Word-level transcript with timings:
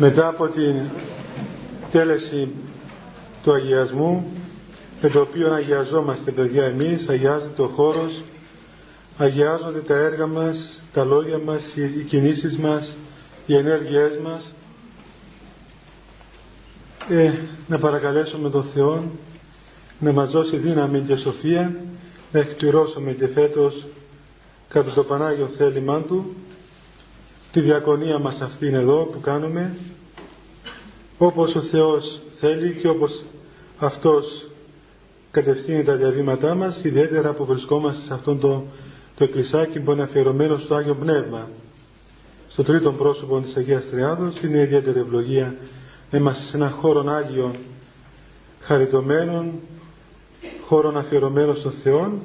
μετά 0.00 0.28
από 0.28 0.48
την 0.48 0.90
τέλεση 1.92 2.48
του 3.42 3.52
αγιασμού 3.52 4.32
με 5.02 5.08
το 5.08 5.20
οποίο 5.20 5.52
αγιαζόμαστε 5.52 6.30
παιδιά 6.30 6.64
εμείς, 6.64 7.08
αγιάζεται 7.08 7.62
ο 7.62 7.66
χώρος, 7.66 8.22
αγιάζονται 9.16 9.80
τα 9.80 9.94
έργα 9.94 10.26
μας, 10.26 10.82
τα 10.92 11.04
λόγια 11.04 11.38
μας, 11.38 11.76
οι 11.76 12.04
κινήσεις 12.08 12.58
μας, 12.58 12.96
οι 13.46 13.56
ενέργειές 13.56 14.18
μας. 14.24 14.54
Ε, 17.08 17.32
να 17.68 17.78
παρακαλέσουμε 17.78 18.50
τον 18.50 18.64
Θεό 18.64 19.04
να 19.98 20.12
μας 20.12 20.30
δώσει 20.30 20.56
δύναμη 20.56 21.00
και 21.00 21.16
σοφία 21.16 21.74
να 22.32 22.40
εκπληρώσουμε 22.40 23.12
και 23.12 23.26
φέτος 23.26 23.86
κατά 24.68 24.90
το 24.90 25.04
Πανάγιο 25.04 25.46
θέλημά 25.46 26.00
Του 26.00 26.34
τη 27.52 27.60
διακονία 27.60 28.18
μας 28.18 28.40
αυτήν 28.40 28.74
εδώ 28.74 29.04
που 29.12 29.20
κάνουμε 29.20 29.76
όπως 31.18 31.54
ο 31.54 31.60
Θεός 31.60 32.20
θέλει 32.38 32.78
και 32.80 32.88
όπως 32.88 33.24
Αυτός 33.82 34.46
κατευθύνει 35.30 35.82
τα 35.82 35.96
διαβήματά 35.96 36.54
μας 36.54 36.84
ιδιαίτερα 36.84 37.32
που 37.32 37.44
βρισκόμαστε 37.44 38.02
σε 38.02 38.14
αυτό 38.14 38.34
το, 38.34 38.64
το 39.16 39.24
εκκλησάκι 39.24 39.80
που 39.80 39.92
είναι 39.92 40.02
αφιερωμένο 40.02 40.58
στο 40.58 40.74
Άγιο 40.74 40.94
Πνεύμα. 40.94 41.48
Στο 42.48 42.62
τρίτο 42.62 42.92
πρόσωπο 42.92 43.40
της 43.40 43.56
Αγίας 43.56 43.84
Τριάδος 43.90 44.40
είναι 44.40 44.58
ιδιαίτερη 44.60 44.98
ευλογία 44.98 45.54
να 46.10 46.18
είμαστε 46.18 46.44
σε 46.44 46.56
ένα 46.56 46.70
χώρο 46.70 47.10
Άγιο 47.10 47.54
χαριτωμένων 48.60 49.52
χώρο 50.66 50.92
αφιερωμένο 50.96 51.54
στον 51.54 51.72
Θεό 51.72 52.18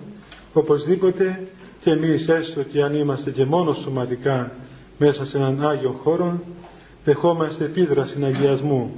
οπωσδήποτε 0.53 1.47
και 1.80 1.89
εμείς 1.89 2.27
έστω 2.27 2.63
και 2.63 2.83
αν 2.83 2.95
είμαστε 2.95 3.31
και 3.31 3.45
μόνος 3.45 3.77
σωματικά 3.77 4.52
μέσα 4.98 5.26
σε 5.26 5.38
έναν 5.38 5.66
Άγιο 5.66 5.99
χώρο 6.04 6.40
δεχόμαστε 7.03 7.63
επίδραση 7.63 8.23
αγιασμού 8.23 8.92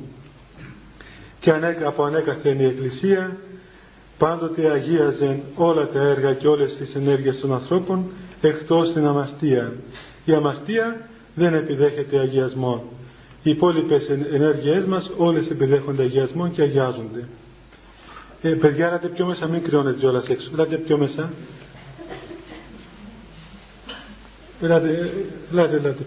και 1.40 1.52
από 1.86 2.04
ανέκαθεν 2.04 2.60
η 2.60 2.64
Εκκλησία 2.64 3.38
πάντοτε 4.18 4.70
αγίαζε 4.70 5.40
όλα 5.56 5.88
τα 5.88 6.00
έργα 6.02 6.34
και 6.34 6.48
όλες 6.48 6.78
τις 6.78 6.96
ενέργειες 6.96 7.40
των 7.40 7.54
ανθρώπων 7.54 8.06
εκτός 8.42 8.94
την 8.94 9.06
αμαστία. 9.06 9.74
Η 10.26 10.34
αμαστία 10.34 11.08
δεν 11.36 11.54
επιδέχεται 11.54 12.20
αγιασμό. 12.20 12.84
Οι 13.44 13.50
υπόλοιπες 13.50 14.10
ενέργειές 14.10 14.86
μας 14.86 15.12
όλες 15.18 15.50
επιδέχονται 15.50 16.04
αγιασμό 16.04 16.48
και 16.50 16.62
αγιάζονται. 16.62 17.28
Ε, 18.42 18.50
παιδιά, 18.50 18.88
έλατε 18.88 19.08
πιο 19.08 19.26
μέσα, 19.26 19.48
μην 19.48 19.64
κρυώνετε 19.64 19.98
κιόλας 20.00 20.28
έξω. 20.30 20.50
Έλατε 20.54 20.76
πιο 20.78 20.98
μέσα. 20.98 21.32
Έλατε, 24.62 25.12
έλατε, 25.52 25.76
έλατε. 25.76 26.06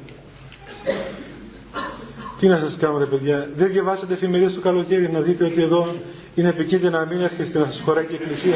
Τι 2.40 2.46
να 2.48 2.56
σας 2.58 2.76
κάνω 2.76 2.98
ρε 2.98 3.04
παιδιά, 3.04 3.48
δεν 3.56 3.70
διαβάσατε 3.72 4.12
εφημερίδες 4.12 4.52
του 4.52 4.60
καλοκαίρι 4.60 5.10
να 5.12 5.20
δείτε 5.20 5.44
ότι 5.44 5.62
εδώ 5.62 5.94
είναι 6.34 6.48
επικίνδυνο 6.48 6.98
να 6.98 7.04
μην 7.06 7.20
έρχεστε 7.20 7.58
να 7.58 7.64
σας 7.66 7.80
χωράει 7.84 8.04
και 8.04 8.12
η 8.12 8.18
εκκλησία. 8.22 8.54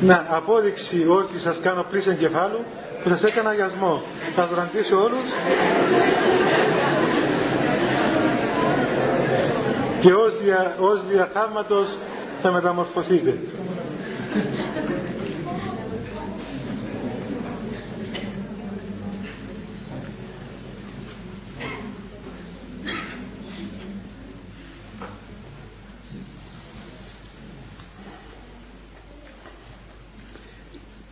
να, 0.00 0.26
απόδειξη 0.28 1.04
ότι 1.08 1.38
σας 1.38 1.60
κάνω 1.60 1.86
πλήση 1.90 2.10
εγκεφάλου 2.10 2.58
που 3.02 3.08
σας 3.08 3.24
έκανα 3.24 3.50
αγιασμό. 3.50 4.02
Θα 4.34 4.42
σας 4.46 4.56
ραντήσω 4.56 4.96
όλους 5.02 5.26
και 10.00 10.12
ως, 10.12 10.38
δια, 10.42 10.76
ως 10.80 11.04
διαθάματος 11.06 11.98
θα 12.42 12.50
μεταμορφωθείτε. 12.52 13.38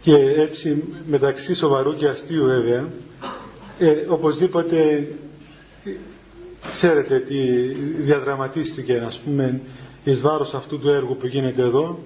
και 0.07 0.17
έτσι 0.37 0.83
μεταξύ 1.07 1.55
σοβαρού 1.55 1.95
και 1.97 2.07
αστείου 2.09 2.45
βέβαια 2.45 2.89
ε, 3.79 3.93
οπωσδήποτε 4.09 5.09
ξέρετε 6.71 7.19
τι 7.19 7.39
διαδραματίστηκε 8.03 9.03
ας 9.07 9.19
πούμε 9.19 9.61
εις 10.11 10.21
βάρος 10.21 10.55
αυτού 10.55 10.79
του 10.79 10.89
έργου 10.89 11.17
που 11.17 11.27
γίνεται 11.27 11.63
εδώ 11.63 11.99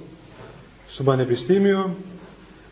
στο 0.89 1.03
Πανεπιστήμιο 1.03 1.97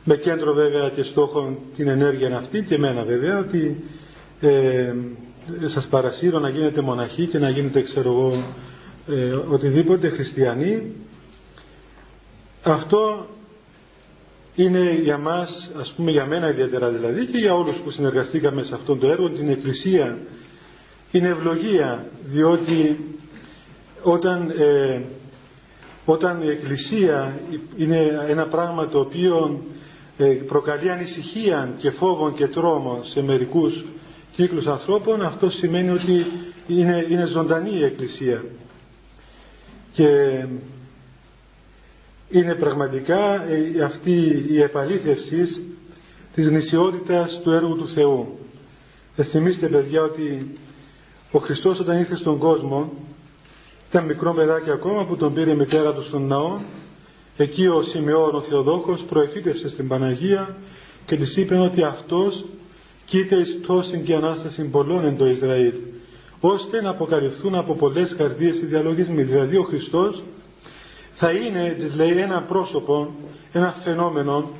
με 0.04 0.16
κέντρο 0.16 0.52
βέβαια 0.52 0.88
και 0.88 1.02
στόχο 1.02 1.58
την 1.76 1.88
ενέργεια 1.88 2.36
αυτή 2.36 2.62
και 2.62 2.74
εμένα 2.74 3.02
βέβαια 3.04 3.38
ότι 3.38 3.84
ε, 4.40 4.94
σας 5.64 5.86
παρασύρω 5.86 6.38
να 6.38 6.48
γίνετε 6.48 6.80
μοναχοί 6.80 7.26
και 7.26 7.38
να 7.38 7.48
γίνετε 7.48 7.82
ξέρω 7.82 8.10
εγώ 8.10 8.42
ε, 9.08 9.32
οτιδήποτε 9.32 10.08
χριστιανοί. 10.08 10.92
Αυτό 12.62 13.26
είναι 14.54 14.98
για 15.02 15.18
μας, 15.18 15.70
ας 15.80 15.92
πούμε 15.92 16.10
για 16.10 16.26
μένα 16.26 16.48
ιδιαίτερα 16.48 16.88
δηλαδή 16.88 17.26
και 17.26 17.38
για 17.38 17.54
όλους 17.54 17.76
που 17.76 17.90
συνεργαστήκαμε 17.90 18.62
σε 18.62 18.74
αυτό 18.74 18.96
το 18.96 19.08
έργο, 19.10 19.30
την 19.30 19.48
Εκκλησία, 19.48 20.18
είναι 21.10 21.28
ευλογία, 21.28 22.06
διότι 22.24 22.98
όταν, 24.02 24.52
ε, 24.58 25.00
όταν 26.10 26.42
η 26.42 26.48
Εκκλησία 26.48 27.40
είναι 27.76 28.24
ένα 28.28 28.46
πράγμα 28.46 28.88
το 28.88 28.98
οποίο 28.98 29.62
ε, 30.18 30.24
προκαλεί 30.24 30.90
ανησυχία 30.90 31.74
και 31.78 31.90
φόβο 31.90 32.32
και 32.32 32.46
τρόμο 32.46 33.00
σε 33.02 33.22
μερικούς 33.22 33.84
κύκλους 34.32 34.66
ανθρώπων, 34.66 35.22
αυτό 35.22 35.50
σημαίνει 35.50 35.90
ότι 35.90 36.26
είναι, 36.66 37.06
είναι 37.10 37.24
ζωντανή 37.24 37.70
η 37.70 37.84
Εκκλησία. 37.84 38.44
Και 39.92 40.44
είναι 42.30 42.54
πραγματικά 42.54 43.48
ε, 43.48 43.82
αυτή 43.82 44.44
η 44.50 44.62
επαλήθευση 44.62 45.64
της 46.34 46.48
γνησιότητας 46.48 47.40
του 47.40 47.50
έργου 47.50 47.76
του 47.76 47.88
Θεού. 47.88 48.38
Θα 49.16 49.24
θυμίστε 49.24 49.66
παιδιά 49.66 50.02
ότι 50.02 50.58
ο 51.30 51.38
Χριστός 51.38 51.80
όταν 51.80 51.98
ήρθε 51.98 52.16
στον 52.16 52.38
κόσμο 52.38 52.92
ήταν 53.90 54.04
μικρό 54.04 54.32
παιδάκι 54.32 54.70
ακόμα 54.70 55.04
που 55.04 55.16
τον 55.16 55.34
πήρε 55.34 55.50
η 55.50 55.54
μητέρα 55.54 55.94
του 55.94 56.02
στον 56.02 56.26
ναό 56.26 56.58
εκεί 57.36 57.66
ο 57.66 57.82
Σιμεών 57.82 58.34
ο 58.34 58.40
Θεοδόκος 58.40 59.02
προεφήτευσε 59.02 59.68
στην 59.68 59.88
Παναγία 59.88 60.56
και 61.06 61.16
της 61.16 61.36
είπε 61.36 61.54
ότι 61.58 61.82
αυτός 61.82 62.46
κοίται 63.04 63.36
εις 63.36 63.58
πτώση 63.58 63.98
και 64.00 64.14
Ανάσταση 64.14 64.64
πολλών 64.64 65.04
εν 65.04 65.16
το 65.16 65.26
Ισραήλ 65.26 65.74
ώστε 66.40 66.82
να 66.82 66.90
αποκαλυφθούν 66.90 67.54
από 67.54 67.74
πολλές 67.74 68.14
καρδίες 68.16 68.58
οι 68.60 68.66
διαλογισμοί 68.66 69.22
δηλαδή 69.22 69.56
ο 69.56 69.62
Χριστός 69.62 70.22
θα 71.12 71.30
είναι, 71.30 71.76
της 71.78 71.94
λέει, 71.94 72.10
ένα 72.18 72.42
πρόσωπο, 72.42 73.14
ένα 73.52 73.74
φαινόμενο, 73.84 74.50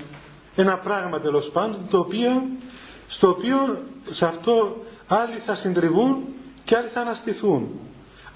ένα 0.57 0.79
πράγμα 0.79 1.21
τέλος 1.21 1.51
πάντων, 1.51 1.77
το 1.91 1.99
οποίο, 1.99 2.43
στο 3.09 3.29
οποίο 3.29 3.83
σε 4.11 4.25
αυτό 4.25 4.77
άλλοι 5.09 5.37
θα 5.47 5.55
συντριβούν 5.55 6.17
και 6.65 6.77
άλλοι 6.77 6.89
θα 6.89 7.01
αναστηθούν. 7.01 7.69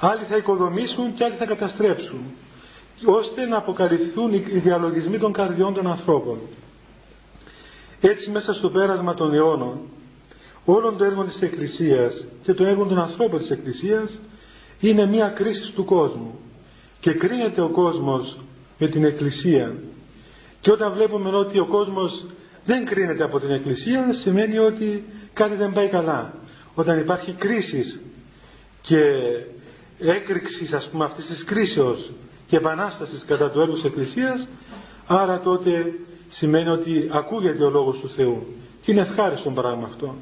Άλλοι 0.05 0.25
θα 0.29 0.37
οικοδομήσουν 0.37 1.15
και 1.15 1.25
άλλοι 1.25 1.35
θα 1.35 1.45
καταστρέψουν. 1.47 2.21
Ώστε 3.05 3.47
να 3.47 3.57
αποκαλυφθούν 3.57 4.33
οι 4.33 4.39
διαλογισμοί 4.39 5.19
των 5.19 5.33
καρδιών 5.33 5.75
των 5.75 5.87
ανθρώπων. 5.87 6.39
Έτσι 8.01 8.31
μέσα 8.31 8.55
στο 8.55 8.71
πέρασμα 8.71 9.15
των 9.15 9.35
αιώνων, 9.35 9.79
όλων 10.65 10.97
των 10.97 11.07
έργων 11.07 11.27
της 11.27 11.43
Εκκλησίας 11.43 12.25
και 12.43 12.53
των 12.55 12.67
έργων 12.67 12.89
των 12.89 12.99
ανθρώπων 12.99 13.39
της 13.39 13.51
Εκκλησίας 13.51 14.21
είναι 14.81 15.07
μια 15.07 15.29
κρίση 15.29 15.73
του 15.73 15.85
κόσμου 15.85 16.39
και 17.01 17.13
κρίνεται 17.13 17.61
ο 17.61 17.69
κόσμος 17.69 18.39
με 18.79 18.89
την 18.89 19.05
Εκκλησία 19.05 19.75
και 20.61 20.71
όταν 20.71 20.93
βλέπουμε 20.93 21.37
ότι 21.37 21.59
ο 21.59 21.67
κόσμος 21.67 22.27
δεν 22.65 22.85
κρίνεται 22.85 23.23
από 23.25 23.41
την 23.41 23.51
Εκκλησία 23.51 24.13
σημαίνει 24.13 24.59
ότι 24.59 25.05
κάτι 25.33 25.55
δεν 25.55 25.73
πάει 25.73 25.89
καλά 25.89 26.35
όταν 26.75 26.99
υπάρχει 26.99 27.33
κρίση 27.33 28.01
και 28.81 29.01
έκρηξης 30.03 30.73
ας 30.73 30.89
πούμε 30.89 31.05
αυτής 31.05 31.27
της 31.27 31.45
κρίσεως 31.45 32.11
και 32.47 32.57
επανάστασης 32.57 33.25
κατά 33.25 33.51
του 33.51 33.61
έργους 33.61 33.81
της 33.81 33.85
Εκκλησίας 33.91 34.49
άρα 35.07 35.41
τότε 35.41 35.95
σημαίνει 36.29 36.69
ότι 36.69 37.09
ακούγεται 37.13 37.65
ο 37.65 37.71
Λόγος 37.71 37.99
του 37.99 38.09
Θεού. 38.09 38.47
Και 38.83 38.93
είναι 38.93 39.01
ευχάριστο 39.01 39.51
πράγμα 39.51 39.87
αυτό. 39.87 40.15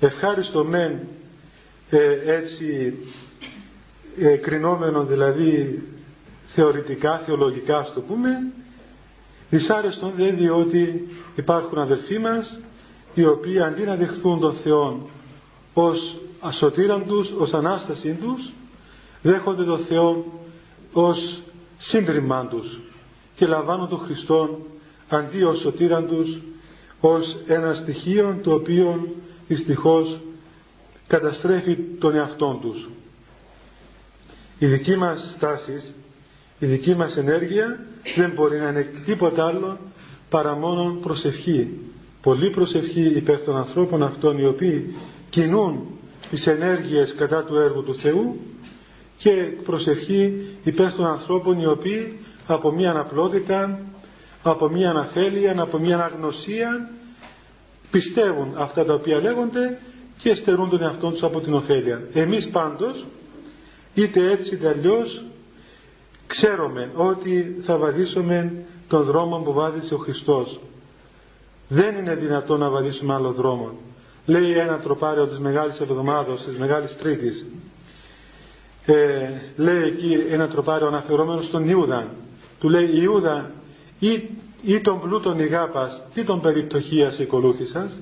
Ευχάριστο 0.00 0.64
μεν 0.64 0.98
ε, 1.90 2.18
έτσι 2.24 2.94
ε, 4.18 4.36
κρινόμενο 4.36 5.04
δηλαδή 5.04 5.82
θεωρητικά, 6.44 7.18
θεολογικά 7.18 7.78
ας 7.78 7.92
το 7.92 8.00
πούμε 8.00 8.52
δυσάρεστον 9.50 10.12
δε 10.16 10.30
διότι 10.30 11.08
υπάρχουν 11.36 11.78
αδελφοί 11.78 12.18
μας 12.18 12.60
οι 13.14 13.24
οποίοι 13.24 13.60
αντί 13.60 13.82
να 13.82 13.96
δεχθούν 13.96 14.40
τον 14.40 14.52
Θεό 14.54 15.08
ως 15.74 16.18
ασωτήραν 16.40 17.06
τους, 17.06 17.30
ως 17.30 17.54
Ανάστασή 17.54 18.12
τους 18.12 18.52
δέχονται 19.22 19.64
τον 19.64 19.78
Θεό 19.78 20.40
ως 20.92 21.42
σύντριμμά 21.78 22.46
τους 22.46 22.78
και 23.34 23.46
λαμβάνουν 23.46 23.88
τον 23.88 23.98
Χριστό 23.98 24.66
αντί 25.08 25.42
ως 25.42 25.58
σωτήραν 25.58 26.06
τους 26.06 26.38
ως 27.00 27.36
ένα 27.46 27.74
στοιχείο 27.74 28.38
το 28.42 28.54
οποίο 28.54 29.14
δυστυχώς 29.48 30.18
καταστρέφει 31.06 31.76
τον 31.98 32.14
εαυτό 32.14 32.58
τους. 32.62 32.88
Η 34.58 34.66
δική 34.66 34.96
μας 34.96 35.30
στάση, 35.36 35.94
η 36.58 36.66
δική 36.66 36.94
μας 36.94 37.16
ενέργεια 37.16 37.86
δεν 38.16 38.30
μπορεί 38.30 38.58
να 38.58 38.68
είναι 38.68 38.86
τίποτα 39.04 39.46
άλλο 39.46 39.78
παρά 40.28 40.54
μόνο 40.54 40.98
προσευχή. 41.02 41.68
Πολύ 42.22 42.50
προσευχή 42.50 43.02
υπέρ 43.02 43.38
των 43.38 43.56
ανθρώπων 43.56 44.02
αυτών 44.02 44.38
οι 44.38 44.46
οποίοι 44.46 44.94
κινούν 45.30 45.86
τις 46.30 46.46
ενέργειες 46.46 47.14
κατά 47.14 47.44
του 47.44 47.56
έργου 47.56 47.82
του 47.82 47.94
Θεού 47.94 48.36
και 49.22 49.30
προσευχή 49.64 50.48
υπέρ 50.64 50.92
των 50.92 51.06
ανθρώπων 51.06 51.60
οι 51.60 51.66
οποίοι 51.66 52.18
από 52.46 52.72
μια 52.72 52.90
αναπλότητα, 52.90 53.80
από 54.42 54.68
μια 54.68 54.90
αναφέλεια, 54.90 55.60
από 55.60 55.78
μια 55.78 55.94
αναγνωσία 55.94 56.90
πιστεύουν 57.90 58.52
αυτά 58.56 58.84
τα 58.84 58.94
οποία 58.94 59.20
λέγονται 59.20 59.78
και 60.18 60.34
στερούν 60.34 60.68
τον 60.70 60.82
εαυτό 60.82 61.10
τους 61.10 61.22
από 61.22 61.40
την 61.40 61.54
ωφέλεια. 61.54 62.02
Εμείς 62.12 62.48
πάντως, 62.48 63.06
είτε 63.94 64.30
έτσι 64.30 64.54
είτε 64.54 64.68
αλλιώς, 64.68 65.22
ξέρουμε 66.26 66.90
ότι 66.94 67.56
θα 67.64 67.76
βαδίσουμε 67.76 68.52
τον 68.88 69.02
δρόμο 69.02 69.36
που 69.38 69.52
βάδισε 69.52 69.94
ο 69.94 69.98
Χριστός. 69.98 70.60
Δεν 71.68 71.96
είναι 71.96 72.14
δυνατόν 72.14 72.58
να 72.58 72.68
βαδίσουμε 72.68 73.14
άλλο 73.14 73.30
δρόμο. 73.32 73.70
Λέει 74.26 74.52
ένα 74.52 74.78
τροπάριο 74.78 75.26
της 75.26 75.38
Μεγάλης 75.38 75.80
Εβδομάδος, 75.80 76.44
της 76.44 76.56
Μεγάλης 76.56 76.96
Τρίτης. 76.96 77.44
Ε, 78.86 79.28
λέει 79.56 79.82
εκεί 79.82 80.26
ένα 80.30 80.48
τροπάριο 80.48 80.86
αναφερόμενο 80.86 81.42
στον 81.42 81.68
Ιούδα. 81.68 82.06
Του 82.60 82.68
λέει 82.68 82.90
Ιούδα 82.92 83.50
ή, 83.98 84.28
ή 84.62 84.80
τον 84.80 85.00
πλούτον 85.00 85.38
ηγάπας, 85.38 86.02
τι 86.14 86.24
τον 86.24 86.40
περιπτωχίας 86.40 87.18
οικολούθησας; 87.18 88.00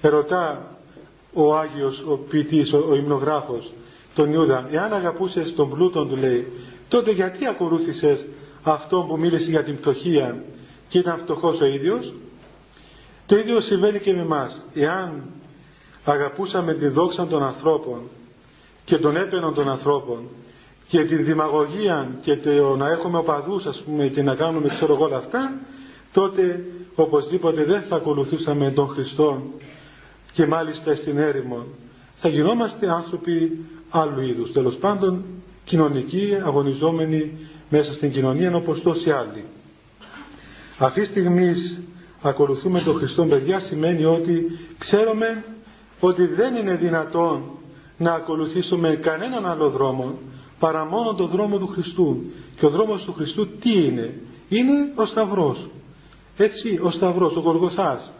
Ερωτά 0.00 0.76
ο 1.32 1.56
Άγιος, 1.56 2.04
ο 2.08 2.16
ποιητής, 2.16 2.72
ο, 2.72 2.86
ο 2.90 2.94
υμνογράφος, 2.94 3.72
τον 4.14 4.32
Ιούδα, 4.32 4.68
εάν 4.72 4.92
αγαπούσες 4.92 5.54
τον 5.54 5.70
πλούτον 5.70 6.08
του 6.08 6.16
λέει, 6.16 6.52
τότε 6.88 7.10
γιατί 7.10 7.46
ακολούθησες 7.46 8.26
αυτόν 8.62 9.06
που 9.06 9.18
μίλησε 9.18 9.50
για 9.50 9.64
την 9.64 9.76
πτωχία 9.76 10.42
και 10.88 10.98
ήταν 10.98 11.18
φτωχός 11.18 11.60
ο 11.60 11.66
ίδιος; 11.66 12.12
Το 13.26 13.36
ίδιο 13.36 13.60
συμβαίνει 13.60 13.98
και 13.98 14.12
με 14.12 14.20
εμάς. 14.20 14.64
Εάν 14.74 15.22
αγαπούσαμε 16.04 16.72
τη 16.74 16.86
δόξα 16.88 17.26
των 17.26 17.42
ανθρώπων 17.42 18.00
και 18.88 18.96
τον 18.98 19.16
έπαινο 19.16 19.52
των 19.52 19.68
ανθρώπων 19.68 20.28
και 20.86 21.04
τη 21.04 21.14
δημαγωγία 21.16 22.10
και 22.22 22.36
το 22.36 22.76
να 22.76 22.88
έχουμε 22.90 23.18
οπαδούς 23.18 23.66
ας 23.66 23.78
πούμε 23.82 24.06
και 24.06 24.22
να 24.22 24.34
κάνουμε 24.34 24.68
ξέρω 24.68 24.94
εγώ 24.94 25.04
όλα 25.04 25.16
αυτά 25.16 25.52
τότε 26.12 26.64
οπωσδήποτε 26.94 27.64
δεν 27.64 27.82
θα 27.82 27.96
ακολουθούσαμε 27.96 28.70
τον 28.70 28.88
Χριστό 28.88 29.42
και 30.32 30.46
μάλιστα 30.46 30.94
στην 30.94 31.18
έρημο. 31.18 31.64
Θα 32.14 32.28
γινόμαστε 32.28 32.90
άνθρωποι 32.90 33.64
άλλου 33.90 34.20
είδους 34.20 34.52
τέλος 34.52 34.74
πάντων 34.76 35.24
κοινωνικοί 35.64 36.38
αγωνιζόμενοι 36.44 37.32
μέσα 37.68 37.92
στην 37.92 38.12
κοινωνία 38.12 38.56
όπως 38.56 38.82
τόσοι 38.82 39.10
άλλοι. 39.10 39.44
Αυτή 40.78 41.00
τη 41.00 41.06
στιγμή 41.06 41.52
ακολουθούμε 42.22 42.80
τον 42.80 42.94
Χριστό 42.96 43.24
παιδιά 43.24 43.60
σημαίνει 43.60 44.04
ότι 44.04 44.58
ξέρουμε 44.78 45.44
ότι 46.00 46.26
δεν 46.26 46.54
είναι 46.54 46.74
δυνατόν 46.76 47.42
να 47.98 48.12
ακολουθήσουμε 48.12 48.88
κανέναν 48.94 49.46
άλλο 49.46 49.68
δρόμο 49.68 50.18
παρά 50.58 50.84
μόνο 50.84 51.14
τον 51.14 51.26
δρόμο 51.28 51.58
του 51.58 51.66
Χριστού. 51.66 52.22
Και 52.56 52.66
ο 52.66 52.68
δρόμος 52.68 53.04
του 53.04 53.12
Χριστού 53.12 53.48
τι 53.48 53.84
είναι; 53.84 54.20
Είναι 54.48 54.72
ο 54.94 55.04
Σταυρός. 55.04 55.66
Έτσι, 56.36 56.78
ο 56.82 56.90
Σταυρός, 56.90 57.36
ο 57.36 57.40
Γοργοθάς. 57.40 58.12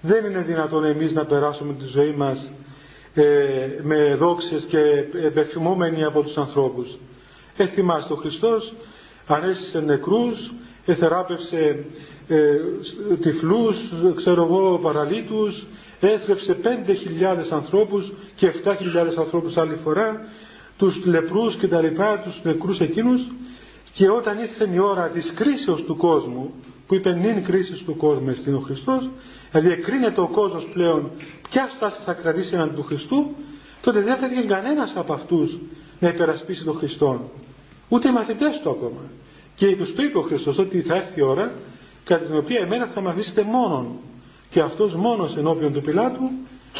Δεν 0.00 0.24
είναι 0.24 0.40
δυνατόν 0.40 0.84
εμείς 0.84 1.12
να 1.12 1.24
περάσουμε 1.24 1.74
τη 1.74 1.84
ζωή 1.84 2.14
μας 2.16 2.50
ε, 3.14 3.22
με 3.82 4.14
δόξες 4.14 4.64
και 4.64 5.04
επεφημούμενοι 5.24 6.04
από 6.04 6.22
τους 6.22 6.36
ανθρώπους. 6.36 6.98
Ε, 7.56 7.66
θυμάστε, 7.66 8.12
ο 8.12 8.16
Χριστός 8.16 8.74
ανέστησε 9.26 9.80
νεκρούς, 9.80 10.52
εθεράπευσε 10.86 11.84
ε, 12.28 12.56
τυφλούς, 13.20 13.78
ξέρω 14.16 14.42
εγώ, 14.42 14.78
παραλίτους, 14.82 15.66
έθρεψε 16.06 16.56
5.000 16.64 16.68
ανθρώπους 17.50 18.12
και 18.34 18.52
7.000 18.64 18.72
ανθρώπους 19.18 19.56
άλλη 19.56 19.76
φορά, 19.84 20.26
τους 20.76 21.04
λεπρούς 21.04 21.54
και 21.54 21.68
τα 21.68 21.80
λοιπά, 21.80 22.18
τους 22.18 22.40
νεκρούς 22.42 22.80
εκείνους 22.80 23.20
και 23.92 24.08
όταν 24.08 24.38
ήρθε 24.38 24.68
η 24.74 24.78
ώρα 24.78 25.08
της 25.08 25.32
κρίσεως 25.32 25.84
του 25.84 25.96
κόσμου, 25.96 26.54
που 26.86 26.94
είπε 26.94 27.12
νυν 27.12 27.44
κρίσης 27.44 27.82
του 27.82 27.96
κόσμου 27.96 28.32
στην 28.34 28.54
ο 28.54 28.58
Χριστός, 28.60 29.08
δηλαδή 29.50 29.72
εκρίνεται 29.72 30.20
ο 30.20 30.28
κόσμος 30.28 30.64
πλέον 30.72 31.10
ποια 31.50 31.66
στάση 31.70 31.98
θα 32.04 32.12
κρατήσει 32.12 32.54
έναν 32.54 32.74
του 32.74 32.82
Χριστού, 32.82 33.34
τότε 33.82 34.00
δεν 34.00 34.12
έφτασε 34.12 34.46
κανένας 34.46 34.96
από 34.96 35.12
αυτούς 35.12 35.58
να 35.98 36.08
υπερασπίσει 36.08 36.64
τον 36.64 36.74
Χριστό. 36.76 37.30
Ούτε 37.88 38.08
οι 38.08 38.12
μαθητές 38.12 38.60
του 38.62 38.70
ακόμα. 38.70 39.00
Και 39.54 39.76
τους 39.76 39.94
το 39.94 40.02
είπε 40.02 40.18
ο 40.18 40.22
Χριστός 40.22 40.58
ότι 40.58 40.80
θα 40.80 40.94
έρθει 40.96 41.20
η 41.20 41.22
ώρα 41.22 41.52
κατά 42.04 42.24
την 42.24 42.36
οποία 42.36 42.60
εμένα 42.60 42.86
θα 42.86 43.00
με 43.00 43.10
αφήσετε 43.10 43.42
μόνον 43.42 43.86
και 44.52 44.60
αυτός 44.60 44.94
μόνος 44.94 45.36
ενώπιον 45.36 45.72
του 45.72 45.80
Πιλάτου 45.80 46.30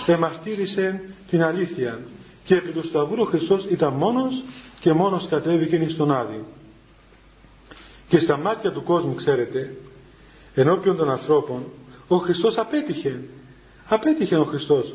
εμαρτύρησε 0.07 1.01
την 1.31 1.43
αλήθεια. 1.43 2.01
Και 2.45 2.55
επί 2.55 2.71
του 2.71 2.85
Σταυρού 2.87 3.23
ο 3.23 3.25
Χριστός 3.25 3.65
ήταν 3.71 3.93
μόνος 3.93 4.43
και 4.81 4.93
μόνος 4.93 5.27
κατέβηκε 5.29 5.87
στον 5.89 6.13
Άδη. 6.13 6.45
Και 8.09 8.19
στα 8.19 8.37
μάτια 8.37 8.73
του 8.73 8.83
κόσμου 8.83 9.15
ξέρετε 9.15 9.77
ενώπιον 10.55 10.97
των 10.97 11.11
ανθρώπων 11.11 11.65
ο 12.09 12.17
Χριστός 12.17 12.59
απέτυχε. 12.59 13.21
Απέτυχε 13.89 14.37
ο 14.37 14.45
Χριστός. 14.45 14.95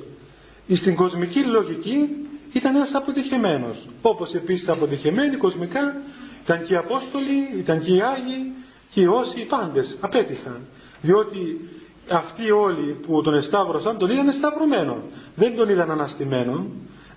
Στην 0.73 0.95
κοσμική 0.95 1.43
λογική 1.43 2.09
ήταν 2.53 2.75
ένας 2.75 2.93
αποτυχημένος. 2.93 3.77
Όπως 4.01 4.33
επίσης 4.33 4.69
αποτυχημένοι 4.69 5.35
κοσμικά 5.35 6.01
ήταν 6.43 6.63
και 6.63 6.73
οι 6.73 6.75
Απόστολοι, 6.75 7.57
ήταν 7.57 7.83
και 7.83 7.93
οι 7.93 8.01
Άγιοι 8.01 8.51
και 8.89 9.01
οι 9.01 9.05
Όσοι, 9.05 9.39
οι 9.39 9.45
πάντες 9.45 9.97
απέτυχαν. 9.99 10.59
Διότι 11.01 11.69
αυτοί 12.11 12.51
όλοι 12.51 12.97
που 13.07 13.21
τον 13.21 13.33
εσταύρωσαν 13.33 13.97
τον 13.97 14.09
είδαν 14.09 14.27
εσταυρωμένο. 14.27 14.97
Δεν 15.35 15.55
τον 15.55 15.69
είδαν 15.69 15.91
αναστημένο. 15.91 16.65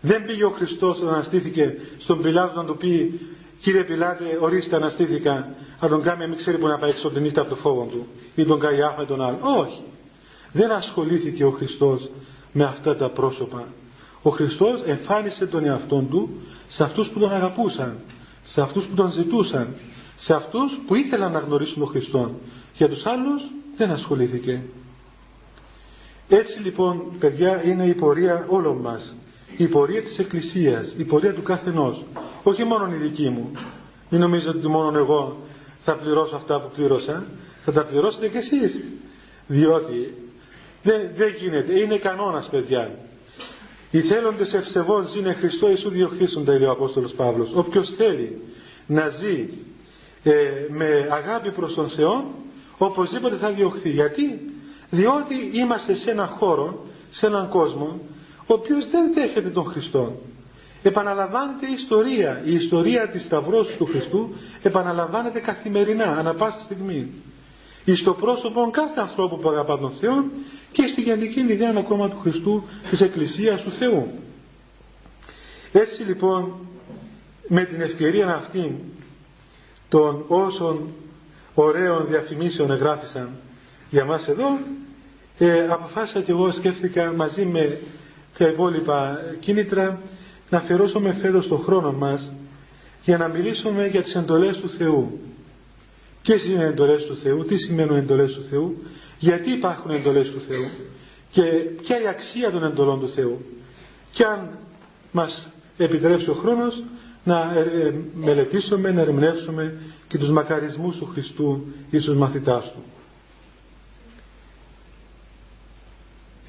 Δεν 0.01 0.25
πήγε 0.27 0.45
ο 0.45 0.51
Χριστός 0.51 0.99
όταν 0.99 1.13
αναστήθηκε 1.13 1.75
στον 1.99 2.23
Πιλάτο 2.23 2.61
να 2.61 2.67
του 2.67 2.77
πει 2.77 3.21
Κύριε 3.61 3.85
Πιλάτε, 3.85 4.39
ορίστε 4.41 4.77
αναστήθηκα, 4.77 5.55
να 5.81 5.89
τον 5.89 6.03
κάνει 6.03 6.27
μην 6.27 6.37
ξέρει 6.37 6.59
που 6.59 6.67
να 6.67 6.79
πάει 6.79 6.91
έξω 6.91 7.11
την 7.11 7.23
νύχτα 7.23 7.41
από 7.41 7.51
το 7.51 7.57
φόβο 7.57 7.85
του 7.91 8.07
ή 8.35 8.45
τον 8.45 8.61
Καϊάφα 8.61 9.07
τον 9.07 9.23
άλλο. 9.23 9.39
Όχι. 9.59 9.83
Δεν 10.53 10.71
ασχολήθηκε 10.73 11.45
ο 11.45 11.51
Χριστός 11.51 12.11
με 12.53 12.65
αυτά 12.65 12.97
τα 12.97 13.09
πρόσωπα. 13.09 13.67
Ο 14.23 14.31
Χριστός 14.31 14.83
εμφάνισε 14.87 15.47
τον 15.47 15.65
εαυτό 15.65 16.07
του 16.11 16.31
σε 16.67 16.83
αυτούς 16.83 17.09
που 17.09 17.19
τον 17.19 17.33
αγαπούσαν, 17.33 17.97
σε 18.43 18.61
αυτούς 18.61 18.85
που 18.85 18.95
τον 18.95 19.11
ζητούσαν, 19.11 19.75
σε 20.15 20.35
αυτούς 20.35 20.81
που 20.87 20.95
ήθελαν 20.95 21.33
να 21.33 21.39
γνωρίσουν 21.39 21.79
τον 21.79 21.89
Χριστό. 21.89 22.35
Για 22.77 22.89
τους 22.89 23.07
άλλους 23.07 23.43
δεν 23.77 23.91
ασχολήθηκε. 23.91 24.63
Έτσι 26.33 26.63
λοιπόν 26.63 27.03
παιδιά 27.19 27.65
είναι 27.65 27.85
η 27.85 27.95
πορεία 27.95 28.45
όλων 28.49 28.77
μας. 28.77 29.15
Η 29.57 29.67
πορεία 29.67 30.03
της 30.03 30.19
Εκκλησίας, 30.19 30.95
η 30.97 31.05
πορεία 31.05 31.35
του 31.35 31.43
καθενός. 31.43 32.05
Όχι 32.43 32.65
μόνο 32.65 32.93
η 32.93 32.97
δική 32.97 33.29
μου. 33.29 33.51
Μην 34.09 34.21
νομίζετε 34.21 34.59
ότι 34.59 34.69
μόνο 34.69 34.99
εγώ 34.99 35.37
θα 35.79 35.97
πληρώσω 35.97 36.37
αυτά 36.37 36.61
που 36.61 36.71
πλήρωσα. 36.75 37.27
Θα 37.61 37.73
τα 37.73 37.85
πληρώσετε 37.85 38.29
κι 38.29 38.37
εσείς. 38.37 38.85
Διότι 39.47 40.15
δεν, 40.83 41.01
δεν 41.15 41.35
γίνεται. 41.41 41.81
Είναι 41.81 41.97
κανόνας 41.97 42.49
παιδιά. 42.49 42.99
Οι 43.91 44.01
θέλοντες 44.01 44.55
ευσεβών 44.55 45.07
είναι 45.19 45.33
Χριστό 45.33 45.69
Ιησού 45.69 45.91
διοχθήσονται, 45.91 46.59
λέει 46.59 46.69
ο 46.69 46.71
Απόστολος 46.71 47.13
Παύλος. 47.13 47.51
Όποιος 47.55 47.91
θέλει 47.91 48.41
να 48.87 49.09
ζει 49.09 49.49
ε, 50.23 50.33
με 50.69 51.09
αγάπη 51.11 51.53
προς 51.53 51.75
τον 51.75 51.89
Θεό, 51.89 52.35
οπωσδήποτε 52.79 53.37
θα 53.37 53.51
διωχθεί. 53.51 53.91
Γιατί; 53.91 54.41
Διότι 54.91 55.51
είμαστε 55.53 55.95
σε 55.95 56.11
έναν 56.11 56.27
χώρο, 56.27 56.87
σε 57.11 57.27
έναν 57.27 57.49
κόσμο, 57.49 58.01
ο 58.47 58.55
οποίος 58.55 58.91
δεν 58.91 59.13
δέχεται 59.15 59.49
τον 59.49 59.65
Χριστό. 59.65 60.21
Επαναλαμβάνεται 60.83 61.67
η 61.67 61.73
ιστορία. 61.73 62.43
Η 62.45 62.55
ιστορία 62.55 63.09
της 63.09 63.25
Σταυρός 63.25 63.67
του 63.79 63.87
Χριστού 63.87 64.35
επαναλαμβάνεται 64.63 65.41
καθημερινά, 65.41 66.05
ανα 66.05 66.35
πάσα 66.35 66.61
στιγμή. 66.61 67.11
Εις 67.85 68.03
το 68.03 68.13
πρόσωπο 68.15 68.71
κάθε 68.71 69.01
ανθρώπου 69.01 69.39
που 69.39 69.49
αγαπά 69.49 69.79
τον 69.79 69.91
Θεό 69.91 70.25
και 70.73 70.87
στη 70.87 71.01
γενική 71.01 71.41
ιδέα 71.41 71.73
ακόμα 71.77 72.09
του 72.09 72.19
Χριστού 72.23 72.63
της 72.91 73.01
Εκκλησίας 73.01 73.63
του 73.63 73.73
Θεού. 73.73 74.07
Έτσι 75.73 76.03
λοιπόν 76.03 76.55
με 77.49 77.65
την 77.65 77.81
ευκαιρία 77.81 78.35
αυτή 78.35 78.85
των 79.89 80.25
όσων 80.29 80.89
ωραίων 81.55 82.07
διαφημίσεων 82.09 82.71
εγγράφησαν 82.71 83.31
για 83.91 84.05
μας 84.05 84.29
εδώ 84.29 84.59
ε, 85.47 85.67
αποφάσισα 85.69 86.21
και 86.21 86.31
εγώ 86.31 86.51
σκέφτηκα 86.51 87.13
μαζί 87.17 87.45
με 87.45 87.79
τα 88.39 88.47
υπόλοιπα 88.47 89.21
κίνητρα 89.41 90.01
να 90.51 90.59
αφιερώσουμε 90.59 91.13
φέτος 91.13 91.49
το 91.49 91.57
χρόνο 91.57 91.93
μας 91.93 92.33
για 93.05 93.17
να 93.19 93.29
μιλήσουμε 93.29 93.87
για 93.87 94.03
τις 94.03 94.15
εντολές 94.15 94.57
του 94.57 94.69
Θεού 94.69 95.21
Ποιες 96.23 96.45
είναι 96.45 96.63
οι 96.63 96.67
εντολές 96.67 97.05
του 97.05 97.17
Θεού, 97.17 97.45
τι 97.45 97.57
σημαίνουν 97.57 97.97
οι 97.97 97.99
εντολές 97.99 98.33
του 98.33 98.43
Θεού, 98.43 98.83
γιατί 99.19 99.51
υπάρχουν 99.51 99.91
εντολές 99.91 100.31
του 100.31 100.41
Θεού 100.41 100.71
και 101.31 101.43
ποια 101.83 102.03
η 102.03 102.07
αξία 102.07 102.51
των 102.51 102.65
εντολών 102.65 103.01
του 103.01 103.09
Θεού. 103.09 103.45
Και 104.11 104.25
αν 104.25 104.49
μας 105.13 105.49
επιτρέψει 105.77 106.31
ο 106.31 106.35
χρόνος 106.35 106.83
να 107.25 107.53
ε, 107.57 107.61
ε, 107.61 107.95
μελετήσουμε, 108.15 108.91
να 108.91 109.01
ερμηνεύσουμε 109.01 109.75
και 110.09 110.19
τους 110.19 110.29
μακαρισμούς 110.29 110.97
του 110.97 111.09
Χριστού 111.13 111.65
ή 111.91 111.99
τους 111.99 112.15
μαθητάς 112.15 112.63
του. 112.63 112.83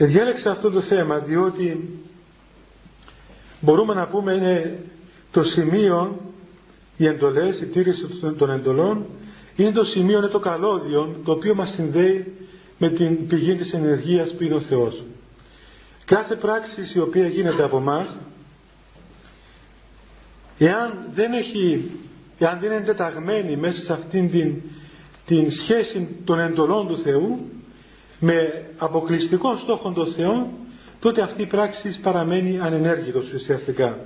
Διάλεξα 0.05 0.51
αυτό 0.51 0.71
το 0.71 0.81
θέμα 0.81 1.17
διότι 1.17 1.89
μπορούμε 3.59 3.93
να 3.93 4.07
πούμε 4.07 4.33
είναι 4.33 4.79
το 5.31 5.43
σημείο 5.43 6.19
οι 6.97 7.05
εντολές, 7.05 7.61
η 7.61 7.65
τήρηση 7.65 8.07
των 8.37 8.49
εντολών 8.51 9.05
είναι 9.55 9.71
το 9.71 9.83
σημείο, 9.83 10.17
είναι 10.17 10.27
το 10.27 10.39
καλώδιο 10.39 11.15
το 11.25 11.31
οποίο 11.31 11.55
μας 11.55 11.69
συνδέει 11.69 12.33
με 12.77 12.89
την 12.89 13.27
πηγή 13.27 13.55
της 13.55 13.73
ενεργείας 13.73 14.33
που 14.33 14.43
είναι 14.43 14.53
ο 14.55 14.59
Θεός. 14.59 15.03
Κάθε 16.05 16.35
πράξη 16.35 16.81
η 16.95 16.99
οποία 16.99 17.27
γίνεται 17.27 17.63
από 17.63 17.79
μας 17.79 18.17
εάν 20.57 21.07
δεν 21.11 21.33
έχει 21.33 21.91
εάν 22.39 22.59
δεν 22.59 22.71
είναι 22.71 22.81
τεταγμένη 22.85 23.55
μέσα 23.57 23.81
σε 23.81 23.93
αυτήν 23.93 24.31
την, 24.31 24.61
την 25.25 25.51
σχέση 25.51 26.07
των 26.25 26.39
εντολών 26.39 26.87
του 26.87 26.97
Θεού 26.99 27.39
με 28.23 28.65
αποκλειστικό 28.77 29.57
στόχο 29.57 29.91
των 29.91 30.07
Θεών 30.07 30.47
τότε 30.99 31.21
αυτή 31.21 31.41
η 31.41 31.45
πράξη 31.45 31.99
παραμένει 31.99 32.59
ανενέργητος 32.59 33.31
ουσιαστικά. 33.33 33.97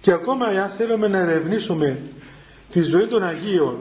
Και 0.00 0.12
ακόμα 0.12 0.50
εάν 0.50 0.68
θέλουμε 0.68 1.08
να 1.08 1.18
ερευνήσουμε 1.18 1.98
τη 2.70 2.80
ζωή 2.82 3.06
των 3.06 3.24
Αγίων 3.24 3.78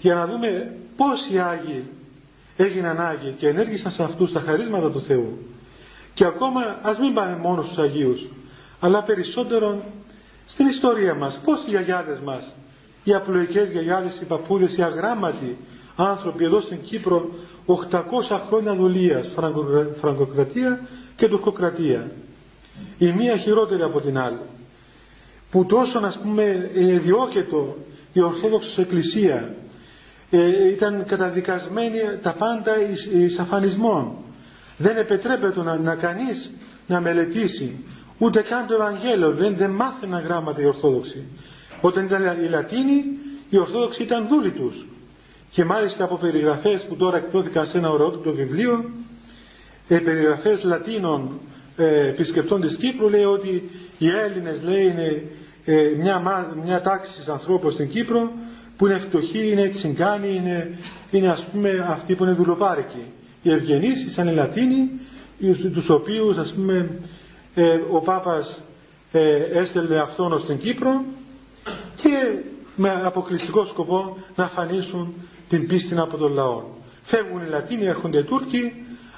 για 0.00 0.14
να 0.14 0.26
δούμε 0.26 0.76
πώς 0.96 1.28
οι 1.32 1.38
Άγιοι 1.38 1.84
έγιναν 2.56 3.00
Άγιοι 3.00 3.34
και 3.38 3.48
ενέργησαν 3.48 3.92
σε 3.92 4.02
αυτούς 4.02 4.32
τα 4.32 4.40
χαρίσματα 4.40 4.90
του 4.90 5.00
Θεού 5.02 5.38
και 6.14 6.24
ακόμα 6.24 6.78
ας 6.82 6.98
μην 6.98 7.14
πάμε 7.14 7.36
μόνο 7.36 7.62
στους 7.62 7.78
Αγίους 7.78 8.26
αλλά 8.80 9.02
περισσότερο 9.02 9.82
στην 10.46 10.66
ιστορία 10.66 11.14
μας 11.14 11.40
πώς 11.44 11.60
οι 11.66 11.70
γιαγιάδες 11.70 12.18
μας 12.18 12.54
οι 13.04 13.14
απλοϊκές 13.14 13.70
γιαγιάδες, 13.70 14.20
οι 14.20 14.24
παππούδες, 14.24 14.76
οι 14.76 14.82
αγράμματοι 14.82 15.56
άνθρωποι 15.96 16.44
εδώ 16.44 16.60
στην 16.60 16.82
Κύπρο 16.82 17.30
800 17.66 18.00
χρόνια 18.48 18.74
δουλείας 18.74 19.28
φραγκοκρατία 20.00 20.80
και 21.16 21.28
τουρκοκρατία. 21.28 22.10
Η 22.98 23.12
μία 23.12 23.36
χειρότερη 23.36 23.82
από 23.82 24.00
την 24.00 24.18
άλλη. 24.18 24.38
Που 25.50 25.64
τόσο 25.66 26.00
να 26.00 26.14
πούμε 26.22 26.70
διώκετο 27.02 27.76
η 28.12 28.20
Ορθόδοξη 28.20 28.80
Εκκλησία 28.80 29.54
ε, 30.30 30.68
ήταν 30.68 31.04
καταδικασμένη 31.06 31.98
τα 32.22 32.32
πάντα 32.34 32.72
εις 33.12 33.38
αφανισμών 33.38 34.12
δεν 34.76 34.96
επιτρέπεται 34.96 35.62
να, 35.62 35.76
να 35.78 35.94
κανείς 35.94 36.50
να 36.86 37.00
μελετήσει 37.00 37.84
ούτε 38.18 38.42
καν 38.42 38.66
το 38.66 38.74
Ευαγγέλιο. 38.74 39.30
Δεν, 39.30 39.56
δεν 39.56 39.70
μάθαιναν 39.70 40.22
γράμματα 40.22 40.60
οι 40.60 40.64
Ορθόδοξοι. 40.64 41.24
Όταν 41.80 42.04
ήταν 42.04 42.44
οι 42.44 42.48
Λατίνοι 42.48 43.04
οι 43.48 43.58
Ορθόδοξοι 43.58 44.02
ήταν 44.02 44.26
δούλοι 44.28 44.50
τους 44.50 44.86
και 45.54 45.64
μάλιστα 45.64 46.04
από 46.04 46.16
περιγραφές 46.16 46.84
που 46.84 46.96
τώρα 46.96 47.16
εκδόθηκαν 47.16 47.66
σε 47.66 47.78
ένα 47.78 47.90
ωραιότυπο 47.90 48.30
βιβλίο 48.32 48.90
ε, 49.88 49.98
περιγραφές 49.98 50.62
Λατίνων 50.64 51.40
ε, 51.76 52.06
επισκεπτών 52.08 52.60
της 52.60 52.76
Κύπρου 52.76 53.08
λέει 53.08 53.24
ότι 53.24 53.70
οι 53.98 54.08
Έλληνες 54.08 54.62
λέει 54.62 54.82
είναι 54.86 55.22
ε, 55.64 55.90
μια, 55.98 56.22
μια 56.64 56.80
τάξη 56.80 57.30
ανθρώπων 57.30 57.72
στην 57.72 57.88
Κύπρο 57.88 58.32
που 58.76 58.86
είναι 58.86 58.98
φτωχοί, 58.98 59.50
είναι 59.50 59.68
τσιγκάνοι, 59.68 60.34
είναι, 60.34 60.78
είναι 61.10 61.28
ας 61.28 61.44
πούμε 61.44 61.86
αυτοί 61.88 62.14
που 62.14 62.24
είναι 62.24 62.32
δουλοπάρικοι. 62.32 63.04
Οι 63.42 63.50
ευγενείς 63.52 64.06
σαν 64.12 64.28
οι 64.28 64.32
Λατίνοι, 64.32 64.90
τους 65.74 65.88
οποίους 65.90 66.36
ας 66.36 66.52
πούμε 66.52 66.90
ε, 67.54 67.78
ο 67.90 68.00
Πάπας 68.00 68.62
ε, 69.12 69.36
έστελνε 69.36 69.96
αυτόν 69.96 70.40
στην 70.40 70.58
Κύπρο 70.58 71.04
και 72.02 72.36
με 72.76 73.00
αποκλειστικό 73.04 73.64
σκοπό 73.66 74.16
να 74.36 74.46
φανίσουν 74.46 75.14
την 75.48 75.66
πίστη 75.66 75.98
από 75.98 76.16
τον 76.16 76.32
λαό. 76.32 76.62
Φεύγουν 77.02 77.40
οι 77.46 77.48
Λατίνοι, 77.48 77.84
έρχονται 77.86 78.18
οι 78.18 78.22
Τούρκοι, 78.22 78.72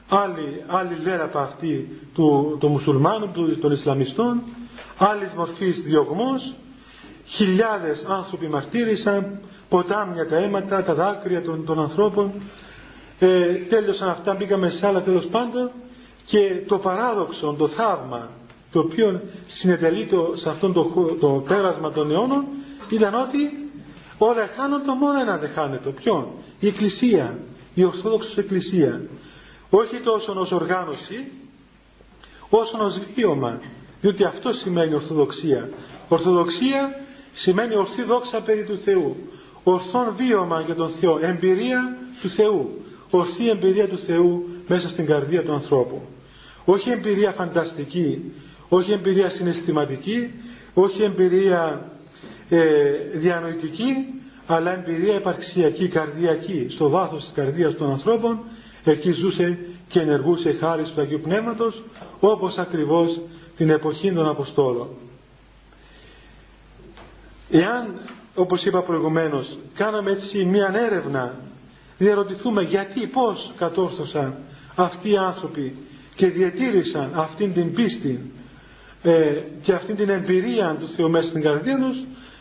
άλλοι, 0.08 0.62
άλλοι 0.66 0.94
από 1.22 1.38
αυτοί 1.38 2.00
του, 2.14 2.56
του 2.60 2.68
μουσουλμάνου, 2.68 3.28
του, 3.32 3.58
των 3.58 3.72
Ισλαμιστών, 3.72 4.42
άλλης 4.98 5.32
μορφής 5.32 5.82
διωγμός, 5.82 6.54
χιλιάδες 7.24 8.04
άνθρωποι 8.04 8.48
μαρτύρησαν, 8.48 9.40
ποτάμια 9.68 10.28
τα 10.28 10.36
αίματα, 10.36 10.84
τα 10.84 10.94
δάκρυα 10.94 11.42
των, 11.42 11.64
των 11.64 11.80
ανθρώπων, 11.80 12.32
ε, 13.18 13.44
τέλειωσαν 13.68 14.08
αυτά, 14.08 14.34
μπήκαμε 14.34 14.68
σε 14.70 14.86
άλλα 14.86 15.02
τέλος 15.02 15.26
πάντων. 15.26 15.70
Και 16.24 16.62
το 16.68 16.78
παράδοξο, 16.78 17.54
το 17.58 17.68
θαύμα 17.68 18.30
το 18.72 18.78
οποίο 18.78 19.20
συνετελεί 19.46 20.06
το, 20.06 20.32
σε 20.36 20.48
αυτό 20.48 20.72
το, 20.72 20.84
το 21.20 21.28
πέρασμα 21.48 21.90
των 21.92 22.10
αιώνων 22.10 22.44
ήταν 22.90 23.14
ότι 23.14 23.65
όλα 24.18 24.48
χάνονται 24.56 24.94
μόνο 24.94 25.20
ένα 25.20 25.38
δεν 25.38 25.50
χάνεται. 25.54 25.90
Ποιον; 25.90 26.26
Η 26.60 26.66
Εκκλησία, 26.66 27.38
η 27.74 27.84
Ορθόδοξη 27.84 28.34
Εκκλησία. 28.36 29.02
Όχι 29.70 29.96
τόσο 29.96 30.32
ως 30.32 30.52
οργάνωση, 30.52 31.24
όσο 32.48 32.78
ως 32.80 33.00
βίωμα. 33.14 33.60
Διότι 34.00 34.24
αυτό 34.24 34.52
σημαίνει 34.52 34.94
Ορθοδοξία. 34.94 35.68
Ορθοδοξία 36.08 37.00
σημαίνει 37.32 37.76
ορθή 37.76 38.02
δόξα 38.02 38.40
περί 38.40 38.64
του 38.64 38.78
Θεού. 38.78 39.16
Ορθόν 39.62 40.14
βίωμα 40.16 40.60
για 40.60 40.74
τον 40.74 40.90
Θεό. 40.90 41.18
Εμπειρία 41.22 41.96
του 42.22 42.28
Θεού. 42.28 42.84
Ορθή 43.10 43.48
εμπειρία 43.48 43.88
του 43.88 43.98
Θεού 43.98 44.48
μέσα 44.66 44.88
στην 44.88 45.06
καρδία 45.06 45.44
του 45.44 45.52
ανθρώπου. 45.52 46.02
Όχι 46.64 46.90
εμπειρία 46.90 47.30
φανταστική, 47.30 48.32
όχι 48.68 48.92
εμπειρία 48.92 49.28
συναισθηματική, 49.28 50.30
όχι 50.74 51.02
εμπειρία 51.02 51.90
ε, 52.48 52.58
διανοητική, 53.14 53.92
αλλά 54.46 54.72
εμπειρία 54.72 55.14
επαρξιακή, 55.14 55.88
καρδιακή, 55.88 56.66
στο 56.70 56.88
βάθος 56.88 57.20
της 57.20 57.32
καρδίας 57.32 57.74
των 57.74 57.90
ανθρώπων, 57.90 58.40
εκεί 58.84 59.12
ζούσε 59.12 59.58
και 59.88 60.00
ενεργούσε 60.00 60.52
χάρη 60.60 60.82
του 60.82 61.00
Αγίου 61.00 61.20
Πνεύματος, 61.20 61.82
όπως 62.20 62.58
ακριβώς 62.58 63.20
την 63.56 63.70
εποχή 63.70 64.12
των 64.12 64.28
Αποστόλων. 64.28 64.88
Εάν, 67.50 68.00
όπως 68.34 68.64
είπα 68.64 68.82
προηγουμένως, 68.82 69.58
κάναμε 69.74 70.10
έτσι 70.10 70.44
μία 70.44 70.72
έρευνα, 70.74 71.34
διαρωτηθούμε 71.98 72.62
γιατί, 72.62 73.06
πώς 73.06 73.52
κατόρθωσαν 73.56 74.34
αυτοί 74.74 75.10
οι 75.10 75.16
άνθρωποι 75.16 75.76
και 76.14 76.26
διατήρησαν 76.26 77.10
αυτήν 77.14 77.52
την 77.52 77.72
πίστη 77.72 78.30
ε, 79.02 79.42
και 79.62 79.72
αυτήν 79.72 79.96
την 79.96 80.08
εμπειρία 80.08 80.76
του 80.80 80.88
Θεού 80.88 81.10
μέσα 81.10 81.28
στην 81.28 81.42
καρδία 81.42 81.78
τους, 81.78 81.96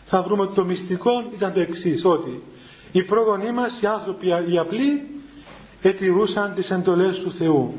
θα 0.07 0.21
βρούμε 0.23 0.41
ότι 0.41 0.55
το 0.55 0.63
μυστικό 0.65 1.11
ήταν 1.35 1.53
το 1.53 1.59
εξής 1.59 2.05
ότι 2.05 2.43
οι 2.91 3.03
πρόγονοί 3.03 3.51
μας, 3.51 3.81
οι 3.81 3.85
άνθρωποι 3.85 4.27
οι 4.51 4.57
απλοί, 4.57 5.07
ετηρούσαν 5.81 6.53
τις 6.55 6.71
εντολές 6.71 7.19
του 7.19 7.31
Θεού. 7.33 7.73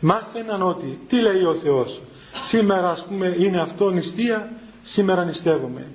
Μάθαιναν 0.00 0.62
ότι, 0.62 0.98
τι 1.08 1.20
λέει 1.20 1.42
ο 1.42 1.54
Θεός, 1.54 2.00
σήμερα 2.42 2.90
ας 2.90 3.04
πούμε 3.04 3.34
είναι 3.38 3.60
αυτό 3.60 3.90
νηστεία, 3.90 4.50
σήμερα 4.82 5.24
νηστεύουμε. 5.24 5.86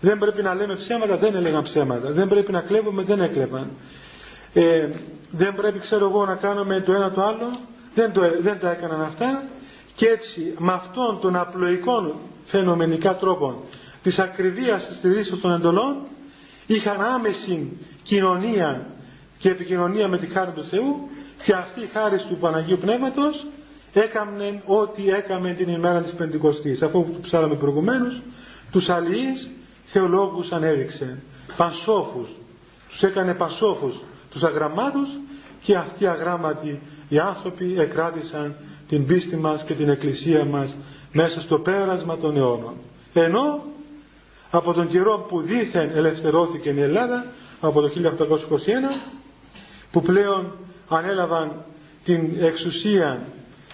Δεν 0.00 0.18
πρέπει 0.18 0.42
να 0.42 0.54
λέμε 0.54 0.74
ψέματα, 0.74 1.16
δεν 1.16 1.34
έλεγαν 1.34 1.62
ψέματα. 1.62 2.10
Δεν 2.12 2.28
πρέπει 2.28 2.52
να 2.52 2.60
κλέβουμε, 2.60 3.02
δεν 3.02 3.20
έκλεβαν. 3.20 3.70
Ε, 4.52 4.88
δεν 5.30 5.54
πρέπει, 5.54 5.78
ξέρω 5.78 6.08
εγώ, 6.08 6.24
να 6.24 6.34
κάνουμε 6.34 6.80
το 6.80 6.92
ένα 6.92 7.10
το 7.12 7.22
άλλο, 7.24 7.50
δεν, 7.94 8.12
το, 8.12 8.20
δεν 8.40 8.58
τα 8.58 8.70
έκαναν 8.70 9.02
αυτά. 9.02 9.42
Και 9.94 10.06
έτσι, 10.06 10.54
με 10.58 10.72
αυτόν 10.72 11.18
τον 11.20 11.36
απλοϊκό 11.36 12.20
φαινομενικά 12.44 13.16
τρόπο 13.16 13.62
της 14.04 14.18
ακριβίας 14.18 14.86
της 14.86 14.96
στηρίσεως 14.96 15.40
των 15.40 15.52
εντολών, 15.52 15.96
είχαν 16.66 17.00
άμεση 17.00 17.78
κοινωνία 18.02 18.86
και 19.38 19.48
επικοινωνία 19.50 20.08
με 20.08 20.18
τη 20.18 20.26
χάρη 20.26 20.50
του 20.50 20.64
Θεού 20.64 21.08
και 21.44 21.52
αυτή 21.52 21.80
η 21.80 21.88
χάρη 21.92 22.18
του 22.18 22.36
Παναγίου 22.36 22.78
Πνεύματος 22.78 23.46
έκαμνε 23.92 24.62
ό,τι 24.66 25.08
έκαμε 25.10 25.52
την 25.52 25.68
ημέρα 25.68 26.00
της 26.00 26.12
Πεντηκοστής. 26.12 26.82
Αφού 26.82 27.04
που 27.04 27.20
ψάλαμε 27.20 27.54
προηγουμένως, 27.54 28.20
τους 28.70 28.88
αλληλείς 28.88 29.50
θεολόγους 29.84 30.52
ανέδειξε, 30.52 31.18
πανσόφους, 31.56 32.28
τους 32.88 33.02
έκανε 33.02 33.34
πανσόφους 33.34 33.94
τους 34.30 34.42
αγραμμάτους 34.42 35.08
και 35.62 35.76
αυτοί 35.76 36.04
οι 36.04 36.06
αγράμματοι 36.06 36.80
οι 37.08 37.18
άνθρωποι 37.18 37.74
εκράτησαν 37.78 38.56
την 38.88 39.06
πίστη 39.06 39.36
μας 39.36 39.64
και 39.64 39.74
την 39.74 39.88
εκκλησία 39.88 40.44
μας 40.44 40.76
μέσα 41.12 41.40
στο 41.40 41.58
πέρασμα 41.58 42.16
των 42.18 42.36
αιώνων. 42.36 42.74
Ενώ 43.12 43.64
από 44.56 44.72
τον 44.72 44.88
καιρό 44.88 45.24
που 45.28 45.40
δήθεν 45.40 45.90
ελευθερώθηκε 45.94 46.68
η 46.70 46.80
Ελλάδα 46.80 47.26
από 47.60 47.80
το 47.80 47.90
1821 47.94 47.98
που 49.90 50.00
πλέον 50.00 50.52
ανέλαβαν 50.88 51.64
την 52.04 52.28
εξουσία 52.40 53.26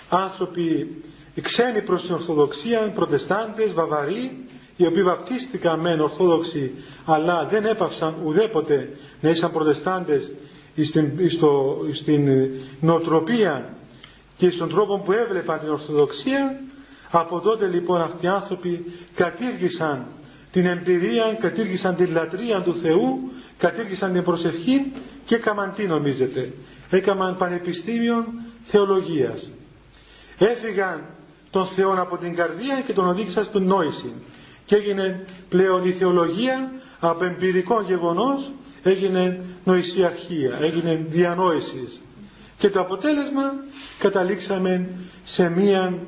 άνθρωποι 0.08 1.02
ξένοι 1.40 1.80
προς 1.82 2.02
την 2.06 2.14
Ορθοδοξία, 2.14 2.90
προτεστάντες, 2.94 3.72
βαβαροί, 3.72 4.46
οι 4.76 4.86
οποίοι 4.86 5.02
βαπτίστηκαν 5.02 5.80
μεν 5.80 6.00
Ορθόδοξοι 6.00 6.70
αλλά 7.04 7.46
δεν 7.46 7.64
έπαυσαν 7.64 8.14
ουδέποτε 8.24 8.88
να 9.20 9.28
ήσαν 9.30 9.52
προτεστάντες 9.52 10.32
στην, 10.82 11.30
στο, 11.30 11.76
στην 11.92 12.48
νοοτροπία 12.80 13.74
και 14.36 14.50
στον 14.50 14.68
τρόπο 14.68 14.98
που 14.98 15.12
έβλεπαν 15.12 15.58
την 15.60 15.68
Ορθοδοξία. 15.70 16.60
Από 17.10 17.40
τότε 17.40 17.66
λοιπόν 17.66 18.00
αυτοί 18.00 18.26
οι 18.26 18.28
άνθρωποι 18.28 18.92
κατήργησαν 19.14 20.06
την 20.52 20.66
εμπειρία, 20.66 21.36
κατήργησαν 21.40 21.96
την 21.96 22.12
λατρεία 22.12 22.60
του 22.62 22.74
Θεού, 22.74 23.30
κατήργησαν 23.58 24.12
την 24.12 24.22
προσευχή 24.22 24.92
και 25.24 25.34
έκαναν 25.34 25.72
τι 25.76 25.86
νομίζετε. 25.86 26.52
Έκαναν 26.90 27.36
πανεπιστήμιο 27.36 28.24
θεολογίας. 28.62 29.50
Έφυγαν 30.38 31.04
τον 31.50 31.64
Θεό 31.64 31.94
από 32.00 32.16
την 32.16 32.34
καρδία 32.34 32.82
και 32.86 32.92
τον 32.92 33.08
οδήγησαν 33.08 33.44
στην 33.44 33.62
νόηση. 33.62 34.12
Και 34.64 34.76
έγινε 34.76 35.24
πλέον 35.48 35.84
η 35.84 35.90
θεολογία 35.92 36.72
από 37.00 37.24
εμπειρικό 37.24 37.82
γεγονός 37.82 38.50
έγινε 38.82 39.44
νοησιαρχία, 39.64 40.58
έγινε 40.60 41.04
διανόησης. 41.08 42.00
Και 42.58 42.70
το 42.70 42.80
αποτέλεσμα 42.80 43.52
καταλήξαμε 43.98 44.88
σε 45.22 45.48
μία, 45.48 45.98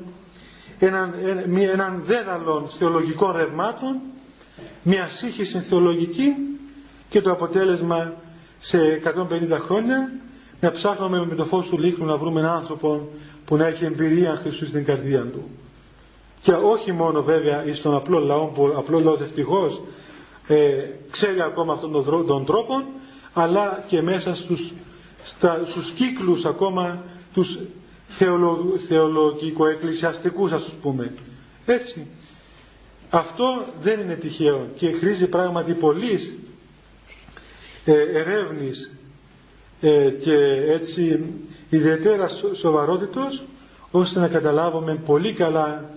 έναν, 0.79 1.13
μία, 1.47 1.71
έναν 1.71 2.01
δέδαλο 2.03 2.71
θεολογικών 2.77 3.35
ρευμάτων, 3.35 4.01
μία 4.83 5.07
σύγχυση 5.07 5.59
θεολογική 5.59 6.35
και 7.09 7.21
το 7.21 7.31
αποτέλεσμα 7.31 8.13
σε 8.59 9.01
150 9.49 9.57
χρόνια 9.59 10.11
να 10.59 10.71
ψάχνουμε 10.71 11.25
με 11.25 11.35
το 11.35 11.45
φως 11.45 11.65
του 11.67 11.77
λίχνου 11.79 12.05
να 12.05 12.17
βρούμε 12.17 12.39
έναν 12.39 12.55
άνθρωπο 12.55 13.09
που 13.45 13.57
να 13.57 13.65
έχει 13.67 13.85
εμπειρία 13.85 14.35
Χριστού 14.35 14.65
στην 14.65 14.85
καρδία 14.85 15.21
του. 15.21 15.43
Και 16.41 16.51
όχι 16.51 16.91
μόνο 16.91 17.23
βέβαια 17.23 17.63
στον 17.75 17.95
απλό 17.95 18.19
λαό, 18.19 18.45
που 18.45 18.73
απλό 18.75 18.99
λαός 18.99 19.19
ευτυχώς 19.19 19.81
ε, 20.47 20.73
ξέρει 21.11 21.41
ακόμα 21.41 21.73
αυτόν 21.73 21.91
τον, 21.91 22.25
τον 22.25 22.45
τρόπο, 22.45 22.83
αλλά 23.33 23.83
και 23.87 24.01
μέσα 24.01 24.35
στους, 24.35 24.71
στα, 25.23 25.61
στους 25.69 25.89
κύκλους 25.91 26.45
ακόμα 26.45 27.03
τους 27.33 27.59
θεολο, 28.07 28.73
θεολογικο-εκκλησιαστικούς 28.87 30.51
ας 30.51 30.63
πούμε. 30.81 31.13
Έτσι. 31.65 32.07
Αυτό 33.15 33.65
δεν 33.81 33.99
είναι 33.99 34.15
τυχαίο 34.15 34.69
και 34.75 34.91
χρήζει 34.91 35.27
πράγματι 35.27 35.73
πολλής 35.73 36.35
ε, 37.85 37.91
ερεύνης 38.01 38.91
ε, 39.81 40.09
και 40.09 40.35
έτσι 40.67 41.23
ιδιαίτερα 41.69 42.27
σοβαρότητος 42.53 43.43
ώστε 43.91 44.19
να 44.19 44.27
καταλάβουμε 44.27 44.95
πολύ 45.05 45.33
καλά 45.33 45.89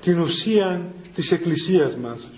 την 0.00 0.20
ουσία 0.20 0.92
της 1.14 1.32
Εκκλησίας 1.32 1.96
μας. 1.96 2.30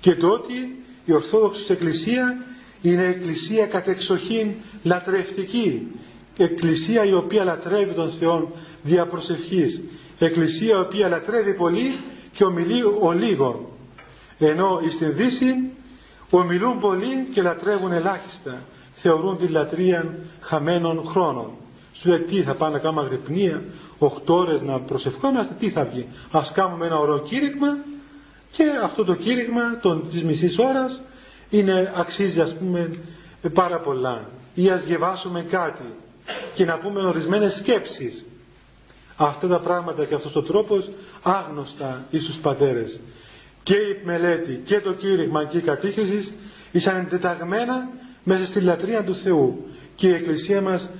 Και 0.00 0.14
το 0.14 0.28
ότι 0.28 0.84
η 1.04 1.12
Ορθόδοξη 1.12 1.64
Εκκλησία 1.72 2.36
είναι 2.82 3.04
εκκλησία 3.04 3.66
κατεξοχήν 3.66 4.50
λατρευτική 4.82 5.86
εκκλησία 6.36 7.04
η 7.04 7.12
οποία 7.12 7.44
λατρεύει 7.44 7.94
τον 7.94 8.10
Θεό 8.10 8.52
δια 8.82 9.06
προσευχής 9.06 9.82
εκκλησία 10.18 10.76
η 10.76 10.80
οποία 10.80 11.08
λατρεύει 11.08 11.54
πολύ 11.54 11.98
και 12.34 12.44
ομιλεί 12.44 12.82
ο 13.00 13.12
λίγο 13.12 13.68
ενώ 14.38 14.80
στην 14.90 15.14
Δύση 15.16 15.54
ομιλούν 16.30 16.78
πολύ 16.80 17.28
και 17.34 17.42
λατρεύουν 17.42 17.92
ελάχιστα 17.92 18.58
θεωρούν 18.92 19.38
τη 19.38 19.46
λατρεία 19.46 20.14
χαμένων 20.40 21.04
χρόνων. 21.06 21.50
Σου 21.94 22.08
λέει 22.08 22.18
τι 22.20 22.42
θα 22.42 22.54
πάμε 22.54 22.72
να 22.72 22.78
κάνουμε 22.78 23.00
αγρυπνία 23.02 23.62
8 23.98 24.08
ώρες 24.26 24.60
να 24.62 24.78
προσευχόμαστε 24.80 25.54
τι 25.58 25.68
θα 25.70 25.84
βγει. 25.84 26.06
Ας 26.30 26.52
κάνουμε 26.52 26.86
ένα 26.86 26.98
ωραίο 26.98 27.18
κήρυγμα 27.18 27.76
και 28.52 28.64
αυτό 28.82 29.04
το 29.04 29.14
κήρυγμα 29.14 29.78
των, 29.82 30.10
της 30.10 30.24
μισής 30.24 30.58
ώρας 30.58 31.00
είναι, 31.50 31.92
αξίζει 31.96 32.40
ας 32.40 32.56
πούμε 32.58 32.98
πάρα 33.52 33.80
πολλά. 33.80 34.30
Ή 34.54 34.70
ας 34.70 34.84
διαβάσουμε 34.84 35.42
κάτι 35.42 35.84
και 36.54 36.64
να 36.64 36.78
πούμε 36.78 37.00
ορισμένες 37.00 37.54
σκέψεις 37.54 38.24
αυτά 39.16 39.46
τα 39.46 39.60
πράγματα 39.60 40.04
και 40.04 40.14
αυτός 40.14 40.36
ο 40.36 40.42
τρόπος 40.42 40.88
άγνωστα 41.22 42.06
εις 42.10 42.24
τους 42.24 42.36
πατέρες. 42.36 43.00
Και 43.62 43.74
η 43.74 44.00
μελέτη 44.04 44.60
και 44.64 44.80
το 44.80 44.92
κήρυγμα 44.92 45.44
και 45.44 45.56
η 45.56 45.60
κατήχησης 45.60 46.34
ήσαν 46.72 46.96
εντεταγμένα 46.96 47.88
μέσα 48.22 48.44
στη 48.44 48.60
λατρεία 48.60 49.04
του 49.04 49.14
Θεού. 49.14 49.66
Και 49.94 50.08
η 50.08 50.12
Εκκλησία 50.14 50.60
μας 50.60 50.90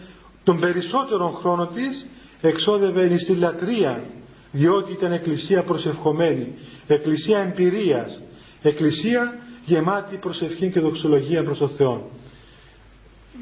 τον 0.45 0.61
περισσότερο 0.61 1.31
χρόνο 1.31 1.67
της 1.67 2.07
εξόδευε 2.41 3.19
στη 3.19 3.35
λατρεία 3.35 4.05
διότι 4.51 4.93
ήταν 4.93 5.13
εκκλησία 5.13 5.63
προσευχομένη 5.63 6.55
εκκλησία 6.87 7.39
εμπειρίας 7.39 8.21
εκκλησία 8.63 9.39
γεμάτη 9.65 10.17
προσευχή 10.17 10.71
και 10.71 10.81
δοξολογία 10.81 11.45
προς 11.45 11.59
τον 11.59 11.69
Θεό. 11.69 12.11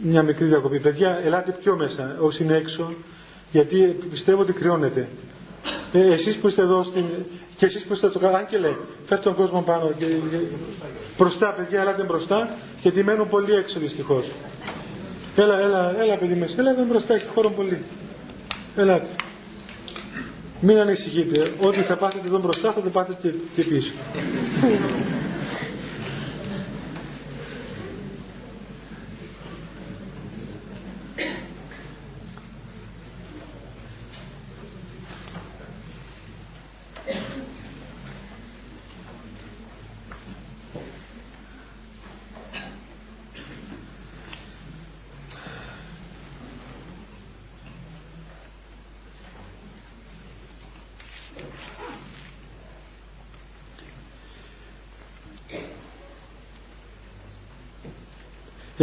Μια 0.02 0.22
μικρή 0.22 0.44
διακοπή. 0.44 0.80
Παιδιά 0.80 1.20
ελάτε 1.24 1.52
πιο 1.62 1.76
μέσα 1.76 2.16
όσοι 2.20 2.42
είναι 2.42 2.54
έξω 2.56 2.92
γιατί 3.52 3.76
πιστεύω 4.10 4.40
ότι 4.40 4.52
κρυώνετε 4.52 5.08
ε, 5.92 6.12
εσείς 6.12 6.36
που 6.36 6.48
είστε 6.48 6.62
εδώ 6.62 6.82
στην... 6.82 7.04
και 7.56 7.66
εσείς 7.66 7.84
που 7.84 7.92
είστε 7.92 8.08
το 8.08 8.26
Άγγελε 8.28 8.74
φέρτε 9.06 9.22
τον 9.22 9.34
κόσμο 9.34 9.60
πάνω 9.62 9.92
και... 9.98 10.06
μπροστά 11.18 11.54
παιδιά 11.54 11.80
ελάτε 11.80 12.02
μπροστά 12.02 12.56
γιατί 12.82 13.02
μένουν 13.04 13.28
πολύ 13.28 13.52
έξω 13.54 13.78
δυστυχώς 13.80 14.24
έλα 15.36 15.58
έλα 15.60 15.94
έλα 16.00 16.16
παιδί 16.16 16.34
μέσα 16.34 16.54
έλα 16.58 16.70
εδώ 16.70 16.84
μπροστά 16.84 17.14
έχει 17.14 17.26
χώρο 17.34 17.50
πολύ 17.50 17.78
ελάτε 18.76 19.06
μην 20.64 20.78
ανησυχείτε. 20.78 21.50
Ό,τι 21.60 21.80
θα 21.80 21.96
πάθετε 21.96 22.26
εδώ 22.26 22.38
μπροστά 22.38 22.72
θα 22.72 22.80
το 22.80 22.90
πάθετε 22.90 23.34
και 23.54 23.62
πίσω. 23.62 23.92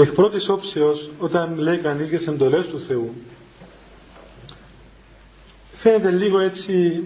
Εκ 0.01 0.11
πρώτης 0.11 0.49
όψεως, 0.49 1.09
όταν 1.19 1.57
λέει 1.57 1.77
κανείς 1.77 2.09
για 2.09 2.17
τις 2.17 2.27
εντολές 2.27 2.65
του 2.65 2.79
Θεού, 2.79 3.13
φαίνεται 5.73 6.11
λίγο 6.11 6.39
έτσι 6.39 7.03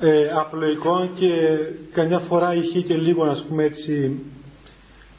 ε, 0.00 0.30
απλοϊκό 0.34 1.10
και 1.14 1.58
καμιά 1.92 2.18
φορά 2.18 2.54
ηχεί 2.54 2.82
και 2.82 2.94
λίγο, 2.94 3.24
ας 3.24 3.42
πούμε 3.42 3.64
έτσι, 3.64 4.18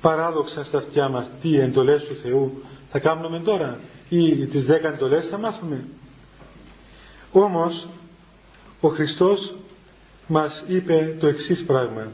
παράδοξα 0.02 0.64
στα 0.64 0.78
αυτιά 0.78 1.10
μας. 1.10 1.30
Τι 1.42 1.60
εντολές 1.60 2.04
του 2.04 2.16
Θεού 2.16 2.64
θα 2.92 3.00
κάνουμε 3.00 3.40
τώρα 3.40 3.80
ή 4.10 4.46
τις 4.46 4.66
δέκα 4.66 4.94
εντολές 4.94 5.28
θα 5.28 5.38
μάθουμε. 5.38 5.86
Όμως, 7.32 7.88
ο 8.82 8.88
Χριστός 8.88 9.56
μας 10.28 10.64
είπε 10.68 11.16
το 11.20 11.28
εξής 11.28 11.66
πράγμα. 11.66 12.08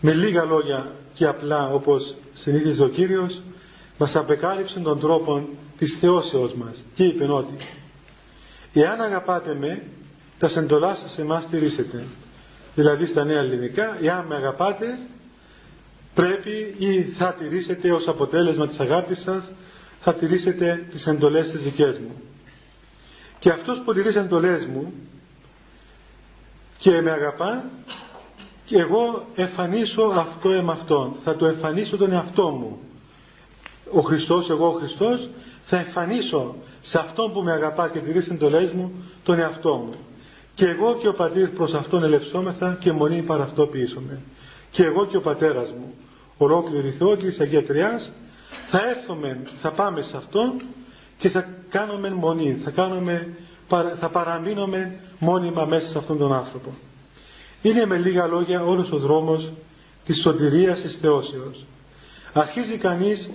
Με 0.00 0.12
λίγα 0.12 0.44
λόγια 0.44 0.92
και 1.14 1.26
απλά 1.26 1.68
όπως 1.72 2.14
συνήθιζε 2.34 2.82
ο 2.84 2.88
Κύριος 2.88 3.42
μας 3.98 4.16
απεκάλυψε 4.16 4.80
τον 4.80 5.00
τρόπο 5.00 5.48
της 5.78 5.98
θεώσεως 5.98 6.54
μας 6.54 6.84
και 6.94 7.04
είπε 7.04 7.24
ότι 7.32 7.54
εάν 8.72 9.00
αγαπάτε 9.00 9.54
με 9.54 9.82
τα 10.38 10.48
σεντολά 10.48 10.94
σας 10.94 11.18
εμάς 11.18 11.46
τηρήσετε 11.46 12.04
δηλαδή 12.74 13.06
στα 13.06 13.24
νέα 13.24 13.38
ελληνικά 13.38 13.98
εάν 14.02 14.26
με 14.26 14.34
αγαπάτε 14.34 14.98
πρέπει 16.14 16.74
ή 16.78 17.02
θα 17.02 17.32
τηρήσετε 17.34 17.92
ως 17.92 18.08
αποτέλεσμα 18.08 18.66
της 18.66 18.80
αγάπης 18.80 19.18
σας 19.20 19.52
θα 20.00 20.14
τηρήσετε 20.14 20.86
τις 20.90 21.06
εντολές 21.06 21.50
της 21.50 21.62
δικές 21.62 21.98
μου. 21.98 22.22
Και 23.38 23.50
αυτός 23.50 23.82
που 23.84 23.94
τηρείς 23.94 24.16
εντολές 24.16 24.64
μου 24.66 24.92
και 26.78 27.00
με 27.00 27.10
αγαπά 27.10 27.64
και 28.68 28.78
εγώ 28.78 29.26
εμφανίσω 29.34 30.02
αυτό 30.02 30.50
εμ' 30.50 30.70
αυτόν. 30.70 31.12
Θα 31.24 31.36
το 31.36 31.46
εμφανίσω 31.46 31.96
τον 31.96 32.12
εαυτό 32.12 32.50
μου. 32.50 32.78
Ο 33.92 34.00
Χριστός, 34.00 34.50
εγώ 34.50 34.66
ο 34.66 34.70
Χριστός, 34.72 35.28
θα 35.62 35.76
εμφανίσω 35.76 36.54
σε 36.80 36.98
αυτόν 36.98 37.32
που 37.32 37.42
με 37.42 37.52
αγαπάς 37.52 37.90
και 37.90 37.98
τηρείς 37.98 38.28
εντολές 38.28 38.70
μου 38.70 38.92
τον 39.22 39.38
εαυτό 39.38 39.74
μου. 39.74 39.90
Και 40.54 40.66
εγώ 40.68 40.96
και 40.96 41.08
ο 41.08 41.14
πατήρ 41.14 41.48
προς 41.48 41.74
αυτόν 41.74 42.02
ελευσόμεθα 42.04 42.76
και 42.80 42.92
μονή 42.92 43.22
παρά 43.22 43.42
αυτό 43.42 43.66
ποιήσουμε. 43.66 44.20
Και 44.70 44.84
εγώ 44.84 45.06
και 45.06 45.16
ο 45.16 45.20
πατέρας 45.20 45.70
μου, 45.70 45.94
ολόκληρη 46.36 46.90
Θεότης 46.90 47.40
Αγία 47.40 47.64
Τριάς, 47.64 48.12
θα 48.66 48.80
έρθουμε, 48.88 49.42
θα 49.54 49.70
πάμε 49.70 50.02
σε 50.02 50.16
αυτόν 50.16 50.52
και 51.18 51.28
θα 51.28 51.48
κάνουμε 51.68 52.10
μονή, 52.10 52.52
θα, 52.64 52.70
κάνουμε, 52.70 53.34
θα 53.96 54.08
παραμείνουμε 54.08 55.00
μόνιμα 55.18 55.64
μέσα 55.64 55.88
σε 55.88 55.98
αυτόν 55.98 56.18
τον 56.18 56.32
άνθρωπο. 56.32 56.70
Είναι 57.62 57.86
με 57.86 57.96
λίγα 57.96 58.26
λόγια 58.26 58.62
όλος 58.62 58.90
ο 58.90 58.98
δρόμος 58.98 59.52
της 60.04 60.20
σωτηρίας 60.20 60.80
της 60.80 60.96
θεώσεως. 60.96 61.64
Αρχίζει 62.32 62.76
κανείς 62.76 63.30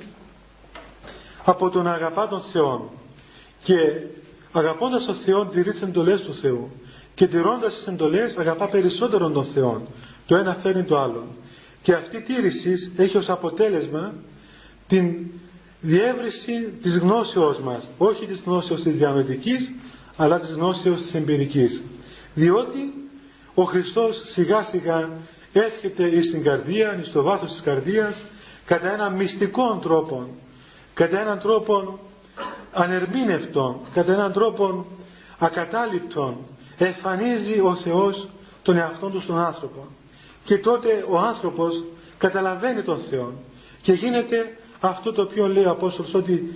από 1.44 1.70
τον 1.70 1.88
αγαπά 1.88 2.28
των 2.28 2.42
Θεών 2.42 2.90
και 3.64 3.78
αγαπώντας 4.52 5.06
τον 5.06 5.16
Θεό 5.16 5.46
τηρεί 5.46 5.72
τις 5.72 5.82
εντολές 5.82 6.22
του 6.22 6.34
Θεού 6.34 6.72
και 7.16 7.28
τηρώντας 7.28 7.76
τις 7.76 7.88
εντολές 7.88 8.38
αγαπά 8.38 8.68
περισσότερο 8.68 9.30
τον 9.30 9.46
Θεό. 9.46 9.88
Το 10.26 10.36
ένα 10.36 10.58
φέρνει 10.64 10.84
το 10.84 11.00
άλλο. 11.00 11.28
Και 11.82 11.94
αυτή 11.94 12.18
η 12.18 12.22
τήρηση 12.22 12.94
έχει 12.98 13.18
ως 13.18 13.30
αποτέλεσμα 13.30 14.14
την 14.88 15.16
διεύρυνση 15.82 16.74
της 16.82 16.98
γνώσεώς 16.98 17.60
μας, 17.60 17.90
όχι 17.98 18.26
της 18.26 18.42
γνώσεως 18.46 18.82
της 18.82 18.98
διανοητικής, 18.98 19.72
αλλά 20.18 20.40
της 20.40 20.50
γνώσεως 20.50 21.02
της 21.02 21.14
εμπειρικής. 21.14 21.82
Διότι 22.34 22.94
ο 23.54 23.64
Χριστός 23.64 24.22
σιγά 24.24 24.62
σιγά 24.62 25.10
έρχεται 25.54 26.04
εις 26.08 26.32
την 26.32 26.44
καρδία, 26.44 26.98
εις 27.00 27.12
το 27.12 27.24
βάθος 27.24 27.50
της 27.52 27.62
καρδίας, 27.62 28.24
κατά 28.66 28.94
έναν 28.94 29.14
μυστικό 29.14 29.80
τρόπο, 29.82 30.28
κατά 30.94 31.20
έναν 31.20 31.40
τρόπο 31.40 32.00
ανερμήνευτο, 32.72 33.82
κατά 33.94 34.14
έναν 34.14 34.32
τρόπο 34.32 34.86
ακατάληπτο, 35.38 36.38
εμφανίζει 36.78 37.60
ο 37.60 37.76
Θεός 37.76 38.30
τον 38.62 38.78
εαυτό 38.78 39.08
του 39.08 39.22
στον 39.22 39.38
άνθρωπο. 39.40 39.88
Και 40.44 40.58
τότε 40.58 41.06
ο 41.10 41.18
άνθρωπος 41.18 41.84
καταλαβαίνει 42.18 42.82
τον 42.82 42.98
Θεό 43.00 43.34
και 43.82 43.94
γίνεται 43.94 44.58
αυτό 44.80 45.14
το 45.14 45.22
οποίο 45.22 45.48
λέει 45.48 45.66
ο 45.66 45.70
Απόστολος 45.70 46.14
ότι 46.14 46.56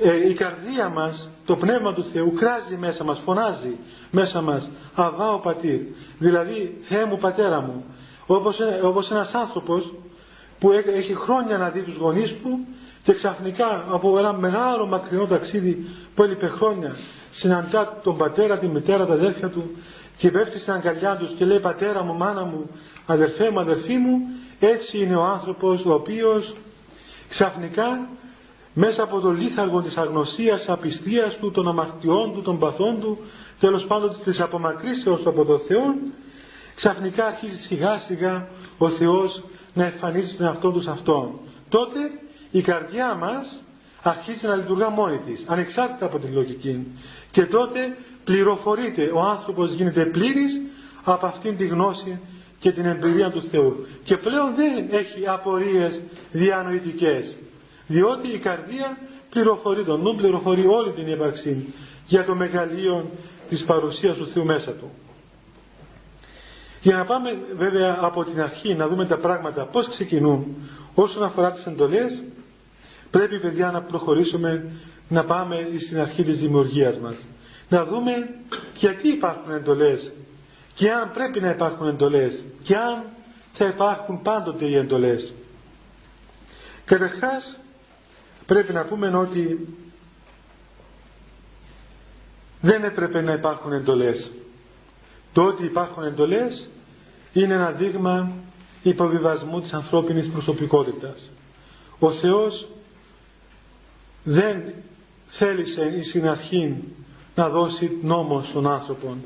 ε, 0.00 0.28
η 0.28 0.34
καρδία 0.34 0.88
μας, 0.88 1.30
το 1.44 1.56
Πνεύμα 1.56 1.94
του 1.94 2.04
Θεού 2.04 2.32
κράζει 2.32 2.76
μέσα 2.76 3.04
μας, 3.04 3.18
φωνάζει 3.18 3.76
μέσα 4.10 4.40
μας 4.40 4.68
Αβά 4.94 5.32
ο 5.32 5.38
Πατήρ, 5.38 5.80
δηλαδή 6.18 6.76
Θεέ 6.80 7.04
μου 7.04 7.16
Πατέρα 7.16 7.60
μου 7.60 7.84
όπως, 8.26 8.58
όπως 8.82 9.10
ένας 9.10 9.34
άνθρωπος 9.34 9.94
που 10.58 10.72
έχει 10.72 11.14
χρόνια 11.14 11.58
να 11.58 11.70
δει 11.70 11.82
τους 11.82 11.96
γονείς 11.96 12.32
του 12.32 12.66
και 13.02 13.12
ξαφνικά 13.12 13.84
από 13.90 14.18
ένα 14.18 14.32
μεγάλο 14.32 14.86
μακρινό 14.86 15.26
ταξίδι 15.26 15.86
που 16.14 16.22
έλειπε 16.22 16.46
χρόνια 16.48 16.96
συναντά 17.30 18.00
τον 18.02 18.16
πατέρα, 18.16 18.58
τη 18.58 18.66
μητέρα, 18.66 19.06
τα 19.06 19.12
αδέρφια 19.12 19.48
του 19.48 19.70
και 20.16 20.30
πέφτει 20.30 20.58
στην 20.58 20.72
αγκαλιά 20.72 21.16
τους 21.16 21.30
και 21.38 21.44
λέει 21.44 21.58
πατέρα 21.58 22.02
μου, 22.02 22.14
μάνα 22.14 22.44
μου, 22.44 22.70
αδερφέ 23.06 23.50
μου, 23.50 23.60
αδερφή 23.60 23.96
μου 23.96 24.18
έτσι 24.60 24.98
είναι 24.98 25.16
ο 25.16 25.24
άνθρωπος 25.24 25.84
ο 25.84 25.92
οποίος 25.92 26.52
ξαφνικά 27.28 28.08
μέσα 28.74 29.02
από 29.02 29.20
το 29.20 29.30
λίθαργο 29.30 29.82
της 29.82 29.96
αγνωσίας, 29.96 30.58
της 30.58 30.68
απιστίας 30.68 31.36
του, 31.36 31.50
των 31.50 31.68
αμαρτιών 31.68 32.32
του, 32.34 32.42
των 32.42 32.58
παθών 32.58 33.00
του, 33.00 33.18
τέλος 33.60 33.86
πάντων 33.86 34.12
της 34.24 34.40
απομακρύσεως 34.40 35.20
του 35.22 35.28
από 35.28 35.44
τον 35.44 35.58
Θεό, 35.58 35.94
ξαφνικά 36.74 37.26
αρχίζει 37.26 37.56
σιγά 37.62 37.98
σιγά 37.98 38.48
ο 38.78 38.88
Θεός 38.88 39.42
να 39.74 39.84
εμφανίζει 39.84 40.34
τον 40.34 40.46
εαυτό 40.46 40.70
του 40.70 40.82
σε 40.82 40.90
Αυτόν. 40.90 41.30
Τότε 41.68 41.98
η 42.50 42.60
καρδιά 42.60 43.14
μας 43.14 43.60
αρχίζει 44.02 44.46
να 44.46 44.54
λειτουργά 44.54 44.90
μόνη 44.90 45.16
της, 45.26 45.44
ανεξάρτητα 45.46 46.06
από 46.06 46.18
τη 46.18 46.26
λογική. 46.26 46.86
Και 47.30 47.46
τότε 47.46 47.96
πληροφορείται, 48.24 49.10
ο 49.14 49.20
άνθρωπος 49.20 49.72
γίνεται 49.72 50.04
πλήρης 50.04 50.60
από 51.04 51.26
αυτήν 51.26 51.56
τη 51.56 51.66
γνώση 51.66 52.20
και 52.58 52.72
την 52.72 52.84
εμπειρία 52.84 53.30
του 53.30 53.42
Θεού. 53.42 53.86
Και 54.04 54.16
πλέον 54.16 54.54
δεν 54.54 54.86
έχει 54.90 55.28
απορίες 55.28 56.00
διανοητικές. 56.32 57.36
Διότι 57.86 58.28
η 58.28 58.38
καρδία 58.38 58.98
πληροφορεί 59.30 59.84
τον 59.84 60.00
νου, 60.00 60.14
πληροφορεί 60.14 60.66
όλη 60.66 60.90
την 60.90 61.06
ύπαρξη 61.06 61.72
για 62.06 62.24
το 62.24 62.34
μεγαλείο 62.34 63.10
της 63.48 63.64
παρουσίας 63.64 64.16
του 64.16 64.26
Θεού 64.28 64.44
μέσα 64.44 64.70
του. 64.72 64.90
Για 66.80 66.96
να 66.96 67.04
πάμε 67.04 67.38
βέβαια 67.56 67.98
από 68.00 68.24
την 68.24 68.40
αρχή 68.40 68.74
να 68.74 68.88
δούμε 68.88 69.06
τα 69.06 69.16
πράγματα 69.18 69.64
πώς 69.64 69.88
ξεκινούν 69.88 70.46
όσον 70.94 71.22
αφορά 71.22 71.52
τις 71.52 71.66
εντολές 71.66 72.22
πρέπει 73.10 73.38
παιδιά 73.40 73.70
να 73.70 73.82
προχωρήσουμε 73.82 74.70
να 75.08 75.24
πάμε 75.24 75.68
στην 75.78 76.00
αρχή 76.00 76.22
της 76.24 76.40
δημιουργίας 76.40 76.96
μας. 76.98 77.16
Να 77.68 77.84
δούμε 77.84 78.12
γιατί 78.78 79.08
υπάρχουν 79.08 79.52
εντολές 79.52 80.12
και 80.74 80.90
αν 80.92 81.10
πρέπει 81.10 81.40
να 81.40 81.50
υπάρχουν 81.50 81.88
εντολές 81.88 82.42
και 82.62 82.76
αν 82.76 83.02
θα 83.52 83.64
υπάρχουν 83.64 84.22
πάντοτε 84.22 84.64
οι 84.64 84.76
εντολές. 84.76 85.32
Καταρχάς 86.84 87.58
πρέπει 88.46 88.72
να 88.72 88.84
πούμε 88.84 89.16
ότι 89.16 89.68
δεν 92.60 92.84
έπρεπε 92.84 93.20
να 93.20 93.32
υπάρχουν 93.32 93.72
εντολές. 93.72 94.30
Το 95.32 95.42
ότι 95.46 95.64
υπάρχουν 95.64 96.02
εντολές 96.02 96.68
είναι 97.32 97.54
ένα 97.54 97.70
δείγμα 97.72 98.32
υποβιβασμού 98.82 99.60
της 99.60 99.74
ανθρώπινης 99.74 100.28
προσωπικότητας. 100.30 101.30
Ο 101.98 102.10
Θεός 102.10 102.68
δεν 104.24 104.62
θέλησε 105.26 106.02
στην 106.02 106.28
αρχή 106.28 106.82
να 107.34 107.48
δώσει 107.48 107.98
νόμο 108.02 108.42
στον 108.42 108.66
άνθρωπο 108.66 109.16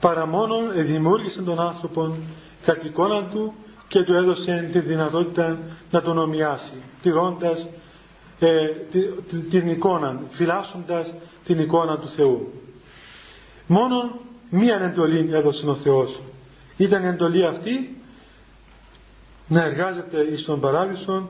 παρά 0.00 0.26
μόνο 0.26 0.54
δημιούργησε 0.74 1.42
τον 1.42 1.60
άνθρωπο 1.60 2.16
κατ' 2.64 2.84
εικόνα 2.84 3.24
του 3.24 3.54
και 3.88 4.02
του 4.02 4.14
έδωσε 4.14 4.68
τη 4.72 4.78
δυνατότητα 4.78 5.58
να 5.90 6.02
τον 6.02 6.18
ομοιάσει 6.18 6.72
τηρώντας 7.02 7.66
ε, 8.40 8.68
την 9.50 9.68
εικόνα, 9.68 10.20
φυλάσσοντας 10.30 11.14
την 11.44 11.58
εικόνα 11.58 11.98
του 11.98 12.08
Θεού. 12.08 12.52
Μόνο 13.66 14.20
μία 14.50 14.82
εντολή 14.82 15.28
έδωσε 15.32 15.68
ο 15.68 15.74
Θεός. 15.74 16.20
Ήταν 16.76 17.02
η 17.02 17.06
εντολή 17.06 17.46
αυτή 17.46 17.96
να 19.48 19.62
εργάζεται 19.62 20.36
στον 20.36 20.60
παράδεισο 20.60 21.28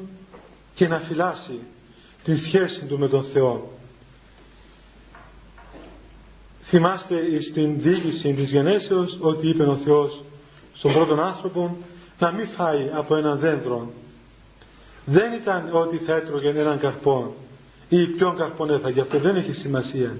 και 0.74 0.88
να 0.88 0.98
φυλάσει 0.98 1.58
την 2.24 2.38
σχέση 2.38 2.84
του 2.84 2.98
με 2.98 3.08
τον 3.08 3.24
Θεό. 3.24 3.78
Θυμάστε 6.62 7.40
στην 7.40 7.80
διοίκηση 7.80 8.32
της 8.32 8.50
γενέσεως 8.50 9.18
ότι 9.20 9.48
είπε 9.48 9.62
ο 9.62 9.76
Θεός 9.76 10.24
στον 10.74 10.92
πρώτον 10.92 11.20
άνθρωπο 11.20 11.76
να 12.18 12.30
μην 12.30 12.46
φάει 12.46 12.90
από 12.92 13.16
έναν 13.16 13.38
δέντρο 13.38 13.92
δεν 15.10 15.32
ήταν 15.32 15.68
ότι 15.72 15.96
θα 15.96 16.14
έτρωγε 16.14 16.48
έναν 16.48 16.78
καρπό 16.78 17.34
ή 17.88 18.06
ποιον 18.06 18.36
καρπόν 18.36 18.70
έφαγε. 18.70 19.00
Αυτό 19.00 19.18
δεν 19.18 19.36
έχει 19.36 19.52
σημασία. 19.52 20.16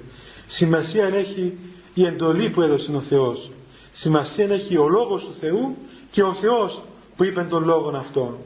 Σημασία 0.46 1.05
έχει 1.05 1.59
η 1.94 2.05
εντολή 2.05 2.50
που 2.50 2.62
έδωσε 2.62 2.92
ο 2.96 3.00
Θεός. 3.00 3.50
Σημασία 3.90 4.53
έχει 4.53 4.76
ο 4.76 4.88
Λόγος 4.88 5.24
του 5.24 5.35
Θεού 5.40 5.76
και 6.11 6.22
ο 6.22 6.33
Θεός 6.33 6.83
που 7.16 7.24
είπε 7.24 7.42
τον 7.42 7.64
Λόγον 7.64 7.96
αυτόν. 7.96 8.37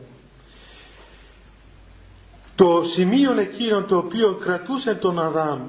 Το 2.55 2.83
σημείο 2.85 3.33
εκείνο 3.39 3.83
το 3.83 3.97
οποίο 3.97 4.39
κρατούσε 4.41 4.95
τον 4.95 5.19
Αδάμ 5.19 5.61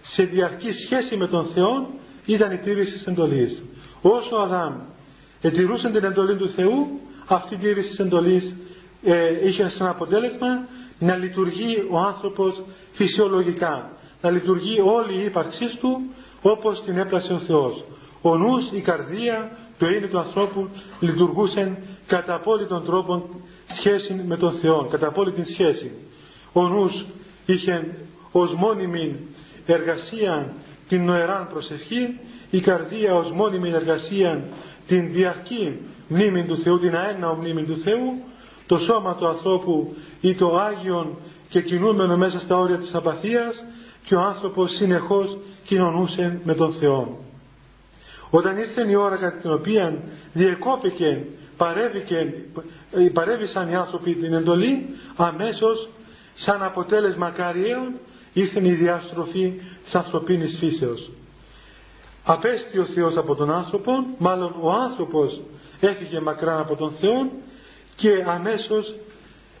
σε 0.00 0.22
διαρκή 0.22 0.72
σχέση 0.72 1.16
με 1.16 1.26
τον 1.26 1.44
Θεό 1.44 1.90
ήταν 2.26 2.52
η 2.52 2.56
τήρηση 2.56 2.92
της 2.92 3.06
εντολής. 3.06 3.62
Όσο 4.00 4.36
ο 4.36 4.40
Αδάμ 4.40 4.74
ετηρούσε 5.40 5.90
την 5.90 6.04
εντολή 6.04 6.36
του 6.36 6.50
Θεού, 6.50 7.00
αυτή 7.26 7.54
η 7.54 7.58
τήρηση 7.58 7.88
της 7.88 7.98
εντολής 7.98 8.54
ε, 9.10 9.46
είχε 9.48 9.68
σαν 9.68 9.88
αποτέλεσμα 9.88 10.68
να 10.98 11.16
λειτουργεί 11.16 11.86
ο 11.90 11.98
άνθρωπος 11.98 12.62
φυσιολογικά, 12.92 13.90
να 14.22 14.30
λειτουργεί 14.30 14.80
όλη 14.80 15.20
η 15.20 15.24
ύπαρξή 15.24 15.76
του 15.80 16.00
όπως 16.42 16.82
την 16.82 16.98
έπλασε 16.98 17.32
ο 17.32 17.38
Θεός. 17.38 17.84
Ο 18.22 18.36
νους, 18.36 18.70
η 18.72 18.80
καρδία, 18.80 19.50
το 19.78 19.88
είναι 19.88 20.06
του 20.06 20.18
ανθρώπου 20.18 20.68
λειτουργούσαν 21.00 21.76
κατά 22.06 22.34
απόλυτον 22.34 22.84
τρόπο 22.84 23.30
σχέση 23.64 24.22
με 24.26 24.36
τον 24.36 24.52
Θεό, 24.52 24.88
κατά 24.90 25.06
απόλυτη 25.08 25.44
σχέση. 25.44 25.92
Ο 26.52 26.68
νους 26.68 27.06
είχε 27.46 27.96
ως 28.32 28.54
μόνιμη 28.54 29.16
εργασία 29.66 30.54
την 30.88 31.04
νοεράν 31.04 31.48
προσευχή, 31.52 32.18
η 32.50 32.60
καρδία 32.60 33.14
ως 33.14 33.30
μόνιμη 33.30 33.70
εργασία 33.70 34.44
την 34.86 35.12
διαρκή 35.12 35.76
μνήμη 36.08 36.44
του 36.44 36.58
Θεού, 36.58 36.78
την 36.78 36.96
αέναο 36.96 37.34
μνήμη 37.34 37.62
του 37.62 37.78
Θεού 37.78 38.22
το 38.68 38.78
σώμα 38.78 39.14
του 39.14 39.26
ανθρώπου 39.26 39.94
ή 40.20 40.34
το 40.34 40.56
Άγιον 40.56 41.16
και 41.48 41.62
κινούμενο 41.62 42.16
μέσα 42.16 42.40
στα 42.40 42.58
όρια 42.58 42.76
της 42.76 42.94
απαθίας 42.94 43.64
και 44.04 44.14
ο 44.14 44.20
άνθρωπος 44.20 44.72
συνεχώς 44.72 45.36
κοινωνούσε 45.64 46.40
με 46.44 46.54
τον 46.54 46.72
Θεό. 46.72 47.18
Όταν 48.30 48.56
ήρθε 48.56 48.90
η 48.90 48.94
ώρα 48.94 49.16
κατά 49.16 49.36
την 49.36 49.52
οποία 49.52 49.98
διεκόπηκε, 50.32 51.24
παρέβηκε, 51.56 52.34
παρέβησαν 53.12 53.70
οι 53.70 53.74
άνθρωποι 53.74 54.14
την 54.14 54.32
εντολή, 54.32 54.86
αμέσως 55.16 55.88
σαν 56.34 56.62
αποτέλεσμα 56.62 57.30
καριέων 57.30 57.92
ήρθε 58.32 58.66
η 58.66 58.72
διαστροφή 58.72 59.60
της 59.84 59.94
ανθρωπίνης 59.94 60.56
φύσεως. 60.58 61.10
Απέστη 62.24 62.78
ο 62.78 62.84
Θεός 62.84 63.16
από 63.16 63.34
τον 63.34 63.50
άνθρωπο, 63.50 63.92
μάλλον 64.18 64.54
ο 64.60 64.72
άνθρωπος 64.72 65.40
έφυγε 65.80 66.20
μακράν 66.20 66.58
από 66.60 66.76
τον 66.76 66.90
Θεό 66.90 67.30
και 67.98 68.24
αμέσως 68.26 68.94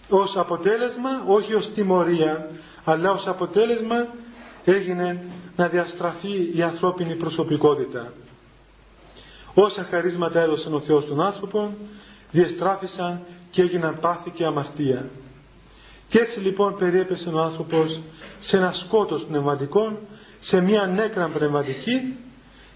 ως 0.08 0.36
αποτέλεσμα, 0.36 1.24
όχι 1.26 1.54
ως 1.54 1.70
τιμωρία, 1.70 2.50
αλλά 2.84 3.12
ως 3.12 3.26
αποτέλεσμα 3.26 4.06
έγινε 4.64 5.24
να 5.56 5.68
διαστραφεί 5.68 6.50
η 6.54 6.62
ανθρώπινη 6.62 7.14
προσωπικότητα. 7.14 8.12
όσα 9.54 9.86
χαρίσματα 9.90 10.40
έδωσε 10.40 10.68
ο 10.72 10.80
Θεός 10.80 11.06
των 11.06 11.20
άνθρωπων 11.20 11.74
διεστράφησαν 12.30 13.20
και 13.50 13.62
έγιναν 13.62 13.98
πάθη 14.00 14.30
και 14.30 14.44
αμαρτία. 14.44 15.08
Και 16.08 16.18
έτσι 16.18 16.40
λοιπόν 16.40 16.76
περιέπεσε 16.78 17.28
ο 17.28 17.38
άνθρωπος 17.40 18.00
σε 18.38 18.56
ένα 18.56 18.72
σκότος 18.72 19.24
πνευματικών, 19.24 19.98
σε 20.40 20.60
μια 20.60 20.86
νέκρα 20.86 21.28
πνευματική 21.28 22.16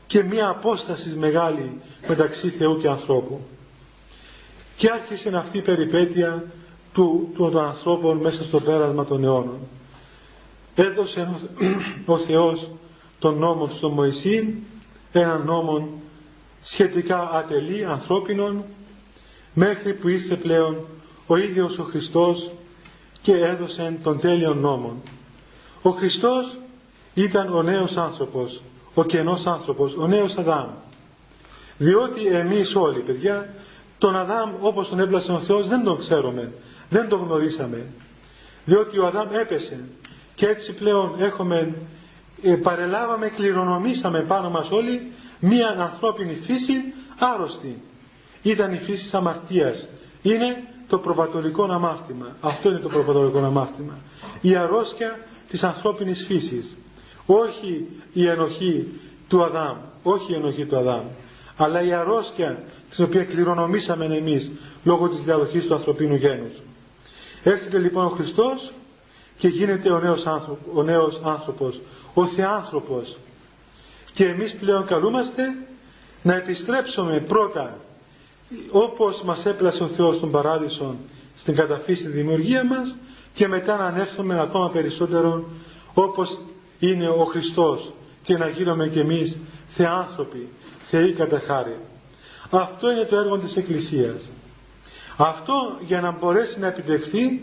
και 0.07 0.22
μια 0.22 0.48
απόσταση 0.48 1.09
μεγάλη 1.09 1.81
μεταξύ 2.09 2.48
Θεού 2.48 2.81
και 2.81 2.88
ανθρώπου. 2.88 3.40
Και 4.77 4.91
άρχισε 4.91 5.37
αυτή 5.37 5.59
η 5.59 5.63
περιπέτεια 5.63 6.45
του, 6.93 7.31
του, 7.35 7.51
των 7.51 7.65
ανθρώπων 7.65 8.17
μέσα 8.17 8.45
στο 8.45 8.61
πέρασμα 8.61 9.05
των 9.05 9.25
αιώνων. 9.25 9.59
Έδωσε 10.75 11.29
ο 12.07 12.19
Θεός 12.19 12.71
τον 13.19 13.39
νόμο 13.39 13.69
στον 13.69 13.93
Μωυσή, 13.93 14.55
έναν 15.13 15.43
νόμο 15.45 15.89
σχετικά 16.63 17.31
ατελή 17.33 17.85
ανθρώπινων, 17.85 18.65
μέχρι 19.55 19.95
που 19.95 20.09
ήρθε 20.09 20.37
πλέον 20.37 20.87
ο 21.27 21.37
ίδιος 21.37 21.79
ο 21.79 21.83
Χριστός 21.83 22.51
και 23.23 23.33
έδωσε 23.33 23.99
τον 24.03 24.21
τέλειο 24.21 24.55
νόμο. 24.55 25.03
Ο 25.83 25.91
Χριστός 25.91 26.59
ήταν 27.15 27.55
ο 27.55 27.63
νέος 27.63 27.97
άνθρωπος, 27.97 28.63
ο 28.95 29.05
κενός 29.05 29.47
άνθρωπος, 29.47 29.97
ο 29.97 30.07
νέος 30.07 30.37
Αδάμ. 30.37 30.69
Διότι 31.79 32.27
εμείς 32.27 32.75
όλοι 32.75 33.01
παιδιά 33.01 33.55
τον 34.03 34.17
Αδάμ 34.17 34.51
όπως 34.61 34.88
τον 34.88 35.01
έπλασε 35.01 35.33
ο 35.33 35.38
Θεός 35.38 35.69
δεν 35.69 35.85
τον 35.85 35.99
ξέρουμε, 35.99 36.53
δεν 36.88 37.09
τον 37.09 37.21
γνωρίσαμε. 37.21 37.87
Διότι 38.65 38.99
ο 38.99 39.07
Αδάμ 39.07 39.27
έπεσε 39.33 39.85
και 40.35 40.47
έτσι 40.47 40.73
πλέον 40.73 41.15
έχουμε, 41.19 41.75
ε, 42.43 42.55
παρελάβαμε, 42.55 43.29
κληρονομήσαμε 43.29 44.21
πάνω 44.21 44.51
μας 44.51 44.71
όλοι 44.71 45.12
μία 45.41 45.69
ανθρώπινη 45.79 46.35
φύση 46.35 46.73
άρρωστη. 47.19 47.83
Ήταν 48.43 48.73
η 48.73 48.77
φύση 48.77 49.03
της 49.03 49.15
αμαρτίας. 49.15 49.88
Είναι 50.23 50.65
το 50.88 50.99
προπατορικό 50.99 51.65
αμάρτημα. 51.65 52.37
Αυτό 52.41 52.69
είναι 52.69 52.79
το 52.79 52.88
προπατορικό 52.88 53.38
αμάρτημα. 53.38 53.99
Η 54.41 54.57
αρρώστια 54.57 55.19
της 55.49 55.65
ανθρώπινης 55.65 56.25
φύσης. 56.27 56.77
Όχι 57.27 57.87
η 58.12 58.27
ενοχή 58.27 59.01
του 59.29 59.45
Αδάμ. 59.45 59.77
Όχι 60.03 60.33
η 60.33 60.35
ενοχή 60.35 60.67
του 60.67 60.77
Αδάμ. 60.77 61.05
Αλλά 61.57 61.83
η 61.83 61.93
αρρώστια 61.93 62.62
την 62.95 63.05
οποία 63.05 63.25
κληρονομήσαμε 63.25 64.05
εμείς 64.05 64.51
λόγω 64.85 65.09
της 65.09 65.23
διαδοχής 65.23 65.67
του 65.67 65.75
ανθρωπίνου 65.75 66.15
γένους. 66.15 66.53
Έρχεται 67.43 67.79
λοιπόν 67.79 68.05
ο 68.05 68.09
Χριστός 68.09 68.73
και 69.37 69.49
γίνεται 69.49 69.91
ο 69.91 69.99
νέος, 70.01 70.27
άνθρωπο, 70.27 70.81
ο 70.81 70.83
νέος 70.83 71.21
άνθρωπος, 71.25 71.81
ο 72.15 72.27
Θεάνθρωπος. 72.27 73.17
Και 74.15 74.25
εμείς 74.25 74.57
πλέον 74.57 74.87
καλούμαστε 74.87 75.43
να 76.23 76.35
επιστρέψουμε 76.35 77.21
πρώτα 77.21 77.79
όπως 78.71 79.23
μας 79.23 79.47
έπλασε 79.47 79.83
ο 79.83 79.87
Θεός 79.87 80.17
στον 80.17 80.31
Παράδεισο 80.31 80.97
στην 81.37 81.55
καταφύση 81.55 82.09
δημιουργία 82.09 82.65
μας 82.65 82.97
και 83.35 83.49
μετά 83.49 83.77
να 83.77 83.85
ανέρθουμε 83.85 84.41
ακόμα 84.41 84.71
περισσότερο 84.71 85.45
όπως 85.95 86.41
είναι 86.79 87.09
ο 87.09 87.25
Χριστός 87.25 87.93
και 88.23 88.37
να 88.37 88.49
γίνουμε 88.49 88.88
κι 88.88 88.99
εμείς 88.99 89.38
θεάνθρωποι, 89.67 90.49
θεοί 90.93 91.13
κατά 91.13 91.43
χάρη. 91.47 91.79
Αυτό 92.51 92.91
είναι 92.93 93.05
το 93.05 93.17
έργο 93.17 93.39
της 93.39 93.57
Εκκλησίας. 93.57 94.31
Αυτό 95.17 95.55
για 95.87 96.01
να 96.01 96.11
μπορέσει 96.21 96.59
να 96.61 96.67
επιτευχθεί 96.67 97.41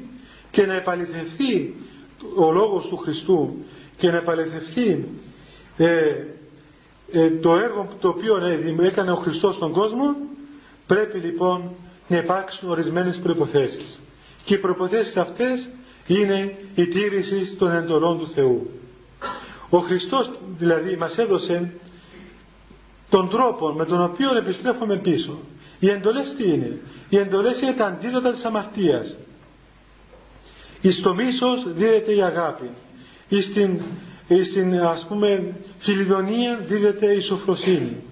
και 0.52 0.66
να 0.66 0.74
επαληθευτεί 0.74 1.76
ο 2.36 2.52
λόγος 2.52 2.88
του 2.88 2.98
Χριστού 2.98 3.56
και 3.98 4.12
να 4.12 4.18
επαληθευτεί 4.18 5.08
ε, 5.78 6.16
ε, 7.12 7.30
το 7.30 7.56
έργο 7.56 7.88
το 8.00 8.08
οποίο 8.08 8.36
έκανε 8.82 9.12
ο 9.12 9.16
Χριστός 9.16 9.56
στον 9.56 9.72
κόσμο 9.72 10.16
πρέπει 10.88 11.18
λοιπόν 11.18 11.72
να 12.08 12.18
υπάρξουν 12.18 12.70
ορισμένες 12.70 13.18
προϋποθέσεις 13.20 14.00
και 14.46 14.54
οι 14.54 14.58
προϋποθέσεις 14.58 15.18
αυτές 15.18 15.70
είναι 16.08 16.58
η 16.76 16.88
τήρηση 16.88 17.56
των 17.56 17.72
εντολών 17.72 18.20
του 18.20 18.30
Θεού 18.30 18.70
ο 19.70 19.78
Χριστός 19.80 20.32
δηλαδή 20.58 20.96
μας 20.98 21.18
έδωσε 21.18 21.74
τον 23.10 23.30
τρόπο 23.30 23.68
με 23.70 23.86
τον 23.86 24.02
οποίο 24.04 24.38
επιστρέφουμε 24.38 24.96
πίσω 24.96 25.40
οι 25.80 25.90
εντολές 25.90 26.36
τι 26.36 26.44
είναι; 26.50 26.80
Οι 27.10 27.18
εντολές 27.18 27.62
είναι 27.62 27.74
τα 27.74 27.86
αντίδοτα 27.86 28.32
της 28.32 28.46
αμαρτίας. 28.46 29.16
Εις 30.82 31.02
το 31.02 31.14
μίσος 31.14 31.74
δίδεται 31.74 32.14
η 32.16 32.22
αγάπη. 32.22 32.70
Εις 33.28 33.54
την, 33.54 33.82
εις 34.28 34.52
την 34.54 34.80
ας 34.80 35.06
πούμε 35.06 35.56
φιλιδονία 35.78 36.60
δίδεται 36.68 37.06
η 37.14 37.20
σοφροσύνη. 37.20 38.04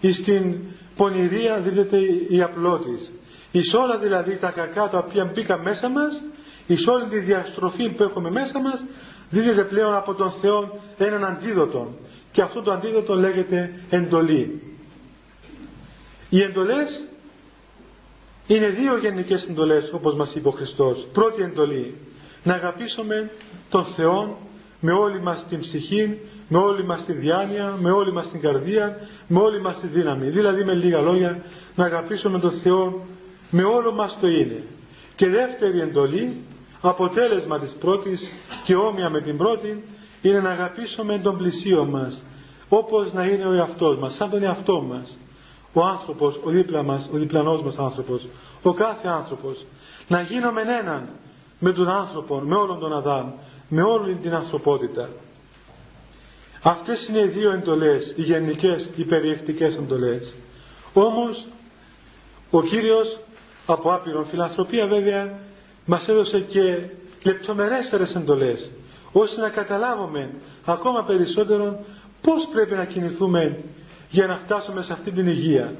Εις 0.00 0.22
την 0.22 0.56
πονηρία 0.96 1.60
δίδεται 1.60 1.98
η 2.28 2.42
απλότης. 2.42 3.12
Εις 3.52 3.74
όλα 3.74 3.98
δηλαδή 3.98 4.36
τα 4.36 4.50
κακά 4.50 4.88
τα 4.88 4.98
οποία 4.98 5.24
μπήκαν 5.24 5.60
μέσα 5.60 5.88
μας 5.88 6.22
εις 6.66 6.86
όλη 6.86 7.04
τη 7.04 7.18
διαστροφή 7.18 7.88
που 7.88 8.02
έχουμε 8.02 8.30
μέσα 8.30 8.60
μας 8.60 8.84
δίδεται 9.30 9.64
πλέον 9.64 9.94
από 9.94 10.14
τον 10.14 10.30
Θεό 10.30 10.80
έναν 10.98 11.24
αντίδοτο 11.24 11.94
και 12.36 12.42
αυτό 12.42 12.62
το 12.62 12.70
αντίδοτο 12.72 13.14
λέγεται 13.14 13.72
εντολή 13.90 14.62
οι 16.28 16.42
εντολές 16.42 17.04
είναι 18.46 18.68
δύο 18.68 18.98
γενικές 18.98 19.48
εντολές 19.48 19.90
όπως 19.92 20.14
μας 20.14 20.34
είπε 20.34 20.48
ο 20.48 20.50
Χριστός 20.50 21.06
πρώτη 21.12 21.42
εντολή 21.42 21.94
να 22.42 22.54
αγαπήσουμε 22.54 23.30
τον 23.70 23.84
Θεό 23.84 24.38
με 24.80 24.92
όλη 24.92 25.22
μας 25.22 25.46
την 25.46 25.58
ψυχή, 25.58 26.18
με 26.48 26.58
όλη 26.58 26.84
μας 26.84 27.04
τη 27.04 27.12
διάνοια, 27.12 27.76
με 27.80 27.90
όλη 27.90 28.12
μας 28.12 28.28
την 28.30 28.40
καρδία, 28.40 29.00
με 29.26 29.38
όλη 29.38 29.60
μας 29.60 29.80
τη 29.80 29.86
δύναμη. 29.86 30.28
Δηλαδή 30.28 30.64
με 30.64 30.72
λίγα 30.72 31.00
λόγια 31.00 31.42
να 31.74 31.84
αγαπήσουμε 31.84 32.38
τον 32.38 32.52
Θεό 32.52 33.06
με 33.50 33.62
όλο 33.62 33.92
μας 33.92 34.18
το 34.20 34.26
είναι. 34.26 34.62
Και 35.16 35.28
δεύτερη 35.28 35.80
εντολή, 35.80 36.36
αποτέλεσμα 36.80 37.58
της 37.58 37.72
πρώτης 37.72 38.32
και 38.64 38.74
όμοια 38.74 39.10
με 39.10 39.20
την 39.20 39.36
πρώτη, 39.36 39.82
είναι 40.22 40.40
να 40.40 40.50
αγαπήσουμε 40.50 41.18
τον 41.18 41.36
πλησίο 41.36 41.84
μας, 41.84 42.22
όπως 42.68 43.12
να 43.12 43.24
είναι 43.24 43.44
ο 43.46 43.52
εαυτός 43.52 43.96
μας, 43.96 44.14
σαν 44.14 44.30
τον 44.30 44.42
εαυτό 44.42 44.80
μας. 44.80 45.18
Ο 45.72 45.84
άνθρωπος, 45.84 46.40
ο 46.44 46.50
δίπλα 46.50 46.82
μας, 46.82 47.08
ο 47.12 47.16
διπλανός 47.16 47.62
μας 47.62 47.78
άνθρωπος, 47.78 48.26
ο 48.62 48.72
κάθε 48.72 49.08
άνθρωπος, 49.08 49.64
να 50.08 50.20
γίνουμε 50.20 50.60
έναν 50.60 51.08
με 51.58 51.72
τον 51.72 51.88
άνθρωπο, 51.88 52.38
με 52.38 52.54
όλον 52.54 52.78
τον 52.78 52.92
Αδάμ, 52.92 53.30
με 53.68 53.82
όλη 53.82 54.14
την 54.14 54.34
ανθρωπότητα. 54.34 55.08
Αυτές 56.62 57.06
είναι 57.08 57.18
οι 57.20 57.26
δύο 57.28 57.50
εντολές, 57.52 58.14
οι 58.16 58.22
γενικές, 58.22 58.90
οι 58.96 59.04
περιεκτικές 59.04 59.74
εντολές. 59.76 60.34
Όμως, 60.92 61.46
ο 62.50 62.62
Κύριος, 62.62 63.18
από 63.66 63.92
άπειρον 63.92 64.26
φιλανθρωπία 64.26 64.86
βέβαια, 64.86 65.38
μας 65.84 66.08
έδωσε 66.08 66.40
και 66.40 66.78
λεπτομερέστερες 67.24 68.14
εντολές, 68.14 68.70
ώστε 69.18 69.40
να 69.40 69.48
καταλάβουμε 69.48 70.30
ακόμα 70.64 71.02
περισσότερο 71.04 71.84
πώς 72.20 72.48
πρέπει 72.52 72.74
να 72.74 72.84
κινηθούμε 72.84 73.58
για 74.10 74.26
να 74.26 74.36
φτάσουμε 74.44 74.82
σε 74.82 74.92
αυτή 74.92 75.10
την 75.10 75.26
υγεία. 75.26 75.74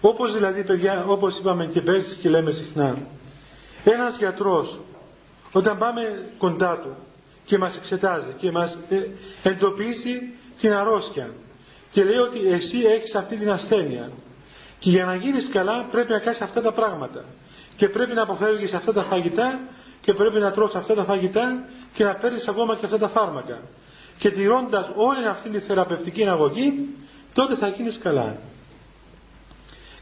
Όπως 0.00 0.32
δηλαδή, 0.34 0.64
παιδιά, 0.64 1.04
όπως 1.08 1.38
είπαμε 1.38 1.64
και 1.66 1.80
πέρσι 1.80 2.16
και 2.16 2.28
λέμε 2.28 2.52
συχνά, 2.52 2.96
ένας 3.84 4.16
γιατρός 4.18 4.80
όταν 5.52 5.78
πάμε 5.78 6.28
κοντά 6.38 6.78
του 6.78 6.96
και 7.44 7.58
μας 7.58 7.76
εξετάζει 7.76 8.32
και 8.38 8.50
μας 8.50 8.78
ε, 8.88 9.06
εντοπίσει 9.48 10.32
την 10.60 10.72
αρρώστια 10.72 11.30
και 11.90 12.04
λέει 12.04 12.16
ότι 12.16 12.48
εσύ 12.48 12.78
έχεις 12.86 13.14
αυτή 13.14 13.36
την 13.36 13.50
ασθένεια 13.50 14.10
και 14.78 14.90
για 14.90 15.04
να 15.04 15.14
γίνεις 15.14 15.48
καλά 15.48 15.86
πρέπει 15.90 16.12
να 16.12 16.18
κάνεις 16.18 16.40
αυτά 16.40 16.60
τα 16.60 16.72
πράγματα 16.72 17.24
και 17.76 17.88
πρέπει 17.88 18.14
να 18.14 18.22
αποφεύγεις 18.22 18.74
αυτά 18.74 18.92
τα 18.92 19.02
φαγητά 19.02 19.60
και 20.00 20.12
πρέπει 20.14 20.38
να 20.38 20.52
τρως 20.52 20.74
αυτά 20.74 20.94
τα 20.94 21.04
φαγητά 21.04 21.64
και 21.94 22.04
να 22.04 22.14
παίρνεις 22.14 22.48
ακόμα 22.48 22.76
και 22.76 22.84
αυτά 22.84 22.98
τα 22.98 23.08
φάρμακα 23.08 23.60
και 24.18 24.30
τηρώντας 24.30 24.90
όλη 24.94 25.26
αυτή 25.26 25.48
τη 25.48 25.58
θεραπευτική 25.58 26.28
αγωγή 26.28 26.88
τότε 27.34 27.54
θα 27.54 27.68
γίνεις 27.68 27.98
καλά. 27.98 28.36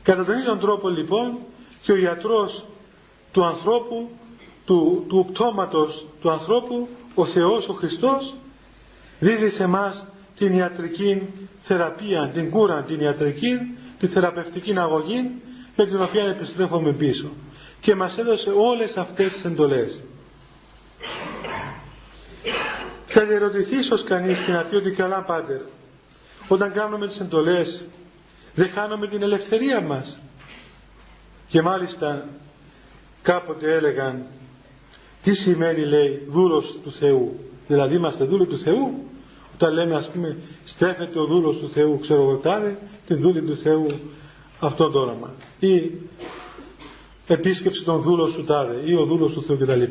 Κατά 0.02 0.24
τον 0.24 0.38
ίδιο 0.38 0.56
τρόπο 0.56 0.88
λοιπόν 0.88 1.38
και 1.82 1.92
ο 1.92 1.96
ιατρός 1.96 2.64
του 3.32 3.44
ανθρώπου, 3.44 4.10
του, 4.64 5.04
του 5.08 5.26
πτώματος 5.32 6.06
του 6.20 6.30
ανθρώπου, 6.30 6.88
ο 7.14 7.24
Θεός, 7.24 7.68
ο 7.68 7.72
Χριστός, 7.72 8.34
δίδει 9.18 9.48
σε 9.48 9.66
μας 9.66 10.06
την 10.36 10.54
ιατρική 10.54 11.22
θεραπεία, 11.60 12.28
την 12.28 12.50
κούρα, 12.50 12.82
την 12.82 13.00
ιατρική, 13.00 13.58
τη 13.98 14.06
θεραπευτική 14.06 14.78
αγωγή 14.78 15.30
με 15.76 15.84
την 15.86 16.02
οποία 16.02 16.22
επιστρέφουμε 16.24 16.92
πίσω. 16.92 17.28
Και 17.80 17.94
μας 17.94 18.18
έδωσε 18.18 18.50
όλες 18.50 18.96
αυτές 18.96 19.32
τις 19.32 19.44
εντολές. 19.44 20.00
Θα 23.06 23.24
διερωτηθεί 23.24 23.76
ίσως 23.76 24.04
κανείς 24.04 24.38
και 24.38 24.52
να 24.52 24.62
πει 24.62 24.74
ότι 24.74 24.90
καλά 24.90 25.22
πάτερ, 25.22 25.60
όταν 26.48 26.72
κάνουμε 26.72 27.06
τις 27.06 27.20
εντολές 27.20 27.84
δεν 28.54 28.70
χάνουμε 28.70 29.08
την 29.08 29.22
ελευθερία 29.22 29.80
μας. 29.80 30.20
Και 31.48 31.62
μάλιστα 31.62 32.28
κάποτε 33.22 33.74
έλεγαν 33.74 34.26
τι 35.22 35.34
σημαίνει 35.34 35.84
λέει 35.84 36.22
δούλος 36.28 36.78
του 36.82 36.92
Θεού 36.92 37.40
δηλαδή 37.66 37.96
είμαστε 37.96 38.24
δούλοι 38.24 38.46
του 38.46 38.58
Θεού 38.58 39.04
τα 39.58 39.70
λέμε 39.70 39.94
ας 39.94 40.10
πούμε 40.10 40.36
στέφεται 40.64 41.18
ο 41.18 41.24
δούλος 41.24 41.56
του 41.56 41.70
Θεού 41.70 41.98
ξέρω 42.00 42.22
εγώ 42.22 42.36
τάδε 42.36 42.78
τη 43.06 43.14
δούλη 43.14 43.42
του 43.42 43.56
Θεού 43.56 43.86
αυτό 44.60 44.90
το 44.90 44.98
όνομα 44.98 45.34
ή 45.58 45.90
επίσκεψη 47.28 47.84
των 47.84 48.00
δούλων 48.02 48.34
του 48.34 48.44
τάδε 48.44 48.80
ή 48.84 48.94
ο 48.94 49.04
δούλος 49.04 49.32
του 49.32 49.42
Θεού 49.42 49.58
κτλ. 49.58 49.82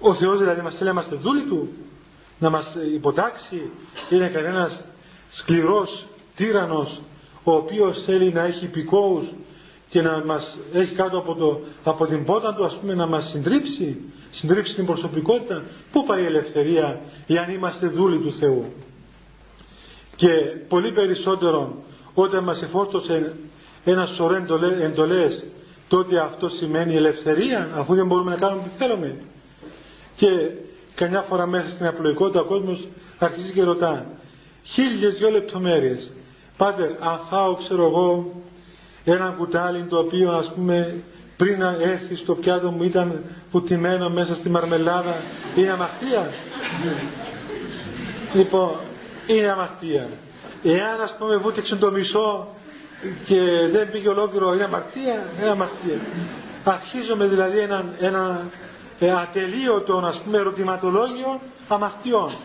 Ο 0.00 0.14
Θεός 0.14 0.38
δηλαδή 0.38 0.60
μας 0.60 0.74
θέλει 0.74 0.84
να 0.88 0.90
είμαστε 0.94 1.16
δούλοι 1.16 1.42
Του 1.42 1.68
να 2.38 2.50
μας 2.50 2.76
υποτάξει 2.94 3.70
είναι 4.10 4.28
κανένας 4.28 4.84
σκληρός 5.30 6.06
τύρανος 6.36 7.00
ο 7.44 7.52
οποίος 7.52 8.02
θέλει 8.02 8.32
να 8.32 8.42
έχει 8.44 8.64
υπηκόους 8.64 9.24
και 9.88 10.02
να 10.02 10.22
μας 10.24 10.58
έχει 10.72 10.94
κάτω 10.94 11.18
από, 11.18 11.34
το, 11.34 11.60
από 11.84 12.06
την 12.06 12.24
πότα 12.24 12.54
του 12.54 12.64
ας 12.64 12.74
πούμε 12.74 12.94
να 12.94 13.06
μας 13.06 13.28
συντρίψει 13.28 13.96
συντρίψει 14.30 14.74
την 14.74 14.86
προσωπικότητα 14.86 15.62
πού 15.92 16.04
πάει 16.04 16.22
η 16.22 16.26
ελευθερία 16.26 17.00
εάν 17.26 17.50
είμαστε 17.50 17.86
δούλοι 17.86 18.18
του 18.18 18.32
Θεού; 18.32 18.64
Και 20.16 20.28
πολύ 20.68 20.92
περισσότερο 20.92 21.82
όταν 22.14 22.44
μας 22.44 22.62
εφόρτωσε 22.62 23.34
ένας 23.84 24.08
σωρό 24.08 24.44
εντολές 24.80 25.44
τότε 25.92 26.18
αυτό 26.18 26.48
σημαίνει 26.48 26.94
ελευθερία 26.96 27.68
αφού 27.76 27.94
δεν 27.94 28.06
μπορούμε 28.06 28.30
να 28.30 28.36
κάνουμε 28.36 28.62
τι 28.62 28.68
θέλουμε. 28.84 29.16
Και 30.16 30.26
καμιά 30.94 31.20
φορά 31.20 31.46
μέσα 31.46 31.68
στην 31.68 31.86
απλοϊκότητα 31.86 32.40
ο 32.40 32.44
κόσμος 32.44 32.88
αρχίζει 33.18 33.52
και 33.52 33.62
ρωτά 33.62 34.06
χίλιες 34.62 35.14
δυο 35.14 35.30
λεπτομέρειες. 35.30 36.12
Πάτερ 36.56 36.90
αν 36.90 37.20
φάω 37.30 37.54
ξέρω 37.54 37.86
εγώ 37.86 38.32
ένα 39.04 39.34
κουτάλι 39.38 39.82
το 39.82 39.98
οποίο 39.98 40.30
ας 40.32 40.52
πούμε 40.54 41.02
πριν 41.36 41.58
να 41.58 41.76
έρθει 41.80 42.16
στο 42.16 42.34
πιάτο 42.34 42.70
μου 42.70 42.82
ήταν 42.82 43.24
πουτημένο 43.50 44.10
μέσα 44.10 44.34
στη 44.34 44.48
μαρμελάδα 44.48 45.16
είναι 45.56 45.70
αμαρτία; 45.70 46.30
Λοιπόν 48.34 48.70
είναι 49.26 49.50
αμαρτία. 49.50 50.08
Εάν 50.64 51.00
ας 51.00 51.16
πούμε 51.16 51.36
βούτυξε 51.36 51.76
το 51.76 51.90
μισό 51.90 52.48
και 53.24 53.40
δεν 53.72 53.90
πήγε 53.90 54.08
ολόκληρο 54.08 54.54
είναι 54.54 54.64
αμαρτία 54.64 55.26
είναι 55.38 55.48
αμαρτία 55.50 56.00
αρχίζουμε 56.64 57.26
δηλαδή 57.26 57.58
ένα, 57.58 57.94
ένα 58.00 58.46
ε, 58.98 59.10
ατελείωτο 59.10 59.96
ας 60.06 60.16
πούμε 60.22 60.38
ερωτηματολόγιο 60.38 61.40
αμαρτιών 61.68 62.36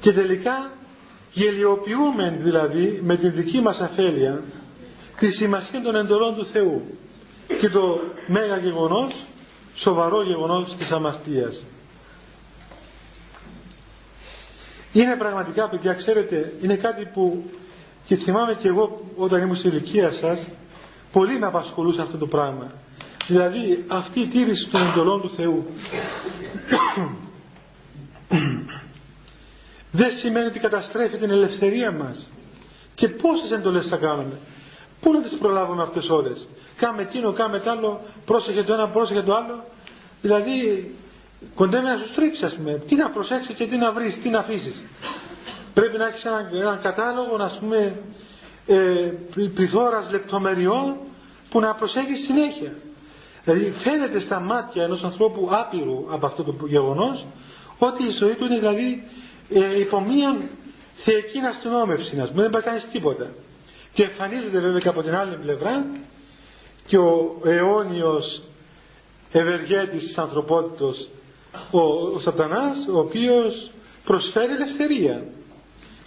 και 0.00 0.12
τελικά 0.12 0.70
γελιοποιούμε 1.32 2.36
δηλαδή 2.38 3.00
με 3.04 3.16
την 3.16 3.32
δική 3.32 3.60
μας 3.60 3.80
αφέλεια 3.80 4.42
τη 5.18 5.30
σημασία 5.30 5.80
των 5.82 5.96
εντολών 5.96 6.34
του 6.36 6.44
Θεού 6.46 6.98
και 7.60 7.68
το 7.68 8.00
μέγα 8.26 8.56
γεγονός, 8.56 9.26
σοβαρό 9.74 10.22
γεγονός 10.22 10.76
της 10.76 10.92
αμαρτίας. 10.92 11.64
Είναι 14.92 15.16
πραγματικά, 15.16 15.68
παιδιά, 15.68 15.92
ξέρετε, 15.92 16.52
είναι 16.62 16.74
κάτι 16.76 17.04
που 17.14 17.50
και 18.08 18.16
θυμάμαι 18.16 18.54
και 18.54 18.68
εγώ 18.68 19.00
όταν 19.16 19.42
ήμουν 19.42 19.56
στη 19.56 19.68
ηλικία 19.68 20.12
σας, 20.12 20.46
πολύ 21.12 21.38
με 21.38 21.46
απασχολούσε 21.46 22.02
αυτό 22.02 22.16
το 22.16 22.26
πράγμα. 22.26 22.72
Δηλαδή 23.26 23.84
αυτή 23.88 24.20
η 24.20 24.26
τήρηση 24.26 24.68
των 24.68 24.80
εντολών 24.86 25.20
του 25.20 25.30
Θεού 25.30 25.66
δεν 29.90 30.10
σημαίνει 30.10 30.46
ότι 30.46 30.58
καταστρέφει 30.58 31.16
την 31.16 31.30
ελευθερία 31.30 31.92
μας. 31.92 32.30
Και 32.94 33.08
πόσες 33.08 33.50
εντολές 33.52 33.88
θα 33.88 33.96
κάνουμε. 33.96 34.38
Πού 35.00 35.12
να 35.12 35.20
τις 35.20 35.32
προλάβουμε 35.32 35.82
αυτές 35.82 36.08
όλες. 36.10 36.48
Κάμε 36.76 37.02
εκείνο, 37.02 37.32
κάμε 37.32 37.58
τ' 37.60 37.68
άλλο, 37.68 38.00
πρόσεχε 38.24 38.62
το 38.62 38.72
ένα, 38.72 38.88
πρόσεχε 38.88 39.22
το 39.22 39.34
άλλο. 39.34 39.64
Δηλαδή 40.22 40.90
κοντεύει 41.54 41.84
να 41.84 41.96
σου 41.96 42.06
στρίψει 42.06 42.44
ας 42.44 42.54
πούμε. 42.54 42.72
Τι 42.88 42.94
να 42.94 43.10
προσέξεις 43.10 43.54
και 43.54 43.66
τι 43.66 43.76
να 43.76 43.92
βρεις, 43.92 44.20
τι 44.22 44.28
να 44.28 44.38
αφήσεις. 44.38 44.84
Πρέπει 45.74 45.98
να 45.98 46.06
έχεις 46.06 46.24
έναν, 46.24 46.48
έναν 46.52 46.80
κατάλογο, 46.82 47.36
να 47.36 47.50
πούμε, 47.60 47.98
ε, 48.66 48.74
πληθώρας 49.54 50.10
λεπτομεριών 50.10 50.96
που 51.50 51.60
να 51.60 51.74
προσέχεις 51.74 52.20
συνέχεια. 52.24 52.72
Δηλαδή 53.44 53.70
φαίνεται 53.70 54.18
στα 54.20 54.40
μάτια 54.40 54.82
ενός 54.82 55.04
ανθρώπου 55.04 55.48
άπειρου 55.50 56.06
από 56.10 56.26
αυτό 56.26 56.42
το 56.44 56.66
γεγονός 56.66 57.26
ότι 57.78 58.02
η 58.04 58.10
ζωή 58.10 58.32
του 58.34 58.44
είναι 58.44 58.58
δηλαδή 58.58 59.02
ε, 59.50 59.78
υπό 59.80 60.00
μία 60.00 60.36
θεϊκή 60.92 61.38
αστυνόμευση, 61.38 62.20
ας 62.20 62.28
πούμε, 62.30 62.42
δεν 62.42 62.50
πάει 62.50 62.62
κανείς 62.62 62.88
τίποτα. 62.88 63.30
Και 63.92 64.02
εμφανίζεται 64.02 64.58
βέβαια 64.58 64.78
και 64.78 64.88
από 64.88 65.02
την 65.02 65.14
άλλη 65.14 65.36
πλευρά 65.36 65.86
και 66.86 66.98
ο 66.98 67.40
αιώνιος 67.44 68.42
ευεργέτης 69.32 70.04
της 70.04 70.18
ανθρωπότητος 70.18 71.08
ο, 71.70 71.80
ο 72.14 72.18
σατανάς 72.18 72.86
ο 72.92 72.98
οποίος 72.98 73.70
προσφέρει 74.04 74.52
ελευθερία 74.52 75.24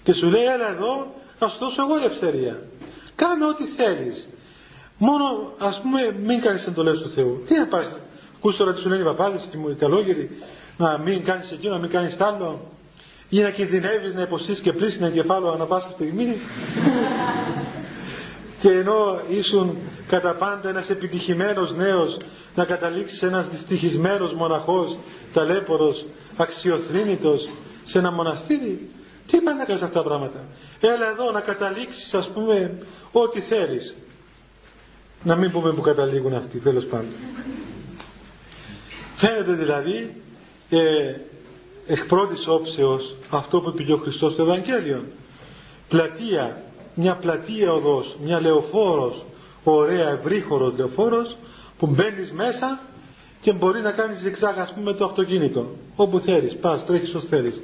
και 0.04 0.14
σου 0.14 0.30
λέει 0.30 0.44
έλα 0.44 0.70
εδώ 0.72 1.14
θα 1.38 1.48
σου 1.48 1.58
δώσω 1.60 1.82
εγώ 1.82 1.96
ελευθερία 1.96 2.62
κάνε 3.16 3.46
ό,τι 3.46 3.64
θέλεις. 3.64 4.28
Μόνο 4.98 5.52
ας 5.58 5.82
πούμε 5.82 6.16
μην 6.24 6.42
κάνεις 6.42 6.68
εντολές 6.68 7.00
του 7.00 7.10
Θεού. 7.10 7.44
Τι 7.48 7.58
να 7.58 7.66
πας 7.68 7.96
ακούς 8.38 8.58
τώρα 8.58 8.74
τι 8.74 8.80
σου 8.82 8.90
λένε 8.90 9.02
οι 9.02 9.06
παπάδες 9.06 9.48
και 9.52 9.58
οι 9.58 9.76
καλόγεροι 9.76 10.30
να 10.78 10.98
μην 10.98 11.24
κάνεις 11.24 11.52
εκείνο, 11.52 11.74
να 11.74 11.80
μην 11.80 11.90
κάνεις 11.90 12.18
τ' 12.18 12.22
άλλο. 12.22 12.72
Ή 13.30 13.40
να 13.40 13.50
κινδυνεύεις 13.50 14.14
να 14.14 14.22
υποστείς 14.22 14.60
και 14.62 14.72
πλήσει 14.74 14.98
ένα 15.02 15.10
κεφάλαιο 15.10 15.52
ανά 15.52 15.66
πάσα 15.66 15.90
στιγμή. 15.90 16.38
Και 18.60 18.70
ενώ 18.72 19.20
ήσουν 19.30 19.78
κατά 20.08 20.34
πάντα 20.36 20.70
ένας 20.70 20.90
επιτυχημένος 20.90 21.76
νέος 21.76 22.18
να 22.56 22.66
καταλήξεις 22.66 23.22
ένας 23.24 23.50
δυστυχισμένος 23.50 24.34
μοναχός, 24.34 24.98
ταλέπορος, 25.34 26.06
αξιοθρύνητος 26.38 27.50
σε 27.84 27.98
ένα 28.00 28.12
μοναστήρι 28.12 28.90
τι 29.32 29.38
πάνε 29.42 29.58
να 29.58 29.66
κάνεις 29.66 29.82
αυτά 29.82 30.02
τα 30.02 30.08
πράγματα. 30.08 30.44
Έλα 30.80 31.10
εδώ 31.10 31.32
να 31.32 31.40
καταλήξεις 31.42 32.14
ας 32.14 32.28
πούμε 32.30 32.78
ό,τι 33.12 33.40
θέλεις. 33.40 33.96
Να 35.24 35.36
μην 35.36 35.52
πούμε 35.52 35.72
που 35.72 35.82
καταλήγουν 35.82 36.34
αυτοί 36.34 36.58
τέλος 36.58 36.86
πάντων. 36.86 37.14
Φαίνεται 39.16 39.54
δηλαδή 39.54 40.22
ε, 40.70 41.16
εκ 41.88 42.06
πρώτης 42.06 42.48
όψεως 42.48 43.16
αυτό 43.30 43.62
που 43.62 43.74
είπε 43.78 43.94
ο 43.94 43.98
Χριστός 43.98 44.34
στο 44.34 44.42
Ευαγγέλιο. 44.44 45.06
Πλατεία 45.90 46.64
μια 46.96 47.16
πλατεία 47.16 47.74
οδός, 47.74 48.18
μια 48.24 48.42
λεωφόρος, 48.42 49.24
ωραία 49.64 50.10
ευρύχωρος 50.10 50.74
λεωφόρος 50.78 51.38
που 51.78 51.88
μπαίνεις 51.88 52.32
μέσα 52.32 52.80
και 53.42 53.52
μπορεί 53.54 53.82
να 53.82 53.92
κάνεις 53.92 54.18
ζυγζάγ 54.18 54.60
ας 54.60 54.74
πούμε 54.74 54.94
το 54.94 55.06
αυτοκίνητο. 55.06 55.76
Όπου 55.96 56.20
θέλεις, 56.20 56.56
πας, 56.56 56.86
τρέχεις 56.86 57.14
όσο 57.16 57.28
θέλεις 57.28 57.62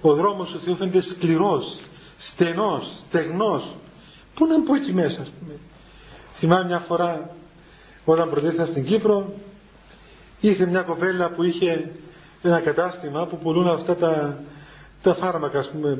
ο 0.00 0.14
δρόμος 0.14 0.50
του 0.50 0.60
Θεού 0.60 0.76
φαίνεται 0.76 1.00
σκληρός 1.00 1.76
στενός, 2.16 2.92
στεγνός 3.08 3.74
πού 4.34 4.46
να 4.46 4.58
μπω 4.58 4.74
εκεί 4.74 4.92
μέσα 4.92 5.20
ας 5.20 5.32
πούμε 5.40 5.52
θυμάμαι 6.32 6.64
μια 6.64 6.78
φορά 6.78 7.30
όταν 8.04 8.30
προτέθηκα 8.30 8.64
στην 8.64 8.84
Κύπρο 8.84 9.32
ήρθε 10.40 10.66
μια 10.66 10.82
κοπέλα 10.82 11.30
που 11.30 11.42
είχε 11.42 11.90
ένα 12.42 12.60
κατάστημα 12.60 13.26
που 13.26 13.38
πουλούν 13.38 13.68
αυτά 13.68 13.96
τα 13.96 14.38
τα 15.02 15.14
φάρμακα 15.14 15.58
ας 15.58 15.68
πούμε, 15.68 15.98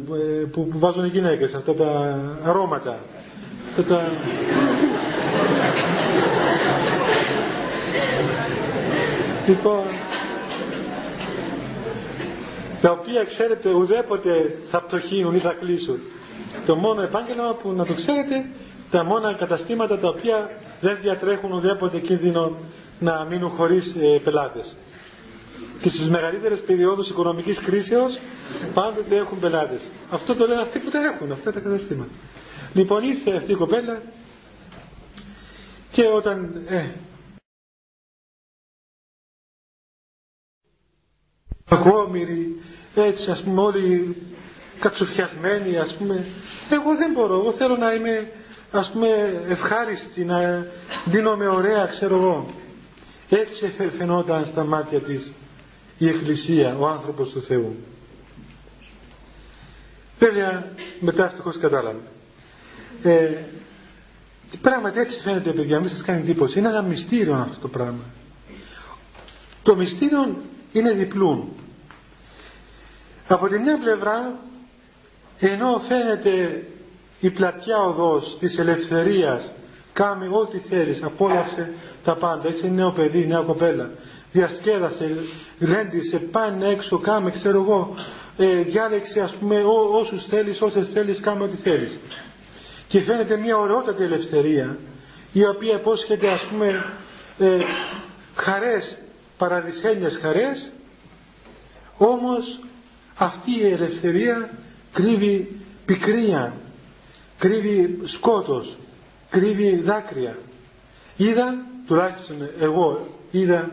που, 0.52 0.68
που 0.68 0.78
βάζουν 0.78 1.04
οι 1.04 1.08
γυναίκες, 1.08 1.54
αυτά 1.54 1.74
τα 1.74 2.18
αρώματα. 2.44 2.98
Αυτά 3.68 3.82
τα... 3.82 4.02
λοιπόν, 9.46 9.82
τα 12.82 12.90
οποία 12.90 13.24
ξέρετε 13.24 13.70
ουδέποτε 13.72 14.58
θα 14.68 14.82
πτωχύνουν 14.82 15.34
ή 15.34 15.38
θα 15.38 15.52
κλείσουν. 15.52 15.98
Το 16.66 16.74
μόνο 16.76 17.02
επάγγελμα 17.02 17.54
που 17.62 17.72
να 17.72 17.84
το 17.86 17.92
ξέρετε, 17.94 18.46
τα 18.90 19.04
μόνα 19.04 19.32
καταστήματα 19.34 19.98
τα 19.98 20.08
οποία 20.08 20.50
δεν 20.80 20.98
διατρέχουν 21.00 21.52
ουδέποτε 21.52 21.98
κίνδυνο 21.98 22.56
να 22.98 23.26
μείνουν 23.30 23.50
χωρίς 23.50 23.94
ε, 23.94 24.20
πελάτες 24.24 24.76
και 25.82 25.88
στις 25.88 26.10
μεγαλύτερες 26.10 26.62
περιόδους 26.62 27.08
οικονομικής 27.10 27.58
κρίσεως 27.58 28.18
πάντοτε 28.74 29.16
έχουν 29.16 29.38
πελάτες. 29.38 29.88
Αυτό 30.10 30.34
το 30.34 30.46
λένε 30.46 30.60
αυτοί 30.60 30.78
που 30.78 30.90
τα 30.90 30.98
έχουν, 31.04 31.32
αυτά 31.32 31.52
τα 31.52 31.60
καταστήματα. 31.60 32.10
Λοιπόν 32.74 33.02
ήρθε 33.04 33.36
αυτή 33.36 33.52
η 33.52 33.54
κοπέλα 33.54 34.02
και 35.90 36.06
όταν 36.06 36.62
ε, 36.68 36.84
ακόμηροι 41.68 42.60
έτσι 42.94 43.30
ας 43.30 43.42
πούμε 43.42 43.60
όλοι 43.60 44.16
κατσουφιασμένοι 44.80 45.76
ας 45.78 45.94
πούμε 45.94 46.24
εγώ 46.70 46.96
δεν 46.96 47.12
μπορώ, 47.12 47.34
εγώ 47.38 47.52
θέλω 47.52 47.76
να 47.76 47.92
είμαι 47.92 48.30
ας 48.72 48.90
πούμε 48.90 49.42
ευχάριστη 49.48 50.24
να 50.24 50.66
δίνομαι 51.04 51.46
ωραία 51.46 51.86
ξέρω 51.86 52.14
εγώ 52.16 52.46
έτσι 53.28 53.72
φαινόταν 53.98 54.46
στα 54.46 54.64
μάτια 54.64 55.00
της 55.00 55.32
η 56.00 56.08
Εκκλησία, 56.08 56.76
ο 56.78 56.86
άνθρωπος 56.86 57.28
του 57.30 57.42
Θεού. 57.42 57.76
Βέβαια, 60.18 60.72
μετά 61.00 61.24
ευτυχώς 61.24 61.58
κατάλαβε. 61.58 61.98
Ε, 63.02 63.30
πράγματι 64.60 64.98
έτσι 65.00 65.20
φαίνεται 65.20 65.52
παιδιά, 65.52 65.80
μην 65.80 65.88
σας 65.88 66.02
κάνει 66.02 66.20
εντύπωση. 66.20 66.58
Είναι 66.58 66.68
ένα 66.68 66.82
μυστήριο 66.82 67.34
αυτό 67.34 67.60
το 67.60 67.68
πράγμα. 67.68 68.04
Το 69.62 69.76
μυστήριο 69.76 70.36
είναι 70.72 70.90
διπλούν. 70.92 71.48
Από 73.32 73.48
τη 73.48 73.58
μια 73.58 73.78
πλευρά, 73.78 74.38
ενώ 75.38 75.82
φαίνεται 75.88 76.64
η 77.20 77.30
πλατιά 77.30 77.78
οδός 77.78 78.36
της 78.38 78.58
ελευθερίας, 78.58 79.52
κάμε 79.92 80.28
ό,τι 80.32 80.58
θέλεις, 80.58 81.02
απόλαυσε 81.02 81.72
τα 82.04 82.14
πάντα, 82.16 82.48
είσαι 82.48 82.66
νέο 82.68 82.90
παιδί, 82.90 83.26
νέα 83.26 83.40
κοπέλα, 83.40 83.90
διασκέδασε, 84.32 85.16
γλέντισε, 85.58 86.18
πάνε 86.18 86.68
έξω, 86.68 86.98
κάμε, 86.98 87.30
ξέρω 87.30 87.60
εγώ, 87.60 87.94
ε, 88.36 88.54
διάλεξε 88.62 89.20
ας 89.20 89.32
πούμε 89.32 89.62
ό, 89.62 89.98
όσους 89.98 90.24
θέλεις, 90.24 90.60
όσες 90.62 90.90
θέλεις, 90.90 91.20
κάμε 91.20 91.42
ό,τι 91.44 91.56
θέλεις. 91.56 92.00
Και 92.88 93.00
φαίνεται 93.00 93.36
μια 93.36 93.56
ωραιότατη 93.56 94.02
ελευθερία, 94.02 94.78
η 95.32 95.46
οποία 95.46 95.74
υπόσχεται 95.74 96.28
ας 96.28 96.40
πούμε 96.42 96.84
ε, 97.38 97.56
χαρές, 98.34 98.98
παραδεισένιες 99.36 100.16
χαρές, 100.16 100.70
όμως 101.96 102.58
αυτή 103.20 103.50
η 103.50 103.66
ελευθερία 103.72 104.50
κρύβει 104.92 105.60
πικρία, 105.84 106.54
κρύβει 107.38 107.98
σκότος, 108.04 108.76
κρύβει 109.30 109.80
δάκρυα. 109.84 110.38
Είδα, 111.16 111.54
τουλάχιστον 111.86 112.36
εγώ 112.60 113.06
είδα, 113.30 113.70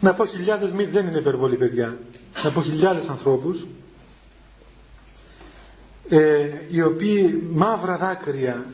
να 0.00 0.14
πω 0.14 0.26
χιλιάδες, 0.26 0.70
δεν 0.70 1.06
είναι 1.06 1.18
υπερβολή 1.18 1.56
παιδιά, 1.56 1.98
να 2.44 2.50
πω 2.50 2.62
χιλιάδες 2.62 3.08
ανθρώπους, 3.08 3.66
ε, 6.08 6.48
οι 6.70 6.82
οποίοι 6.82 7.42
μαύρα 7.52 7.96
δάκρυα 7.96 8.64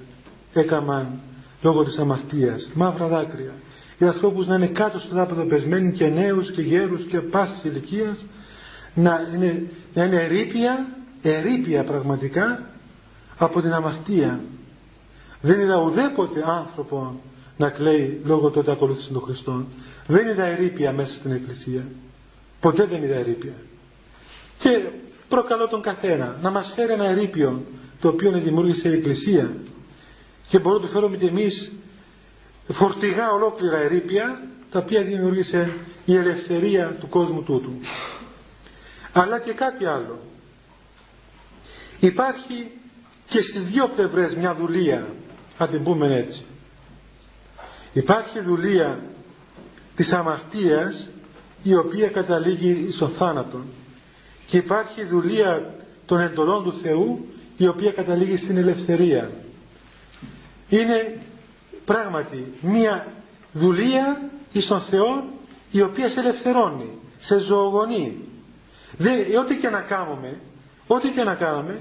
έκαναν 0.54 1.20
λόγω 1.62 1.84
της 1.84 1.98
αμαρτίας, 1.98 2.70
μαύρα 2.74 3.06
δάκρυα. 3.06 3.52
Οι 3.98 4.04
ανθρώπους 4.04 4.46
να 4.46 4.54
είναι 4.54 4.66
κάτω 4.66 4.98
στο 4.98 5.14
δάπεδο 5.14 5.44
πεσμένοι 5.44 5.92
και 5.92 6.06
νέους 6.08 6.52
και 6.52 6.62
γέρους 6.62 7.02
και 7.06 7.18
πάσης 7.20 7.64
ηλικίας, 7.64 8.26
να 8.94 9.28
είναι, 9.34 9.62
να 9.94 10.04
είναι 10.04 10.16
ερήπια, 10.22 10.86
ερήπια 11.22 11.84
πραγματικά 11.84 12.62
από 13.38 13.60
την 13.60 13.72
αμαρτία. 13.72 14.40
Δεν 15.40 15.60
είδα 15.60 15.76
ουδέποτε 15.80 16.44
άνθρωπο 16.46 17.20
να 17.56 17.70
κλαίει 17.70 18.20
λόγω 18.24 18.50
του 18.50 18.58
ότι 18.60 18.70
ακολούθησε 18.70 19.12
τον 19.12 19.22
Χριστό. 19.22 19.64
Δεν 20.06 20.28
είδα 20.28 20.44
ερήπια 20.44 20.92
μέσα 20.92 21.14
στην 21.14 21.32
Εκκλησία. 21.32 21.86
Ποτέ 22.60 22.84
δεν 22.86 23.02
είδα 23.02 23.14
ερήπια. 23.14 23.52
Και 24.58 24.80
προκαλώ 25.28 25.68
τον 25.68 25.80
καθένα 25.82 26.36
να 26.42 26.50
μας 26.50 26.72
φέρει 26.72 26.92
ένα 26.92 27.04
ερήπιο 27.04 27.62
το 28.00 28.08
οποίο 28.08 28.30
δημιούργησε 28.30 28.88
η 28.88 28.92
Εκκλησία 28.92 29.52
και 30.48 30.58
μπορούμε 30.58 30.80
να 30.80 30.86
του 30.86 30.92
φέρουμε 30.92 31.16
και 31.16 31.26
εμείς 31.26 31.72
φορτηγά 32.68 33.30
ολόκληρα 33.32 33.76
ερήπια 33.78 34.42
τα 34.70 34.78
οποία 34.78 35.02
δημιούργησε 35.02 35.76
η 36.04 36.16
ελευθερία 36.16 36.96
του 37.00 37.08
κόσμου 37.08 37.42
τούτου. 37.42 37.72
Αλλά 39.12 39.38
και 39.38 39.52
κάτι 39.52 39.84
άλλο. 39.84 40.18
Υπάρχει 42.00 42.70
και 43.28 43.42
στις 43.42 43.64
δύο 43.70 43.88
πλευρές 43.88 44.36
μια 44.36 44.54
δουλεία, 44.54 45.06
θα 45.56 45.68
την 45.68 45.82
πούμε 45.82 46.16
έτσι. 46.16 46.44
Υπάρχει 47.92 48.40
δουλεία 48.40 49.00
της 49.94 50.12
αμαρτίας 50.12 51.10
η 51.62 51.74
οποία 51.74 52.08
καταλήγει 52.08 52.90
στον 52.90 53.10
θάνατο 53.10 53.60
και 54.46 54.56
υπάρχει 54.56 55.04
δουλεία 55.04 55.74
των 56.06 56.20
εντολών 56.20 56.64
του 56.64 56.72
Θεού 56.76 57.26
η 57.56 57.66
οποία 57.66 57.92
καταλήγει 57.92 58.36
στην 58.36 58.56
ελευθερία. 58.56 59.30
Είναι 60.68 61.20
πράγματι 61.84 62.52
μία 62.60 63.06
δουλεία 63.52 64.30
εις 64.52 64.66
τον 64.66 64.80
Θεό 64.80 65.24
η 65.70 65.80
οποία 65.82 66.08
σε 66.08 66.20
ελευθερώνει, 66.20 66.90
σε 67.16 67.38
ζωογονεί. 67.38 68.18
Δεν, 69.02 69.18
ό,τι 69.38 69.56
και 69.56 69.68
να 69.70 69.80
κάνουμε, 69.80 70.40
ό,τι 70.86 71.08
και 71.08 71.22
να 71.22 71.34
κάνουμε, 71.34 71.80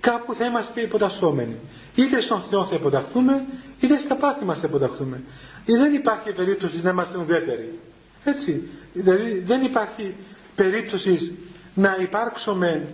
κάπου 0.00 0.34
θα 0.34 0.44
είμαστε 0.44 0.80
υποτασσόμενοι. 0.80 1.56
Είτε 1.94 2.20
στον 2.20 2.40
Θεό 2.40 2.64
θα 2.64 2.74
υποταχθούμε, 2.74 3.44
είτε 3.80 3.98
στα 3.98 4.14
πάθη 4.14 4.44
μας 4.44 4.60
θα 4.60 4.66
υποταχθούμε. 4.68 5.22
Δεν 5.66 5.94
υπάρχει 5.94 6.32
περίπτωση 6.32 6.80
να 6.82 6.90
είμαστε 6.90 7.18
ουδέτεροι. 7.18 7.78
Έτσι. 8.24 8.68
Δηλαδή 8.92 9.38
δεν 9.46 9.62
υπάρχει 9.62 10.14
περίπτωση 10.54 11.38
να 11.74 11.96
υπάρξουμε 12.00 12.88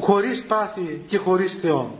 χωρίς 0.00 0.44
πάθη 0.44 1.02
και 1.06 1.16
χωρίς 1.16 1.54
Θεό. 1.54 1.98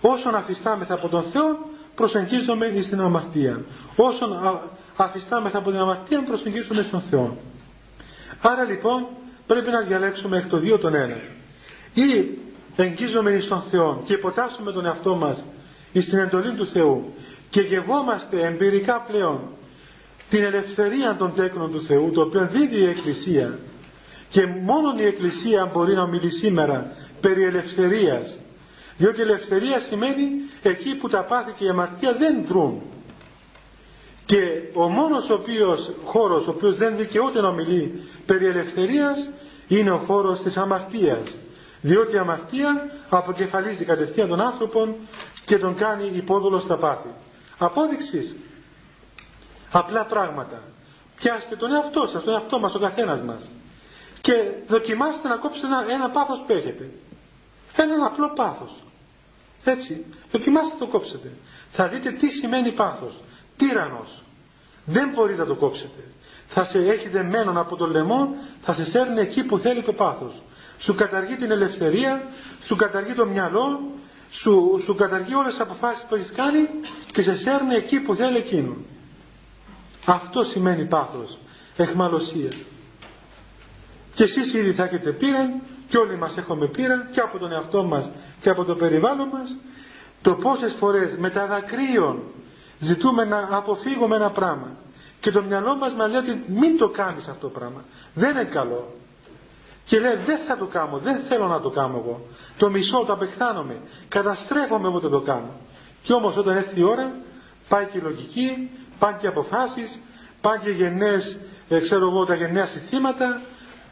Όσον 0.00 0.34
αφιστάμεθα 0.34 0.94
από 0.94 1.08
τον 1.08 1.22
Θεό, 1.22 1.58
προσεγγίζομαι 1.94 2.72
στην 2.80 3.00
αμαρτία. 3.00 3.64
Όσον 3.96 4.60
αφιστάμεθα 4.96 5.58
από 5.58 5.70
την 5.70 5.78
αμαρτία, 5.78 6.22
προσεγγίζομαι 6.22 6.82
στον 6.82 7.00
Θεό. 7.00 7.36
Άρα 8.40 8.64
λοιπόν 8.64 9.06
πρέπει 9.48 9.70
να 9.70 9.80
διαλέξουμε 9.80 10.36
εκ 10.36 10.46
το 10.48 10.56
δύο 10.56 10.78
τον 10.78 10.94
ένα. 10.94 11.16
Ή 11.94 12.38
εγγίζομαι 12.76 13.38
στον 13.40 13.60
Θεό 13.60 14.02
και 14.06 14.12
υποτάσσουμε 14.12 14.72
τον 14.72 14.86
εαυτό 14.86 15.14
μας 15.14 15.44
στην 16.00 16.18
εντολή 16.18 16.52
του 16.52 16.66
Θεού 16.66 17.14
και 17.50 17.60
γευόμαστε 17.60 18.40
εμπειρικά 18.46 19.00
πλέον 19.00 19.40
την 20.30 20.44
ελευθερία 20.44 21.16
των 21.18 21.34
τέκνων 21.34 21.72
του 21.72 21.82
Θεού 21.82 22.10
το 22.10 22.20
οποίο 22.20 22.48
δίδει 22.52 22.76
η 22.80 22.84
Εκκλησία 22.86 23.58
και 24.28 24.46
μόνο 24.46 24.94
η 24.98 25.04
Εκκλησία 25.04 25.70
μπορεί 25.72 25.94
να 25.94 26.06
μιλεί 26.06 26.30
σήμερα 26.30 26.92
περί 27.20 27.44
ελευθερίας 27.44 28.38
διότι 28.96 29.20
ελευθερία 29.20 29.78
σημαίνει 29.80 30.28
εκεί 30.62 30.94
που 30.94 31.08
τα 31.08 31.24
πάθη 31.24 31.52
και 31.58 31.64
η 31.64 31.68
αμαρτία 31.68 32.12
δεν 32.12 32.44
δρούν 32.44 32.82
και 34.28 34.62
ο 34.74 34.88
μόνος 34.88 35.28
ο 35.30 35.34
οποίος, 35.34 35.92
χώρος 36.04 36.46
ο 36.46 36.50
οποίος 36.50 36.76
δεν 36.76 36.96
δικαιούται 36.96 37.40
να 37.40 37.50
μιλεί 37.50 38.02
περί 38.26 38.46
ελευθερίας 38.46 39.30
είναι 39.68 39.90
ο 39.90 39.96
χώρος 40.06 40.42
της 40.42 40.56
αμαρτίας. 40.56 41.18
Διότι 41.80 42.14
η 42.14 42.18
αμαρτία 42.18 42.90
αποκεφαλίζει 43.08 43.84
κατευθείαν 43.84 44.28
τον 44.28 44.40
άνθρωπο 44.40 44.96
και 45.44 45.58
τον 45.58 45.74
κάνει 45.74 46.10
υπόδουλο 46.14 46.60
στα 46.60 46.76
πάθη. 46.76 47.08
Απόδειξης. 47.58 48.36
Απλά 49.72 50.04
πράγματα. 50.04 50.62
Πιάστε 51.16 51.56
τον 51.56 51.72
εαυτό 51.72 52.06
σας, 52.06 52.22
τον 52.24 52.32
εαυτό 52.32 52.58
μας, 52.58 52.74
ο 52.74 52.78
καθένας 52.78 53.20
μας. 53.22 53.42
Και 54.20 54.42
δοκιμάστε 54.66 55.28
να 55.28 55.36
κόψετε 55.36 55.66
ένα, 55.66 55.84
ένα 55.92 56.10
πάθος 56.10 56.42
που 56.46 56.52
έχετε. 56.52 56.90
Ένα 57.76 58.06
απλό 58.06 58.32
πάθος. 58.36 58.70
Έτσι, 59.64 60.04
δοκιμάστε 60.30 60.74
να 60.74 60.78
το 60.80 60.86
κόψετε. 60.86 61.32
Θα 61.70 61.88
δείτε 61.88 62.10
τι 62.10 62.28
σημαίνει 62.30 62.72
πάθος 62.72 63.12
τύρανος. 63.58 64.22
Δεν 64.84 65.08
μπορείτε 65.14 65.38
να 65.40 65.46
το 65.46 65.54
κόψετε. 65.54 66.04
Θα 66.46 66.64
σε 66.64 66.78
έχετε 66.78 67.22
μένον 67.22 67.58
από 67.58 67.76
το 67.76 67.86
λαιμό 67.86 68.34
θα 68.60 68.72
σε 68.72 68.84
σέρνει 68.84 69.20
εκεί 69.20 69.42
που 69.42 69.58
θέλει 69.58 69.82
το 69.82 69.92
πάθος. 69.92 70.32
Σου 70.78 70.94
καταργεί 70.94 71.36
την 71.36 71.50
ελευθερία 71.50 72.22
σου 72.60 72.76
καταργεί 72.76 73.12
το 73.12 73.26
μυαλό 73.26 73.80
σου, 74.30 74.80
σου 74.84 74.94
καταργεί 74.94 75.34
όλες 75.34 75.50
τις 75.50 75.60
αποφάσεις 75.60 76.04
που 76.08 76.14
έχεις 76.14 76.32
κάνει 76.32 76.68
και 77.12 77.22
σε 77.22 77.36
σέρνει 77.36 77.74
εκεί 77.74 78.00
που 78.00 78.14
θέλει 78.14 78.36
εκείνο 78.36 78.76
αυτό 80.12 80.44
σημαίνει 80.44 80.84
πάθος. 80.84 81.38
Εχμαλωσία. 81.76 82.50
Και 84.14 84.22
εσείς 84.22 84.54
ήδη 84.54 84.72
θα 84.72 84.84
έχετε 84.84 85.10
πείραν 85.12 85.60
και 85.88 85.96
όλοι 85.96 86.16
μας 86.16 86.36
έχουμε 86.36 86.66
πείραν 86.66 87.08
και 87.12 87.20
από 87.20 87.38
τον 87.38 87.52
εαυτό 87.52 87.82
μας 87.82 88.10
και 88.40 88.48
από 88.50 88.64
το 88.64 88.74
περιβάλλον 88.74 89.28
μας. 89.28 89.56
Το 90.22 90.34
πόσες 90.34 90.72
φορές 90.72 91.14
με 91.18 91.30
τα 91.30 91.46
δακρύων 91.46 92.22
ζητούμε 92.78 93.24
να 93.24 93.48
αποφύγουμε 93.50 94.16
ένα 94.16 94.30
πράγμα. 94.30 94.68
Και 95.20 95.30
το 95.30 95.42
μυαλό 95.42 95.76
μας 95.76 95.94
μας 95.94 96.10
λέει 96.10 96.20
ότι 96.20 96.44
μην 96.48 96.78
το 96.78 96.88
κάνεις 96.88 97.28
αυτό 97.28 97.46
το 97.48 97.58
πράγμα. 97.58 97.84
Δεν 98.14 98.30
είναι 98.30 98.44
καλό. 98.44 98.96
Και 99.84 100.00
λέει 100.00 100.14
δεν 100.26 100.38
θα 100.38 100.56
το 100.56 100.66
κάνω, 100.66 100.98
δεν 100.98 101.16
θέλω 101.16 101.46
να 101.46 101.60
το 101.60 101.70
κάνω 101.70 101.96
εγώ. 102.04 102.26
Το 102.56 102.70
μισό 102.70 103.04
το 103.06 103.12
απεχθάνομαι. 103.12 103.76
Καταστρέφομαι 104.08 104.88
όταν 104.88 105.10
το 105.10 105.20
κάνω. 105.20 105.50
Και 106.02 106.12
όμως 106.12 106.36
όταν 106.36 106.56
έρθει 106.56 106.80
η 106.80 106.82
ώρα 106.82 107.12
πάει 107.68 107.86
και 107.86 107.98
η 107.98 108.00
λογική 108.00 108.70
πάνε 108.98 109.16
και 109.20 109.26
αποφάσεις 109.26 109.98
πάνε 110.40 110.60
και 110.64 110.70
γενναίες, 110.70 111.38
ε, 111.68 111.78
ξέρω 111.78 112.08
εγώ 112.08 112.24
τα 112.24 112.34
γενναία 112.34 112.66
συστήματα. 112.66 113.40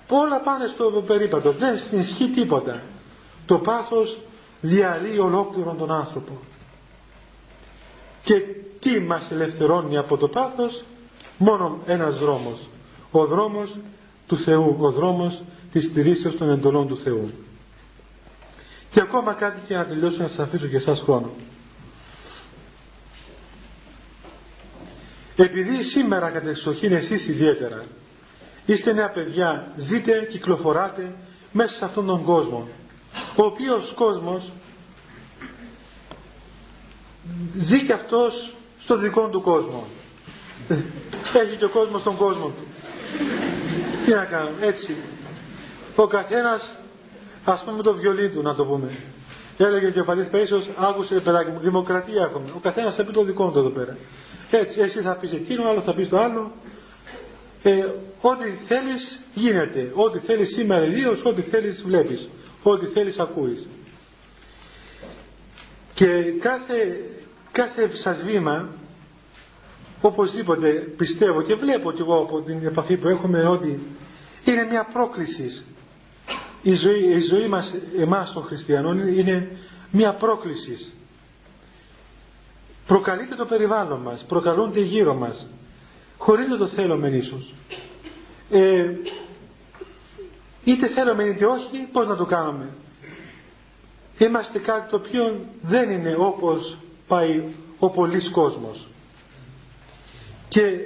Όλα 0.09 0.41
πάνε 0.41 0.66
στο 0.66 1.05
περίπατο. 1.07 1.53
Δεν 1.53 1.78
συνισχύει 1.78 2.28
τίποτα. 2.28 2.82
Το 3.47 3.59
πάθος 3.59 4.20
διαλύει 4.61 5.18
ολόκληρον 5.20 5.78
τον 5.78 5.91
άνθρωπο. 5.93 6.39
Και 8.22 8.43
τι 8.87 9.01
μας 9.01 9.30
ελευθερώνει 9.30 9.97
από 9.97 10.16
το 10.16 10.28
πάθος 10.28 10.84
μόνο 11.39 11.78
ένας 11.87 12.18
δρόμος. 12.18 12.68
Ο 13.11 13.26
δρόμος 13.26 13.74
του 14.26 14.39
Θεού 14.39 14.76
ο 14.80 14.91
δρόμος 14.91 15.43
της 15.72 15.84
στηρίσεως 15.84 16.37
των 16.37 16.51
εντολών 16.51 16.89
του 16.89 16.99
Θεού. 16.99 17.30
Και 18.91 19.01
ακόμα 19.01 19.32
κάτι 19.32 19.61
και 19.66 19.74
να 19.76 19.84
τελειώσω 19.87 20.22
να 20.22 20.26
σας 20.28 20.39
αφήσω 20.39 20.66
και 20.66 20.76
εσάς 20.76 21.01
χρόνο. 21.01 21.30
Επειδή 25.37 25.82
σήμερα 25.82 26.30
κατεξοχήν 26.30 26.93
εσείς 26.93 27.28
ιδιαίτερα 27.28 27.84
είστε 28.66 28.93
νέα 28.93 29.11
παιδιά 29.11 29.72
ζείτε, 29.76 30.26
κυκλοφοράτε 30.30 31.14
μέσα 31.53 31.72
σε 31.72 31.84
αυτόν 31.84 32.07
τον 32.07 32.22
κόσμο 32.24 32.68
ο 33.37 33.43
οποίος 33.43 33.93
κόσμος 33.95 34.53
ζει 37.57 37.84
και 37.84 37.93
αυτός 37.93 38.57
στο 38.87 38.99
δικό 38.99 39.28
του 39.28 39.41
κόσμο 39.41 39.87
έχει 41.43 41.57
και 41.57 41.64
ο 41.64 41.68
κόσμος 41.68 42.03
τον 42.03 42.16
κόσμο 42.16 42.47
του 42.47 42.66
τι 44.05 44.11
να 44.11 44.24
κάνουμε 44.24 44.66
έτσι 44.66 44.97
ο 45.97 46.07
καθένας 46.07 46.76
ας 47.45 47.64
πούμε 47.64 47.82
το 47.82 47.95
βιολί 47.95 48.28
του 48.30 48.43
να 48.43 48.55
το 48.55 48.64
πούμε. 48.64 48.97
Έλεγε 49.57 49.91
και 49.91 50.01
ο 50.01 50.05
πατήρ 50.05 50.26
Παΐσιος, 50.32 50.62
άκουσε 50.76 51.20
παιδάκι 51.20 51.51
μου, 51.51 51.59
δημοκρατία 51.59 52.22
έχουμε. 52.22 52.51
Ο 52.57 52.59
καθένας 52.59 52.95
θα 52.95 53.05
πει 53.05 53.12
το 53.12 53.22
δικό 53.22 53.51
του 53.51 53.59
εδώ 53.59 53.68
πέρα. 53.68 53.97
Έτσι, 54.51 54.80
εσύ 54.80 55.01
θα 55.01 55.16
πεις 55.16 55.32
εκείνο, 55.32 55.68
άλλο 55.68 55.80
θα 55.80 55.95
πεις 55.95 56.09
το 56.09 56.18
άλλο. 56.20 56.53
Ε, 57.62 57.84
ό,τι 58.20 58.49
θέλεις 58.51 59.22
γίνεται. 59.34 59.91
Ό,τι 59.95 60.18
θέλεις 60.18 60.49
σήμερα 60.53 60.84
ιδίως, 60.87 61.24
ό,τι 61.24 61.43
θέλεις 61.43 61.82
βλέπεις. 61.82 62.28
Ό,τι 62.62 62.87
θέλεις 62.87 63.18
ακούεις. 63.18 63.68
Και 65.95 66.07
κάθε, 66.41 67.01
κάθε 67.57 67.91
σας 67.97 68.23
βήμα, 68.23 68.69
οπωσδήποτε 70.01 70.69
πιστεύω 70.73 71.43
και 71.43 71.55
βλέπω 71.55 71.93
κι 71.93 72.01
εγώ 72.01 72.17
από 72.19 72.41
την 72.41 72.67
επαφή 72.67 72.97
που 72.97 73.09
έχουμε 73.09 73.43
ότι 73.49 73.81
είναι 74.45 74.67
μια 74.71 74.85
πρόκληση. 74.93 75.65
Η 76.63 76.75
ζωή, 76.75 77.05
η 77.05 77.21
ζωή 77.21 77.47
μας, 77.49 77.75
εμάς 77.99 78.33
των 78.33 78.43
χριστιανών, 78.43 79.09
είναι 79.09 79.57
μια 79.91 80.13
πρόκληση. 80.13 80.93
Προκαλείται 82.87 83.35
το 83.35 83.45
περιβάλλον 83.45 84.01
μας, 84.01 84.25
προκαλούνται 84.25 84.81
γύρω 84.81 85.15
μας, 85.15 85.49
χωρίς 86.19 86.49
να 86.49 86.57
το 86.57 86.67
θέλουμε 86.67 87.09
ίσως. 87.09 87.55
Ε, 88.51 88.91
είτε 90.65 90.87
θέλουμε 90.87 91.23
είτε 91.23 91.45
όχι, 91.45 91.89
πώς 91.93 92.07
να 92.07 92.17
το 92.17 92.25
κάνουμε. 92.25 92.69
Είμαστε 94.19 94.59
κάτι 94.59 94.91
το 94.91 94.97
οποίο 94.97 95.45
δεν 95.63 95.91
είναι 95.91 96.15
όπως 96.19 96.77
πάει 97.07 97.43
ο 97.79 97.91
πολλής 97.91 98.31
κόσμος. 98.31 98.87
Και 100.49 100.79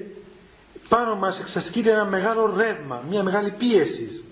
πάνω 0.88 1.16
μας 1.16 1.40
εξασκείται 1.40 1.90
ένα 1.90 2.04
μεγάλο 2.04 2.54
ρεύμα, 2.56 3.04
μια 3.08 3.22
μεγάλη 3.22 3.50
πίεση. 3.58 4.24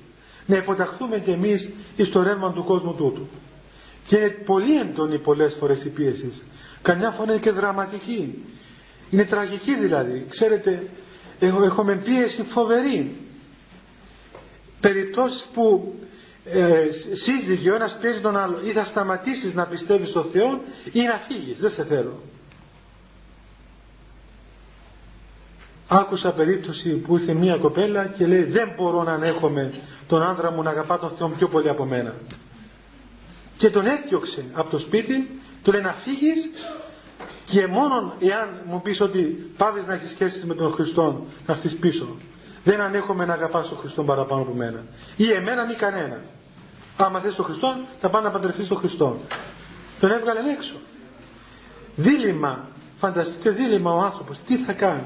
Να 0.47 0.57
υποταχθούμε 0.57 1.19
κι 1.19 1.31
εμείς 1.31 1.71
στο 2.05 2.23
ρεύμα 2.23 2.53
του 2.53 2.65
κόσμου 2.65 2.95
τούτου. 2.95 3.29
Και 4.07 4.17
είναι 4.17 4.29
πολύ 4.29 4.79
έντονη 4.81 5.19
πολλές 5.19 5.55
φορές 5.55 5.85
η 5.85 5.89
πίεση. 5.89 6.43
Καμιά 6.83 7.11
φορά 7.11 7.33
είναι 7.33 7.41
και 7.41 7.51
δραματική. 7.51 8.45
Είναι 9.11 9.25
τραγική 9.25 9.75
δηλαδή. 9.77 10.25
Ξέρετε, 10.29 10.89
έχουμε 11.41 11.95
πίεση 11.97 12.43
φοβερή. 12.43 13.17
Περιπτώσεις 14.81 15.47
που 15.55 15.95
ε, 16.53 16.87
σύζυγε 17.13 17.71
ο 17.71 17.75
ένας 17.75 17.97
πιέζει 17.97 18.21
τον 18.21 18.37
άλλο 18.37 18.61
ή 18.65 18.71
θα 18.71 18.85
σταματήσεις 18.85 19.55
να 19.55 19.67
πιστεύεις 19.67 20.09
στον 20.09 20.25
Θεό 20.25 20.61
ή 20.93 21.01
να 21.01 21.15
φύγεις. 21.29 21.61
Δεν 21.61 21.71
σε 21.71 21.85
θέλω. 21.85 22.23
Άκουσα 25.89 26.33
περίπτωση 26.33 26.91
που 26.91 27.17
ήρθε 27.17 27.33
μια 27.33 27.57
κοπέλα 27.57 28.07
και 28.07 28.27
λέει 28.27 28.43
δεν 28.43 28.73
μπορώ 28.77 29.03
να 29.03 29.13
ανέχομαι 29.13 29.81
τον 30.07 30.23
άνδρα 30.23 30.51
μου 30.51 30.63
να 30.63 30.71
αγαπά 30.71 30.99
τον 30.99 31.11
Θεό 31.11 31.29
πιο 31.29 31.49
πολύ 31.49 31.69
από 31.69 31.85
μένα. 31.85 32.15
Και 33.57 33.71
τον 33.71 33.87
έδιωξε 33.87 34.45
από 34.53 34.71
το 34.71 34.79
σπίτι, 34.79 35.41
του 35.63 35.73
λέει 35.73 35.81
να 35.81 35.93
φύγεις 35.93 36.51
και 37.45 37.67
μόνο 37.67 38.15
εάν 38.19 38.49
μου 38.67 38.83
πεις 38.83 39.01
ότι 39.01 39.51
πάβεις 39.57 39.87
να 39.87 39.95
έχεις 39.95 40.11
σχέσεις 40.11 40.45
με 40.45 40.55
τον 40.55 40.73
Χριστό 40.73 41.27
να 41.47 41.55
στείς 41.55 41.77
πίσω. 41.77 42.17
Δεν 42.65 42.81
ανέχομαι 42.81 43.25
να 43.25 43.33
αγαπάς 43.33 43.69
τον 43.69 43.79
Χριστό 43.79 44.05
παραπάνω 44.05 44.43
από 44.43 44.53
μένα. 44.53 44.85
Ή 45.17 45.31
εμένα 45.33 45.71
ή 45.71 45.75
κανένα. 45.75 46.21
Άμα 47.01 47.21
θες 47.21 47.35
τον 47.35 47.45
Χριστό 47.45 47.77
θα 48.01 48.09
πάει 48.09 48.23
να 48.23 48.31
παντρευτείς 48.31 48.69
τον 48.69 48.77
Χριστό. 48.77 49.21
Τον 49.99 50.11
έβγαλε 50.11 50.41
έξω. 50.53 50.75
Δίλημα, 51.97 52.69
φανταστείτε 52.99 53.51
δίλημα 53.51 53.93
ο 53.93 53.99
άνθρωπος. 53.99 54.39
Τι 54.39 54.57
θα 54.57 54.73
κάνει; 54.73 55.05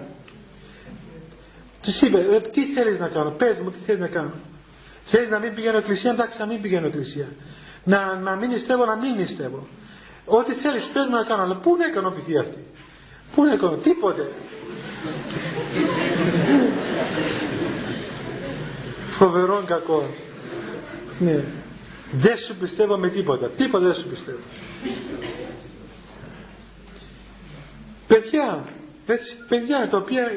Τους 1.83 2.01
είπε, 2.01 2.19
ε, 2.19 2.41
τι 2.41 2.65
θέλεις 2.65 2.99
να 2.99 3.09
κάνω, 3.09 3.31
πες 3.31 3.61
μου 3.61 3.71
τι 3.71 3.79
θέλεις 3.79 4.01
να 4.01 4.07
κάνω. 4.09 4.33
Θέλεις 5.05 5.31
να 5.31 5.39
μην 5.39 5.55
πηγαίνω 5.55 5.77
εκκλησία, 5.79 6.11
εντάξει 6.11 6.39
να 6.41 6.47
μην 6.47 6.61
πηγαίνω 6.63 6.87
εκκλησία. 6.87 7.29
Να, 7.85 8.15
να 8.15 8.35
μην 8.35 8.49
νηστεύω, 8.51 8.85
να 8.85 8.97
μην 8.97 9.15
νηστεύω. 9.17 9.67
Ό,τι 10.25 10.53
θέλεις 10.53 10.87
πες 10.87 11.07
μου 11.07 11.17
να 11.17 11.23
κάνω, 11.25 11.43
αλλά 11.43 11.57
πού 11.57 11.77
να 11.77 11.87
ικανοποιηθεί 11.87 12.39
αυτή; 12.39 12.65
Πού 13.35 13.45
να 13.45 13.53
ικανοποιηθεί, 13.55 13.91
τίποτε. 13.91 14.29
Φοβερό 19.09 19.63
κακό. 19.67 20.11
Ναι. 21.19 21.45
Δεν 22.13 22.39
σου 22.39 22.57
πιστεύω 22.57 22.97
με 22.97 23.09
τίποτα. 23.09 23.47
Τίποτα 23.47 23.85
δεν 23.87 23.95
σου 23.95 24.09
πιστεύω. 24.09 24.39
παιδιά, 28.07 28.65
έτσι, 29.07 29.37
παιδιά 29.49 29.89
τα 29.89 29.97
οποία 29.97 30.33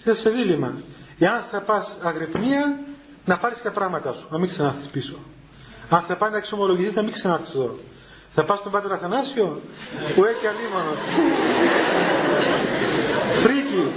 είσαι 0.00 0.14
σε 0.14 0.30
δίλημμα. 0.30 0.82
Εάν 1.18 1.42
θα 1.50 1.60
πας 1.60 1.96
αγρυπνία, 2.02 2.78
να 3.24 3.36
πάρεις 3.36 3.62
τα 3.62 3.70
πράγματα 3.70 4.12
σου, 4.12 4.26
να 4.30 4.38
μην 4.38 4.48
ξανάρθεις 4.48 4.86
πίσω. 4.88 5.18
Αν 5.90 6.00
θα 6.00 6.16
πάει 6.16 6.30
να 6.30 6.36
εξομολογηθείς, 6.36 6.94
να 6.94 7.02
μην 7.02 7.12
ξανάρθεις 7.12 7.54
εδώ. 7.54 7.78
Θα 8.30 8.44
πας 8.44 8.58
στον 8.58 8.72
Πάτερ 8.72 8.92
Αθανάσιο, 8.92 9.60
που 10.14 10.24
έχει 10.24 10.46
αλίμονο. 10.46 10.96
Φρίκη. 13.42 13.92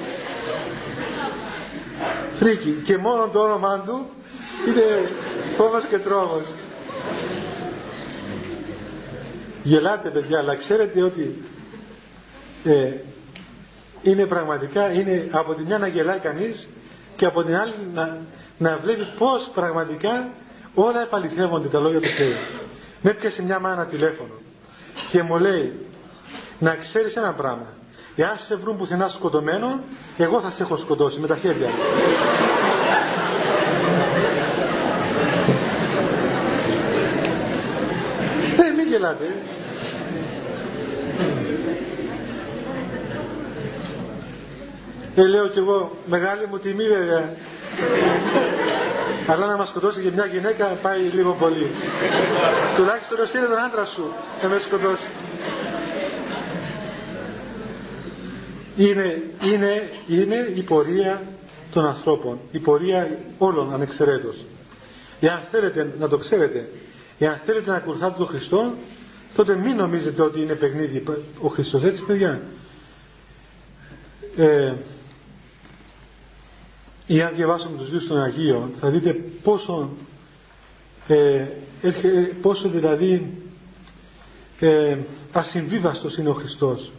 Φρίκη. 2.39 2.81
Και 2.85 2.97
μόνο 2.97 3.27
το 3.27 3.39
όνομά 3.39 3.79
του 3.79 4.09
είναι 4.67 5.11
φόβος 5.57 5.85
και 5.85 5.97
τρόμος. 5.97 6.53
Γελάτε 9.63 10.09
παιδιά, 10.09 10.39
αλλά 10.39 10.55
ξέρετε 10.55 11.01
ότι 11.01 11.43
ε, 12.63 12.91
είναι 14.01 14.25
πραγματικά, 14.25 14.91
είναι 14.91 15.27
από 15.31 15.53
τη 15.53 15.63
μια 15.63 15.77
να 15.77 15.87
γελάει 15.87 16.19
κανείς 16.19 16.69
και 17.15 17.25
από 17.25 17.43
την 17.43 17.55
άλλη 17.55 17.73
να, 17.93 18.17
να 18.57 18.79
βλέπει 18.83 19.07
πώς 19.17 19.49
πραγματικά 19.53 20.29
όλα 20.73 21.01
επαληθεύονται 21.01 21.67
τα 21.67 21.79
λόγια 21.79 21.99
του 22.01 22.07
Θεού. 22.09 22.33
Με 23.01 23.09
έπιασε 23.09 23.43
μια 23.43 23.59
μάνα 23.59 23.85
τηλέφωνο 23.85 24.33
και 25.09 25.21
μου 25.21 25.39
λέει 25.39 25.73
να 26.59 26.75
ξέρεις 26.75 27.15
ένα 27.15 27.33
πράγμα. 27.33 27.67
Εάν 28.15 28.37
σε 28.37 28.55
βρουν 28.55 28.77
πουθενά 28.77 29.07
σκοτωμένο, 29.07 29.79
εγώ 30.17 30.39
θα 30.41 30.49
σε 30.51 30.63
έχω 30.63 30.77
σκοτώσει 30.77 31.19
με 31.19 31.27
τα 31.27 31.35
χέρια 31.35 31.67
μου. 31.67 31.73
Ε, 38.57 38.71
μην 38.75 38.87
γελάτε. 39.03 39.35
Ε, 45.15 45.27
λέω 45.27 45.47
κι 45.47 45.57
εγώ, 45.59 45.97
μεγάλη 46.05 46.47
μου 46.49 46.57
τιμή 46.59 46.87
βέβαια. 46.87 47.35
Αλλά 49.27 49.45
να 49.45 49.57
μας 49.57 49.69
σκοτώσει 49.69 50.01
και 50.01 50.11
μια 50.11 50.25
γυναίκα 50.25 50.65
πάει 50.65 50.99
λίγο 50.99 51.31
πολύ. 51.39 51.67
Τουλάχιστον 52.75 53.19
ο 53.19 53.25
στείλε 53.25 53.45
τον 53.45 53.57
άντρας 53.57 53.89
σου 53.89 54.13
να 54.41 54.49
με 54.49 54.59
σκοτώσει. 54.59 55.09
Είναι, 58.77 59.21
είναι, 59.43 59.89
είναι 60.07 60.51
η 60.55 60.61
πορεία 60.61 61.21
των 61.73 61.85
ανθρώπων, 61.85 62.39
η 62.51 62.59
πορεία 62.59 63.17
όλων 63.37 63.73
ανεξαιρέτως. 63.73 64.35
Εάν 65.19 65.41
θέλετε 65.51 65.93
να 65.99 66.07
το 66.09 66.17
ξέρετε, 66.17 66.69
εάν 67.19 67.39
θέλετε 67.45 67.69
να 67.69 67.75
ακολουθάτε 67.75 68.15
τον 68.17 68.27
Χριστό, 68.27 68.73
τότε 69.35 69.55
μην 69.55 69.75
νομίζετε 69.75 70.21
ότι 70.21 70.41
είναι 70.41 70.53
παιχνίδι. 70.53 71.03
Ο 71.41 71.47
Χριστός. 71.47 71.83
Έτσι 71.83 72.03
παιδιά. 72.05 72.41
Ε, 74.37 74.73
ή 77.07 77.21
αν 77.21 77.31
διαβάσουμε 77.35 77.77
τους 77.77 77.89
βίους 77.89 78.07
των 78.07 78.21
Αγίων 78.21 78.71
θα 78.79 78.89
δείτε 78.89 79.13
πόσο 79.43 79.89
ε, 81.07 81.45
πόσο 82.41 82.69
δηλαδή 82.69 83.31
ε, 84.59 84.97
ασυμβίβαστος 85.31 86.17
είναι 86.17 86.29
ο 86.29 86.33
Χριστός. 86.33 86.91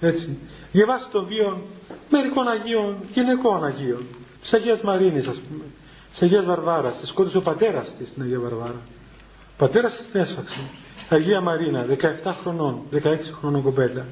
Έτσι. 0.00 0.38
Διαβάστε 0.72 1.08
το 1.12 1.24
βίο 1.24 1.66
μερικών 2.10 2.48
Αγίων 2.48 2.96
γυναικών 3.12 3.64
Αγίων. 3.64 4.06
Της 4.40 4.54
Αγίας 4.54 4.80
Μαρίνης 4.82 5.26
ας 5.26 5.36
πούμε. 5.36 5.64
Της 6.10 6.22
Αγίας 6.22 6.44
Βαρβάρας. 6.44 6.98
Της 7.00 7.08
σκότωσε 7.08 7.36
ο 7.36 7.42
πατέρας 7.42 7.94
της 7.96 8.08
στην 8.08 8.22
Αγία 8.22 8.38
Βαρβάρα. 8.40 8.80
Ο 9.52 9.56
πατέρας 9.56 9.96
της 9.96 10.10
την 10.10 10.20
έσφαξε 10.20 10.60
Αγία 11.08 11.40
Μαρίνα 11.40 11.86
17 12.24 12.32
χρονών 12.42 12.80
16 12.92 13.00
χρονών 13.40 13.62
κοπέλα. 13.62 14.06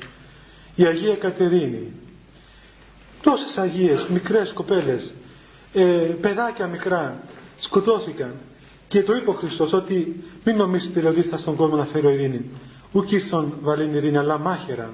Η 0.75 0.85
Αγία 0.85 1.15
Κατερίνη. 1.15 1.93
Τόσες 3.23 3.59
Αγίες 3.59 4.07
μικρές 4.09 4.53
κοπέλες 4.53 5.13
ε, 5.73 5.83
παιδάκια 6.21 6.67
μικρά 6.67 7.23
σκοτώθηκαν. 7.57 8.35
Και 8.89 9.03
το 9.03 9.15
είπε 9.15 9.31
ο 9.31 9.33
Χριστός 9.33 9.73
ότι 9.73 10.25
μην 10.45 10.57
νομίζετε 10.57 11.09
ότι 11.09 11.19
ήρθα 11.19 11.37
στον 11.37 11.57
κόσμο 11.57 11.77
να 11.77 11.85
φέρω 11.85 12.11
ειρήνη. 12.11 12.51
Ούκ 12.93 13.11
ήρθαν 13.11 13.53
βαλήν 13.63 13.95
ειρήνη 13.95 14.17
αλλά 14.19 14.39
μάχερα 14.39 14.91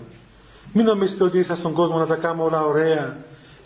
μην 0.72 0.84
νομίζετε 0.84 1.24
ότι 1.24 1.38
ήρθα 1.38 1.54
στον 1.54 1.72
κόσμο 1.72 1.98
να 1.98 2.06
τα 2.06 2.14
κάνω 2.14 2.44
όλα 2.44 2.64
ωραία 2.64 3.16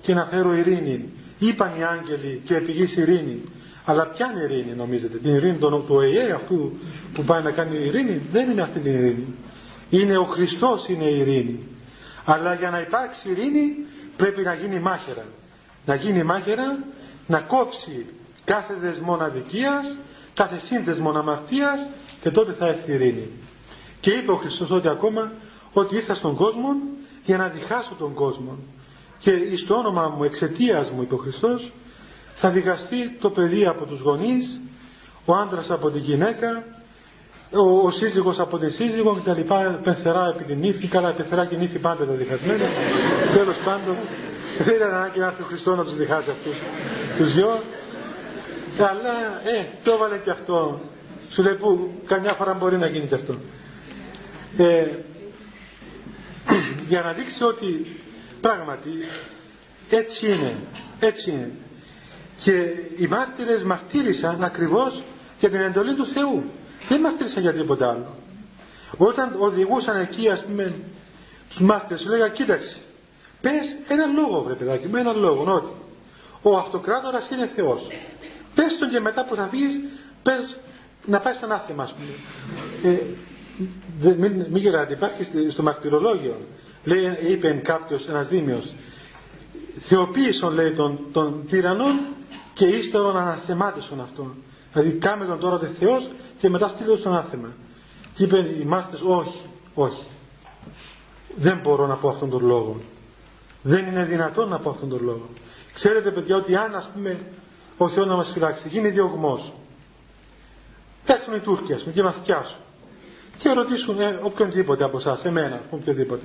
και 0.02 0.14
να 0.14 0.24
φέρω 0.24 0.54
ειρήνη. 0.54 1.08
Είπαν 1.38 1.72
οι 1.78 1.84
άγγελοι 1.84 2.40
και 2.44 2.56
επηγείς 2.56 2.96
ειρήνη 2.96 3.42
αλλά 3.84 4.06
ποια 4.06 4.30
είναι 4.34 4.42
ειρήνη 4.54 4.74
νομίζετε; 4.76 5.16
Την 5.18 5.34
ειρήνη 5.34 5.56
του 5.56 5.84
ΟΕΕ 5.88 6.32
αυτού 6.32 6.72
που 7.12 7.22
πάει 7.24 7.42
να 7.42 7.50
κάνει 7.50 7.76
ειρήνη; 7.76 8.22
Δεν 8.32 8.50
είναι 8.50 8.62
αυτή 8.62 8.78
την 8.78 8.92
ειρήνη 8.92 9.26
είναι 9.90 10.16
ο 10.16 10.24
Χριστός 10.24 10.88
είναι 10.88 11.04
η 11.04 11.18
ειρήνη 11.18 11.66
αλλά 12.24 12.54
για 12.54 12.70
να 12.70 12.80
υπάρξει 12.80 13.30
ειρήνη 13.30 13.74
πρέπει 14.16 14.42
να 14.42 14.54
γίνει 14.54 14.78
μάχερα 14.80 15.24
να 15.86 15.94
γίνει 15.94 16.22
μάχερα 16.22 16.78
να 17.26 17.40
κόψει 17.40 18.06
κάθε 18.44 18.74
δεσμόν 18.80 19.22
αδικίας, 19.22 19.98
κάθε 20.34 20.58
σύνδεσμον 20.58 21.16
αμαρτίας 21.16 21.88
και 22.20 22.30
τότε 22.30 22.52
θα 22.52 22.66
έρθει 22.66 22.90
η 22.90 22.94
ειρήνη. 22.94 23.28
Και 24.00 24.10
είπε 24.10 24.30
ο 24.32 24.36
Χριστός 24.36 24.70
ότι 24.70 24.88
ακόμα 24.88 25.32
ότι 25.72 25.94
ήρθα 25.94 26.14
στον 26.14 26.34
κόσμο 26.36 26.68
για 27.24 27.36
να 27.36 27.48
διχάσω 27.48 27.94
τον 27.98 28.14
κόσμο. 28.14 28.58
Και 29.18 29.56
στο 29.56 29.74
όνομα 29.74 30.14
μου, 30.16 30.24
εξαιτίας 30.24 30.90
μου, 30.90 31.02
είπε 31.02 31.14
ο 31.14 31.16
Χριστός, 31.16 31.72
θα 32.34 32.48
δικαστεί 32.50 33.10
το 33.20 33.30
παιδί 33.30 33.66
από 33.66 33.84
τους 33.84 34.00
γονείς, 34.00 34.60
ο 35.24 35.34
άντρας 35.34 35.70
από 35.70 35.90
τη 35.90 35.98
γυναίκα, 35.98 36.64
ο, 37.52 37.86
ο 37.86 37.90
σύζυγος 37.90 38.40
από 38.40 38.58
τη 38.58 38.70
σύζυγο 38.70 39.14
και 39.14 39.28
τα 39.28 39.34
λοιπά, 39.34 39.80
πεθερά 39.82 40.28
επί 40.34 40.44
την 40.44 40.62
ύφη, 40.62 40.86
καλά 40.86 41.10
πεθερά 41.10 41.46
και 41.46 41.56
νύφη 41.56 41.78
πάντα 41.78 42.04
τα 42.04 42.12
διχασμένα. 42.12 42.64
Τέλος 43.34 43.56
πάντων, 43.64 43.96
δεν 44.58 44.74
ήταν 44.74 44.94
ανάγκη 44.94 45.18
να 45.18 45.26
έρθει 45.26 45.42
ο 45.42 45.44
Χριστός 45.44 45.76
να 45.76 45.82
τους 45.84 45.96
διχάσει 45.96 46.30
αυτούς 46.30 46.56
τους 47.16 47.32
δυο. 47.34 47.62
Αλλά, 48.78 49.40
ε, 49.58 49.64
το 49.84 49.92
έβαλε 49.92 50.18
και 50.18 50.30
αυτό. 50.30 50.80
Σου 51.28 51.42
λέει 51.42 51.54
που 51.54 51.90
καμιά 52.06 52.32
φορά 52.32 52.54
μπορεί 52.54 52.78
να 52.78 52.86
γίνει 52.86 53.06
και 53.06 53.14
αυτό. 53.14 53.36
Ε, 54.56 54.84
για 56.88 57.02
να 57.02 57.12
δείξει 57.12 57.44
ότι 57.44 58.00
πράγματι 58.40 58.90
έτσι 59.90 60.26
είναι, 60.32 60.54
έτσι 61.00 61.30
είναι. 61.30 61.50
Και 62.38 62.52
οι 62.96 63.06
μάρτυρες 63.06 63.64
μαρτύρησαν 63.64 64.44
ακριβώς 64.44 65.02
για 65.40 65.50
την 65.50 65.60
εντολή 65.60 65.94
του 65.94 66.06
Θεού. 66.06 66.44
Δεν 66.88 67.00
μαρτύρησαν 67.00 67.42
για 67.42 67.52
τίποτα 67.52 67.90
άλλο. 67.90 68.16
Όταν 68.96 69.34
οδηγούσαν 69.38 69.96
εκεί 69.96 70.28
ας 70.28 70.44
πούμε 70.44 70.74
τους 71.48 71.60
μάρτυρες 71.60 72.00
σου 72.00 72.08
λέγα 72.08 72.28
κοίταξε 72.28 72.76
πες 73.40 73.76
ένα 73.88 74.06
λόγο 74.06 74.42
βρε 74.42 74.54
παιδάκι 74.54 74.88
με 74.88 75.00
ένα 75.00 75.12
λόγο 75.12 75.52
ότι 75.54 75.72
ο 76.42 76.56
αυτοκράτορας 76.56 77.30
είναι 77.30 77.46
Θεός. 77.46 77.86
Πες 78.54 78.78
τον 78.78 78.88
και 78.88 79.00
μετά 79.00 79.24
που 79.24 79.34
θα 79.34 79.48
βγεις 79.52 79.80
πες 80.22 80.56
να 81.06 81.18
πάει 81.20 81.34
σαν 81.34 81.52
άθεμα 81.52 81.82
ας 81.82 81.94
πούμε. 81.94 82.12
Ε, 82.94 82.98
μην, 84.16 84.46
μην 84.50 84.56
γελάτε, 84.56 84.92
υπάρχει 84.92 85.50
στο 85.50 85.62
μαρτυρολόγιο. 85.62 86.36
Λέει, 86.84 87.18
είπε 87.28 87.50
κάποιος, 87.50 88.08
ένας 88.08 88.28
δήμιο, 88.28 88.62
θεοποίησον 89.78 90.54
λέει 90.54 90.70
των, 90.70 90.98
των 91.12 91.44
τύραννων 91.48 92.00
και 92.54 92.64
ύστερον 92.66 93.16
αναθεμάτισον 93.16 94.00
αυτόν. 94.00 94.34
Δηλαδή 94.72 94.92
κάμε 94.92 95.24
τον 95.24 95.38
τώρα 95.38 95.58
Θεός 95.58 96.10
και 96.38 96.48
μετά 96.48 96.68
στείλω 96.68 96.96
στον 96.96 97.16
άθεμα. 97.16 97.48
Και 98.14 98.24
είπε 98.24 98.38
οι 98.38 98.64
μάστες, 98.64 99.00
όχι, 99.00 99.40
όχι. 99.74 100.06
Δεν 101.36 101.60
μπορώ 101.62 101.86
να 101.86 101.94
πω 101.94 102.08
αυτόν 102.08 102.30
τον 102.30 102.44
λόγο. 102.44 102.80
Δεν 103.62 103.86
είναι 103.86 104.04
δυνατόν 104.04 104.48
να 104.48 104.58
πω 104.58 104.70
αυτόν 104.70 104.88
τον 104.88 105.04
λόγο. 105.04 105.28
Ξέρετε 105.72 106.10
παιδιά 106.10 106.36
ότι 106.36 106.56
αν 106.56 106.74
ας 106.74 106.88
πούμε 106.94 107.26
ο 107.76 107.88
Θεός 107.88 108.06
να 108.06 108.16
μας 108.16 108.30
φυλάξει, 108.32 108.68
γίνει 108.68 108.88
διωγμός. 108.88 109.52
Έρθουν 111.06 111.34
οι 111.34 111.40
Τούρκοι 111.40 111.72
ας 111.72 111.80
πούμε 111.80 111.94
και 111.94 112.02
μας 112.02 112.16
πιάσουν 112.16 112.56
και 113.38 113.52
ρωτήσουν 113.52 114.00
ε, 114.00 114.18
οποιονδήποτε 114.22 114.84
από 114.84 114.98
εσάς, 114.98 115.24
εμένα, 115.24 115.60
οποιοδήποτε. 115.70 116.24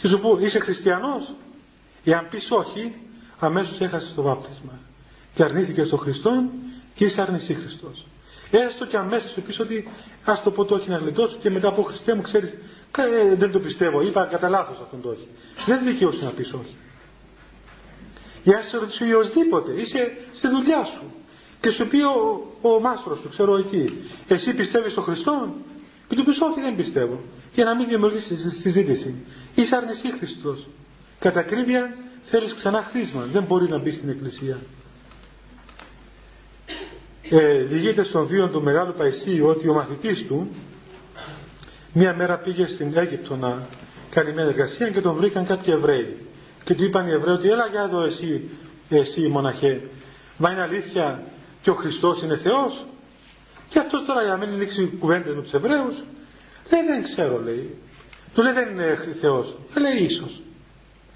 Και 0.00 0.08
σου 0.08 0.20
πούν, 0.20 0.40
είσαι 0.40 0.58
χριστιανός; 0.58 1.34
Εάν 2.04 2.28
πεις 2.30 2.50
όχι, 2.50 2.94
αμέσως 3.38 3.80
έχασες 3.80 4.14
το 4.14 4.22
βάπτισμα. 4.22 4.78
Και 5.38 5.44
αρνήθηκε 5.44 5.84
στον 5.84 5.98
Χριστό 5.98 6.44
και 6.94 7.04
είσαι 7.04 7.20
αρνησί 7.20 7.54
Χριστός. 7.54 8.06
Έστω 8.50 8.86
και 8.86 8.96
αμέσως 8.96 9.30
σου 9.30 9.40
πεις 9.42 9.60
ότι 9.60 9.88
ας 10.24 10.42
το 10.42 10.50
πω 10.50 10.64
το 10.64 10.74
όχι 10.74 10.88
να 10.90 10.96
γλιτώσω 10.96 11.36
και 11.40 11.50
μετά 11.50 11.68
από 11.68 11.82
Χριστέ 11.82 12.14
μου 12.14 12.22
ξέρεις, 12.22 12.50
ε, 12.98 13.34
δεν 13.34 13.50
το 13.52 13.58
πιστεύω, 13.58 14.02
είπα 14.02 14.24
κατά 14.24 14.48
λάθος 14.48 14.76
αυτόν 14.82 15.00
το 15.02 15.08
όχι. 15.08 15.28
Δεν 15.66 15.84
δικαιούσε 15.84 16.24
να 16.24 16.30
πεις 16.30 16.52
όχι. 16.52 16.76
Για 18.42 18.56
να 18.56 18.62
σε 18.62 18.76
ρωτήσει 18.78 19.14
οσδήποτε, 19.14 19.72
είσαι 19.72 20.16
στη 20.32 20.48
δουλειά 20.48 20.84
σου. 20.84 21.02
Και 21.60 21.70
σου 21.70 21.88
πει 21.88 21.96
ο, 22.02 22.46
ο 22.60 22.80
μάστρος 22.80 23.18
σου, 23.18 23.28
ξέρω 23.28 23.56
εκεί, 23.56 23.84
εσύ 24.28 24.54
πιστεύεις 24.54 24.92
στον 24.92 25.04
Χριστό, 25.04 25.54
και 26.08 26.14
του 26.14 26.24
πεις 26.24 26.40
όχι 26.40 26.60
δεν 26.60 26.76
πιστεύω. 26.76 27.20
Για 27.54 27.64
να 27.64 27.74
μην 27.74 27.88
δημιουργήσει 27.88 28.50
συζήτηση. 28.50 29.14
Είσαι 29.54 29.76
αρνησί 29.76 30.12
Χριστός. 30.18 30.66
Κατά 31.18 31.40
ακρίβεια 31.40 31.96
θέλεις 32.20 32.54
ξανά 32.54 32.82
χρήσμα. 32.90 33.24
Δεν 33.32 33.42
μπορεί 33.42 33.68
να 33.68 33.78
μπει 33.78 33.90
στην 33.90 34.08
εκκλησία. 34.08 34.58
Ε, 37.30 37.62
διηγείται 37.62 38.02
στον 38.02 38.26
βίο 38.26 38.48
του 38.48 38.62
Μεγάλου 38.62 38.92
Παϊσίου 38.92 39.46
ότι 39.46 39.68
ο 39.68 39.72
μαθητής 39.72 40.26
του 40.26 40.48
μία 41.92 42.14
μέρα 42.14 42.38
πήγε 42.38 42.66
στην 42.66 42.92
Αίγυπτο 42.96 43.36
να 43.36 43.66
κάνει 44.10 44.32
μια 44.32 44.44
εργασία 44.44 44.90
και 44.90 45.00
τον 45.00 45.16
βρήκαν 45.16 45.46
κάποιοι 45.46 45.74
Εβραίοι. 45.76 46.16
Και 46.64 46.74
του 46.74 46.84
είπαν 46.84 47.06
οι 47.06 47.10
Εβραίοι 47.10 47.34
ότι 47.34 47.50
έλα 47.50 47.66
για 47.66 47.82
εδώ 47.82 48.02
εσύ, 48.02 48.48
εσύ 48.88 49.28
μοναχέ. 49.28 49.80
Μα 50.36 50.50
είναι 50.50 50.60
αλήθεια 50.60 51.22
και 51.62 51.70
ο 51.70 51.74
Χριστός 51.74 52.22
είναι 52.22 52.36
Θεός. 52.36 52.84
Και 53.68 53.78
αυτό 53.78 54.04
τώρα 54.04 54.22
για 54.22 54.30
να 54.30 54.36
μην 54.36 54.54
ανοίξει 54.54 54.86
κουβέντες 54.98 55.34
με 55.34 55.42
τους 55.42 55.52
Εβραίους, 55.52 55.94
λέει 56.70 56.86
δεν 56.86 57.02
ξέρω, 57.02 57.42
λέει. 57.42 57.76
Του 58.34 58.42
λέει 58.42 58.52
δεν 58.52 58.70
είναι 58.70 58.98
Θεός. 59.20 59.56
Λέει 59.80 60.04
ίσως. 60.04 60.40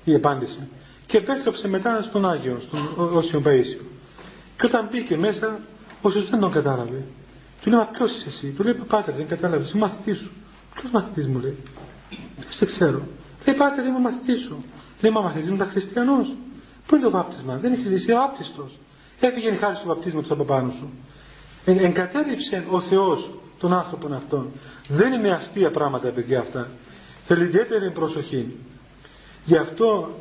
Η 0.04 0.14
απάντηση. 0.14 0.68
Και 1.06 1.16
επέστρεψε 1.16 1.68
μετά 1.68 2.02
στον 2.02 2.28
Άγιο, 2.28 2.62
στον 2.66 3.08
Όσιο 3.12 3.40
Παίσιο. 3.40 3.80
Και 4.56 4.66
όταν 4.66 4.88
μπήκε 4.90 5.16
μέσα, 5.16 5.60
ο 6.02 6.08
Ιησούς 6.08 6.30
δεν 6.30 6.40
τον 6.40 6.50
κατάλαβε. 6.52 7.04
Του 7.62 7.70
λέει, 7.70 7.78
Μα 7.78 7.84
ποιος 7.84 8.16
είσαι 8.16 8.28
εσύ; 8.28 8.46
Του 8.46 8.62
λέει, 8.62 8.74
Πάτερ, 8.74 9.14
δεν 9.14 9.28
κατάλαβες. 9.28 9.70
Είμαι 9.70 9.80
μαθητής 9.80 10.18
σου. 10.18 10.30
Ποιος 10.74 10.92
μαθητής 10.92 11.26
μου 11.26 11.38
λέει. 11.38 11.56
Δεν 12.36 12.46
σε 12.50 12.64
ξέρω. 12.64 13.02
Λέει, 13.46 13.56
Πάτερ, 13.56 13.86
είμαι 13.86 13.98
μαθητής 13.98 14.40
σου. 14.40 14.64
Λέει, 15.00 15.12
Μα 15.12 15.20
μαθητής 15.20 15.48
μου 15.48 15.54
ήταν 15.54 15.68
χριστιανός. 15.68 16.34
Πού 16.86 16.94
είναι 16.94 17.04
το 17.04 17.10
βάπτισμα; 17.10 17.56
Δεν 17.56 17.72
έχεις 17.72 17.88
ζήσει 17.88 18.12
ο 18.12 18.22
άπτιστο. 18.22 18.68
Έφυγε 19.20 19.48
η 19.48 19.56
χάρη 19.56 19.76
του 19.76 19.86
βαπτίσματο 19.86 20.34
από 20.34 20.44
πάνω 20.44 20.70
σου 20.70 20.90
εγκατέλειψε 21.64 22.64
ο 22.70 22.80
Θεός 22.80 23.30
τον 23.58 23.72
άνθρωπον 23.72 24.14
αυτόν. 24.14 24.50
Δεν 24.88 25.12
είναι 25.12 25.30
αστεία 25.30 25.70
πράγματα 25.70 26.08
παιδιά 26.08 26.40
αυτά. 26.40 26.68
Θέλει 27.24 27.42
ιδιαίτερη 27.42 27.90
προσοχή. 27.90 28.56
Γι' 29.44 29.56
αυτό 29.56 30.18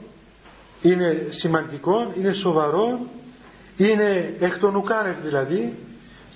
είναι 0.81 1.27
σημαντικό, 1.29 2.13
είναι 2.17 2.33
σοβαρό, 2.33 2.99
είναι 3.77 4.35
εκ 4.39 4.57
των 4.59 4.75
ουκάνευ 4.75 5.15
δηλαδή, 5.23 5.77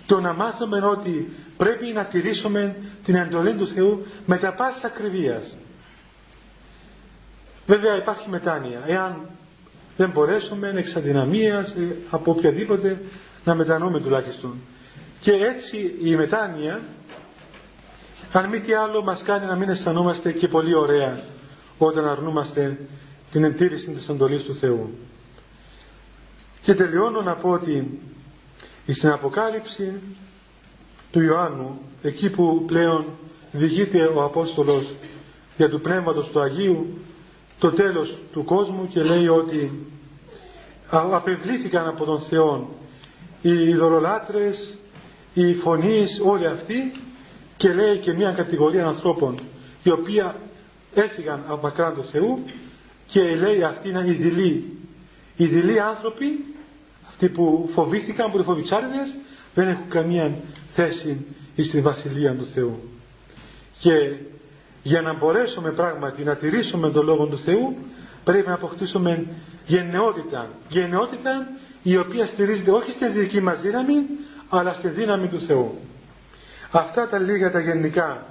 το 0.05 0.19
να 0.19 0.33
μάθουμε 0.33 0.77
ότι 0.85 1.33
πρέπει 1.57 1.85
να 1.85 2.03
τηρήσουμε 2.03 2.75
την 3.05 3.15
εντολή 3.15 3.53
του 3.53 3.67
Θεού 3.67 4.05
με 4.25 4.37
τα 4.37 4.53
πάση 4.53 4.85
ακριβίας. 4.85 5.57
Βέβαια 7.65 7.95
υπάρχει 7.97 8.29
μετάνοια. 8.29 8.81
Εάν 8.85 9.29
δεν 9.97 10.09
μπορέσουμε 10.09 10.73
εξ 10.75 10.95
αδυναμίας, 10.95 11.71
ε, 11.75 11.95
από 12.09 12.31
οποιαδήποτε, 12.31 13.01
να 13.43 13.55
μετανοούμε 13.55 13.99
τουλάχιστον. 13.99 14.55
Και 15.19 15.31
έτσι 15.31 15.95
η 16.03 16.15
μετάνοια, 16.15 16.81
αν 18.31 18.49
μη 18.49 18.59
τι 18.59 18.73
άλλο, 18.73 19.03
μας 19.03 19.23
κάνει 19.23 19.45
να 19.45 19.55
μην 19.55 19.69
αισθανόμαστε 19.69 20.31
και 20.31 20.47
πολύ 20.47 20.73
ωραία 20.73 21.23
όταν 21.77 22.07
αρνούμαστε 22.07 22.77
την 23.31 23.43
εντήρηση 23.43 23.91
της 23.91 24.09
εντολής 24.09 24.43
του 24.43 24.55
Θεού. 24.55 24.93
Και 26.65 26.73
τελειώνω 26.73 27.21
να 27.21 27.35
πω 27.35 27.49
ότι 27.49 27.99
στην 28.87 29.09
Αποκάλυψη 29.09 29.93
του 31.11 31.21
Ιωάννου, 31.21 31.79
εκεί 32.01 32.29
που 32.29 32.63
πλέον 32.65 33.05
διηγείται 33.51 34.05
ο 34.05 34.23
Απόστολος 34.23 34.93
για 35.57 35.69
του 35.69 35.81
Πνεύματος 35.81 36.29
του 36.29 36.39
Αγίου, 36.39 36.87
το 37.59 37.71
τέλος 37.71 38.17
του 38.31 38.43
κόσμου 38.43 38.87
και 38.87 39.03
λέει 39.03 39.27
ότι 39.27 39.71
απευλήθηκαν 40.89 41.87
από 41.87 42.05
τον 42.05 42.19
Θεό 42.19 42.75
οι 43.41 43.67
ειδωλολάτρες, 43.69 44.77
οι 45.33 45.53
φωνείς 45.53 46.21
όλοι 46.23 46.47
αυτοί 46.47 46.91
και 47.57 47.73
λέει 47.73 47.97
και 47.97 48.13
μια 48.13 48.31
κατηγορία 48.31 48.87
ανθρώπων 48.87 49.39
η 49.83 49.89
οποία 49.89 50.35
έφυγαν 50.93 51.43
από 51.47 51.61
μακράν 51.61 51.95
του 51.95 52.03
Θεού 52.03 52.43
και 53.07 53.35
λέει 53.35 53.63
αυτοί 53.63 53.89
είναι 53.89 54.03
οι 54.07 54.11
δειλοί 54.11 54.75
οι 55.35 55.45
δειλοί 55.45 55.79
άνθρωποι 55.79 56.54
αυτοί 57.15 57.29
που 57.29 57.69
φοβήθηκαν 57.71 58.29
που 58.31 58.35
είναι 58.35 58.45
φοβητσάριδες 58.45 59.17
δεν 59.53 59.67
έχουν 59.67 59.87
καμία 59.89 60.31
θέση 60.67 61.25
στην 61.57 61.81
Βασιλεία 61.81 62.33
του 62.35 62.45
Θεού. 62.45 62.89
Και 63.79 64.15
για 64.83 65.01
να 65.01 65.13
μπορέσουμε 65.13 65.71
πράγματι 65.71 66.23
να 66.23 66.35
τηρήσουμε 66.35 66.89
τον 66.91 67.05
Λόγο 67.05 67.25
του 67.25 67.37
Θεού 67.37 67.75
πρέπει 68.23 68.47
να 68.47 68.53
αποκτήσουμε 68.53 69.25
γενναιότητα. 69.65 70.49
Γενναιότητα 70.69 71.47
η 71.83 71.97
οποία 71.97 72.25
στηρίζεται 72.25 72.71
όχι 72.71 72.91
στην 72.91 73.13
δική 73.13 73.41
μας 73.41 73.61
δύναμη 73.61 73.95
αλλά 74.49 74.73
στη 74.73 74.87
δύναμη 74.87 75.27
του 75.27 75.39
Θεού. 75.39 75.79
Αυτά 76.71 77.07
τα 77.07 77.19
λίγα 77.19 77.51
τα 77.51 77.59
γενικά 77.59 78.25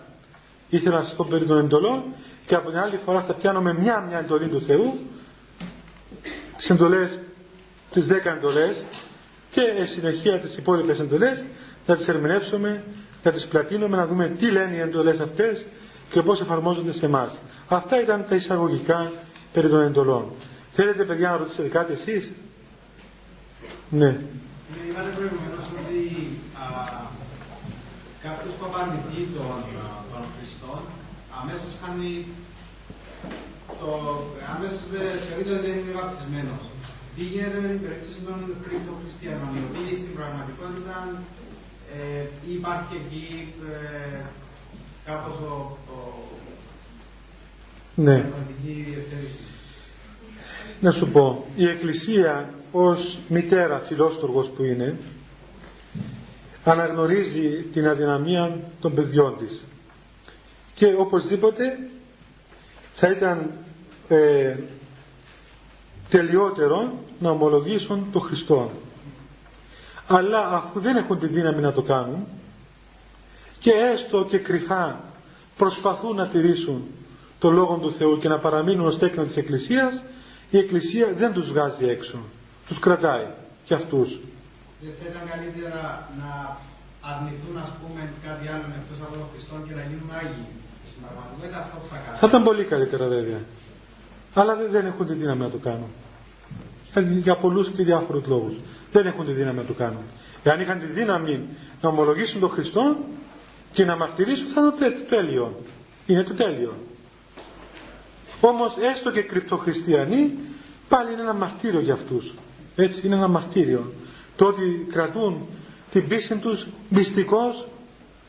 ήθελα 0.68 0.96
να 0.96 1.02
σας 1.02 1.16
πω 1.16 1.26
περί 1.30 1.44
των 1.44 1.58
εντολών 1.58 2.02
και 2.46 2.54
από 2.54 2.68
την 2.70 2.78
άλλη 2.78 2.96
φορά 3.04 3.20
θα 3.20 3.32
πιάνουμε 3.32 3.74
μια 3.74 4.00
μια 4.08 4.18
εντολή 4.18 4.46
του 4.48 4.62
Θεού. 4.62 4.98
Τις 6.56 6.70
εντολές, 6.70 7.18
τις 7.94 8.06
δέκα 8.06 8.36
εντολές 8.36 8.84
και 9.50 9.84
συνεχεία 9.84 10.38
τις 10.38 10.56
υπόλοιπες 10.56 10.98
εντολές 11.00 11.44
θα 11.86 11.96
τις 11.96 12.08
ερμηνεύσουμε, 12.08 12.84
θα 13.22 13.30
τις 13.30 13.46
πλατείνουμε 13.46 13.96
να 13.96 14.06
δούμε 14.06 14.26
τι 14.38 14.50
λένε 14.50 14.74
οι 14.76 14.80
εντολές 14.80 15.20
αυτές 15.20 15.66
και 16.10 16.22
πώς 16.22 16.40
εφαρμόζονται 16.40 16.92
σε 16.92 17.06
εμάς. 17.06 17.38
Αυτά 17.68 18.00
ήταν 18.00 18.24
τα 18.28 18.34
εισαγωγικά 18.34 19.12
περί 19.52 19.68
των 19.68 19.80
εντολών. 19.80 20.32
Θέλετε 20.70 21.04
παιδιά 21.04 21.30
να 21.30 21.36
ρωτήσετε 21.36 21.68
κάτι 21.68 21.92
εσείς; 21.92 22.32
Ναι. 23.90 24.08
Είπατε 24.88 25.10
προηγουμένως 25.16 25.66
ότι 25.80 25.98
κάποιος 28.22 28.52
που 28.58 28.64
απαρνηθεί 28.70 29.20
τον, 29.36 29.58
τον 30.12 30.22
Χριστό 30.36 30.82
αμέσως 31.40 31.72
χάνει 31.82 32.26
το, 33.80 33.88
αμέσως 34.54 34.80
θεωρείται 35.28 35.52
ότι 35.56 35.66
δεν 35.66 35.78
είναι 35.78 35.92
βαπτισμένος. 36.00 36.62
Τι 37.16 37.22
γίνεται 37.22 37.58
με 37.60 37.68
την 37.68 37.80
περίπτωση 37.84 38.20
των 38.26 38.38
κρυπτοχριστιανών, 38.64 39.50
οι 39.56 39.62
οποίοι 39.68 39.96
στην 40.00 40.14
πραγματικότητα 40.18 40.96
ε, 41.96 42.26
υπάρχει 42.58 42.94
εκεί 43.02 43.54
ε, 43.72 44.20
κάπως 45.04 45.36
ο, 45.38 45.78
ο, 45.94 46.24
ναι. 47.94 48.24
Να 50.80 50.90
σου 50.90 51.08
πω, 51.08 51.46
η 51.56 51.68
Εκκλησία 51.68 52.54
ως 52.72 53.18
μητέρα 53.28 53.78
φιλόστοργος 53.78 54.48
που 54.48 54.64
είναι 54.64 54.96
αναγνωρίζει 56.64 57.62
την 57.72 57.88
αδυναμία 57.88 58.58
των 58.80 58.94
παιδιών 58.94 59.36
της. 59.38 59.64
Και 60.74 60.94
οπωσδήποτε 60.98 61.78
θα 62.92 63.10
ήταν 63.10 63.50
ε, 64.08 64.56
τελειότερο 66.08 67.03
να 67.20 67.30
ομολογήσουν 67.30 68.06
τον 68.12 68.20
Χριστό. 68.22 68.70
Αλλά 70.06 70.48
αφού 70.48 70.80
δεν 70.80 70.96
έχουν 70.96 71.18
τη 71.18 71.26
δύναμη 71.26 71.60
να 71.62 71.72
το 71.72 71.82
κάνουν 71.82 72.26
και 73.58 73.70
έστω 73.70 74.24
και 74.30 74.38
κρυφά 74.38 75.00
προσπαθούν 75.56 76.16
να 76.16 76.26
τηρήσουν 76.26 76.84
το 77.38 77.50
Λόγο 77.50 77.74
του 77.76 77.92
Θεού 77.92 78.18
και 78.18 78.28
να 78.28 78.38
παραμείνουν 78.38 78.86
ως 78.86 78.98
τέκνο 78.98 79.22
της 79.24 79.36
Εκκλησίας 79.36 80.02
η 80.50 80.58
Εκκλησία 80.58 81.12
δεν 81.16 81.32
τους 81.32 81.48
βγάζει 81.48 81.84
έξω 81.88 82.18
τους 82.66 82.78
κρατάει 82.78 83.26
και 83.64 83.74
αυτούς. 83.74 84.08
Δεν 84.80 84.92
θα 85.00 85.06
ήταν 85.10 85.22
καλύτερα 85.30 86.08
να 86.18 86.56
αρνηθούν 87.00 87.56
ας 87.64 87.70
πούμε 87.80 88.00
κάτι 88.26 88.48
άλλο 88.48 88.66
εκτός 88.80 88.98
από 89.06 89.12
τον 89.14 89.26
Χριστό 89.32 89.54
και 89.66 89.74
να 89.74 89.82
γίνουν 89.82 90.10
Άγιοι 90.20 90.46
αυτό 91.62 91.76
που 91.80 91.88
θα 91.90 91.96
κάνουν. 92.04 92.18
Θα 92.20 92.26
ήταν 92.26 92.42
πολύ 92.42 92.64
καλύτερα 92.64 93.06
βέβαια. 93.06 93.40
Αλλά 94.34 94.54
δεν 94.70 94.86
έχουν 94.86 95.06
τη 95.06 95.12
δύναμη 95.12 95.40
να 95.42 95.50
το 95.50 95.58
κάνουν 95.58 95.88
για 97.00 97.36
πολλούς 97.36 97.68
και 97.68 97.82
διάφορους 97.82 98.26
λόγους. 98.26 98.54
Δεν 98.92 99.06
έχουν 99.06 99.26
τη 99.26 99.32
δύναμη 99.32 99.56
να 99.58 99.64
το 99.64 99.72
κάνουν. 99.72 100.02
Εάν 100.42 100.60
είχαν 100.60 100.80
τη 100.80 100.86
δύναμη 100.86 101.40
να 101.80 101.88
ομολογήσουν 101.88 102.40
τον 102.40 102.48
Χριστό 102.50 102.96
και 103.72 103.84
να 103.84 103.96
μαρτυρήσουν 103.96 104.46
θα 104.46 104.60
είναι 104.60 104.90
το 104.90 105.00
τέλειο. 105.08 105.60
Είναι 106.06 106.22
το 106.22 106.34
τέλειο. 106.34 106.74
Όμως 108.40 108.76
έστω 108.94 109.10
και 109.10 109.22
κρυπτοχριστιανοί 109.22 110.38
πάλι 110.88 111.12
είναι 111.12 111.20
ένα 111.20 111.34
μαρτύριο 111.34 111.80
για 111.80 111.94
αυτούς. 111.94 112.34
Έτσι 112.76 113.06
είναι 113.06 113.14
ένα 113.14 113.28
μαρτύριο. 113.28 113.92
Το 114.36 114.46
ότι 114.46 114.86
κρατούν 114.92 115.46
την 115.90 116.08
πίστη 116.08 116.34
τους 116.36 116.66
μυστικώς 116.88 117.68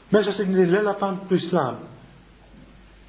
μέσα 0.10 0.32
στην 0.32 0.70
λέλαπαν 0.70 1.22
του 1.28 1.36
Ισλάμ. 1.36 1.76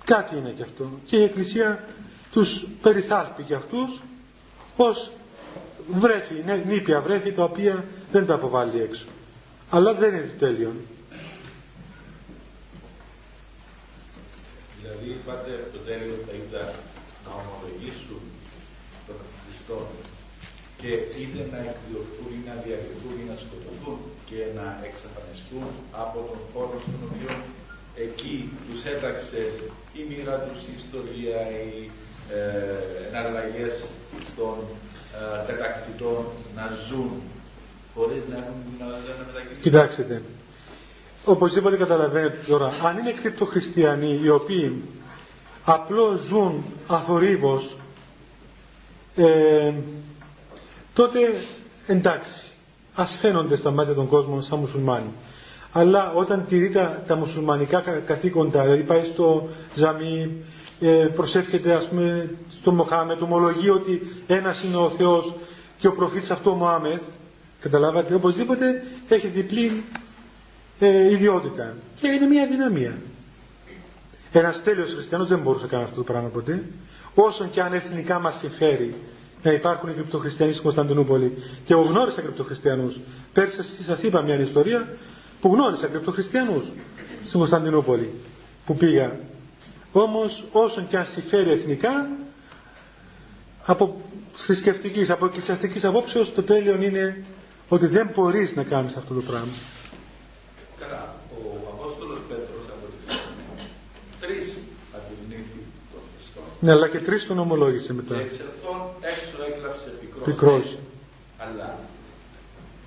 Κάτι 0.05 0.37
είναι 0.37 0.55
και 0.57 0.63
αυτό. 0.63 0.91
Και 1.07 1.17
η 1.17 1.23
Εκκλησία 1.23 1.85
τους 2.33 2.67
περιθάλπει 2.83 3.43
και 3.43 3.55
αυτούς 3.55 4.01
ως 4.77 5.11
βρέφη, 5.89 6.35
νήπια 6.67 7.01
βρέφη 7.01 7.33
τα 7.33 7.45
οποία 7.45 7.85
δεν 8.13 8.27
τα 8.27 8.35
αποβάλλει 8.35 8.81
έξω. 8.81 9.07
Αλλά 9.71 9.95
δεν 9.95 10.15
είναι 10.15 10.31
το 10.39 10.47
τέλειο 10.47 10.73
δηλαδή 14.87 15.11
είπατε 15.21 15.53
το 15.75 15.79
τέλειο 15.89 16.15
θα 16.27 16.33
ήταν 16.45 16.69
να 17.25 17.31
ομολογήσουν 17.41 18.23
τον 19.07 19.19
Χριστό 19.43 19.79
και 20.81 20.91
είτε 21.21 21.41
να 21.53 21.59
εκδιωχθούν 21.71 22.31
ή 22.39 22.41
να 22.49 22.55
διαλυθούν 22.65 23.15
ή 23.23 23.25
να 23.31 23.37
σκοτωθούν 23.43 23.99
και 24.29 24.41
να 24.59 24.67
εξαφανιστούν 24.89 25.67
από 26.05 26.19
τον 26.29 26.41
χώρο 26.53 26.77
στον 26.85 26.99
οποίο 27.09 27.33
εκεί 28.05 28.35
τους 28.67 28.81
έταξε 28.95 29.41
η 29.99 30.03
μοίρα 30.09 30.37
τους, 30.45 30.59
η 30.71 30.73
ιστορία, 30.83 31.39
οι 31.61 31.73
ε, 32.37 32.41
εναλλαγές 33.09 33.77
των 34.39 34.57
ε, 35.17 35.47
τετακτητών 35.47 36.25
να 36.57 36.71
ζουν 36.89 37.11
χωρίς 37.95 38.23
να 38.31 38.37
έχουν 38.37 38.55
να, 38.79 38.85
να 38.87 39.25
μετακινηθούν. 39.27 39.63
Κοιτάξτε, 39.63 40.23
οπωσδήποτε 41.25 41.77
καταλαβαίνετε 41.77 42.39
τώρα, 42.47 42.67
αν 42.85 42.99
είναι 42.99 43.15
χριστιανοί 43.47 44.21
οι 44.23 44.29
οποίοι 44.29 44.83
απλώς 45.65 46.21
ζουν 46.29 46.65
αθορύβως 46.87 47.77
ε, 49.17 49.73
τότε 50.95 51.19
εντάξει, 51.87 52.47
ας 52.95 53.17
φαίνονται 53.17 53.57
στα 53.57 53.71
μάτια 53.71 53.95
των 53.95 54.09
κόσμων 54.09 54.43
σαν 54.43 54.59
μουσουλμάνοι. 54.59 55.13
Αλλά 55.73 56.13
όταν 56.13 56.47
τηρεί 56.49 56.71
τα, 56.71 57.03
τα 57.07 57.17
μουσουλμανικά 57.17 57.81
καθήκοντα, 58.07 58.63
δηλαδή 58.63 58.83
πάει 58.83 59.05
στο 59.05 59.49
ζαμί, 59.75 60.31
ε, 60.81 60.89
προσεύχεται 61.17 61.73
ας 61.73 61.89
πούμε 61.89 62.31
στο 62.61 62.73
Μοχάμετ, 62.73 63.23
ομολογεί 63.23 63.69
ότι 63.71 64.03
ένας 64.27 64.63
είναι 64.63 64.77
ο 64.77 64.91
Θεός 64.91 65.35
και 65.79 65.87
ο 65.87 65.93
προφήτης 65.93 66.31
αυτό 66.31 66.51
ο 66.51 66.55
Μωάμεθ, 66.55 67.03
καταλάβατε, 67.61 68.15
οπωσδήποτε 68.15 68.83
έχει 69.09 69.27
διπλή 69.27 69.85
ε, 70.79 71.11
ιδιότητα 71.11 71.75
και 72.01 72.09
είναι 72.09 72.27
μια 72.27 72.47
δυναμία. 72.47 72.99
Ένας 74.33 74.63
τέλειος 74.63 74.93
χριστιανός 74.95 75.29
δεν 75.29 75.39
μπορούσε 75.39 75.65
να 75.65 75.71
κάνει 75.71 75.83
αυτό 75.85 75.97
το 75.97 76.03
πράγμα 76.03 76.29
ποτέ, 76.29 76.63
όσον 77.15 77.51
και 77.51 77.61
αν 77.63 77.73
εθνικά 77.73 78.19
μας 78.19 78.37
συμφέρει 78.37 78.95
να 79.43 79.53
υπάρχουν 79.53 79.91
οι 79.91 79.93
κρυπτοχριστιανοί 79.93 80.53
στην 80.53 80.65
Κωνσταντινούπολη. 80.65 81.33
Και 81.65 81.73
εγώ 81.73 81.83
γνώρισα 81.83 82.21
κρυπτοχριστιανούς. 82.21 82.99
Πέρσι 83.33 83.63
σας 83.85 84.03
είπα 84.03 84.23
μια 84.23 84.41
ιστορία 84.41 84.89
που 85.41 85.53
γνώρισα 85.55 85.87
κρυπτοχριστιανούς 85.87 86.65
στην 87.25 87.39
Κωνσταντινούπολη 87.39 88.11
που 88.67 88.75
πήγα. 88.75 89.19
Όμως 90.03 90.45
όσον 90.53 90.89
και 90.89 90.97
αν 90.97 91.05
συμφέρει 91.05 91.51
εθνικά, 91.51 92.11
από 93.67 94.01
θρησκευτικής, 94.33 95.11
από 95.11 95.27
εκκλησιαστικής 95.27 95.85
απόψεως, 95.85 96.35
το 96.35 96.43
τέλειο 96.43 96.83
είναι 96.83 97.25
ότι 97.69 97.87
δεν 97.87 98.11
μπορείς 98.15 98.55
να 98.57 98.63
κάνεις 98.63 98.97
αυτό 98.97 99.15
το 99.15 99.21
πράγμα. 99.21 99.53
Καλά, 100.81 101.15
ο 101.31 101.69
Απόστολος 101.73 102.19
Πέτρος 102.29 102.65
από 102.75 102.87
τη 102.87 103.15
τρεις 104.21 104.59
αντιλήφθη 104.97 105.61
τον 105.93 106.01
Χριστό. 106.17 106.41
Ναι, 106.61 106.71
αλλά 106.73 106.89
και 106.89 106.99
τρεις 106.99 107.27
τον 107.27 107.39
ομολόγησε 107.39 107.93
μετά. 107.95 108.15
Και 108.15 108.21
εξελθόν 108.21 108.81
έξω 109.01 109.37
έγλαψε 109.53 109.89
πικρός. 110.01 110.25
Πικρός. 110.25 110.77
Αλλά 111.39 111.79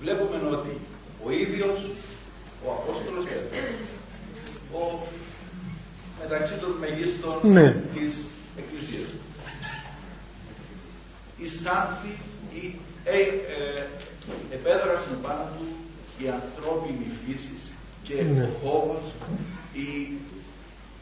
βλέπουμε 0.01 0.38
ότι 0.57 0.80
ο 1.26 1.32
ίδιος 1.32 1.78
ο 2.66 2.72
Απόστολος 2.72 3.26
Πέτρος 3.26 3.88
ο 4.74 5.07
μεταξύ 6.22 6.55
των 6.61 6.72
μεγίστων 6.80 7.36
ναι. 7.43 7.67
της 7.93 8.13
Εκκλησίας 8.57 9.09
αισθάνθη 11.45 12.11
ή 12.61 12.76
ε, 13.03 13.17
ε, 13.17 13.88
επέδρασε 14.57 15.09
πάνω 15.22 15.43
του 15.55 15.67
η 16.24 16.26
ανθρώπινη 16.39 17.07
φύση 17.24 17.57
και 18.03 18.15
ναι. 18.22 18.43
ο 18.43 18.49
φόβος, 18.63 19.03
η 19.74 19.88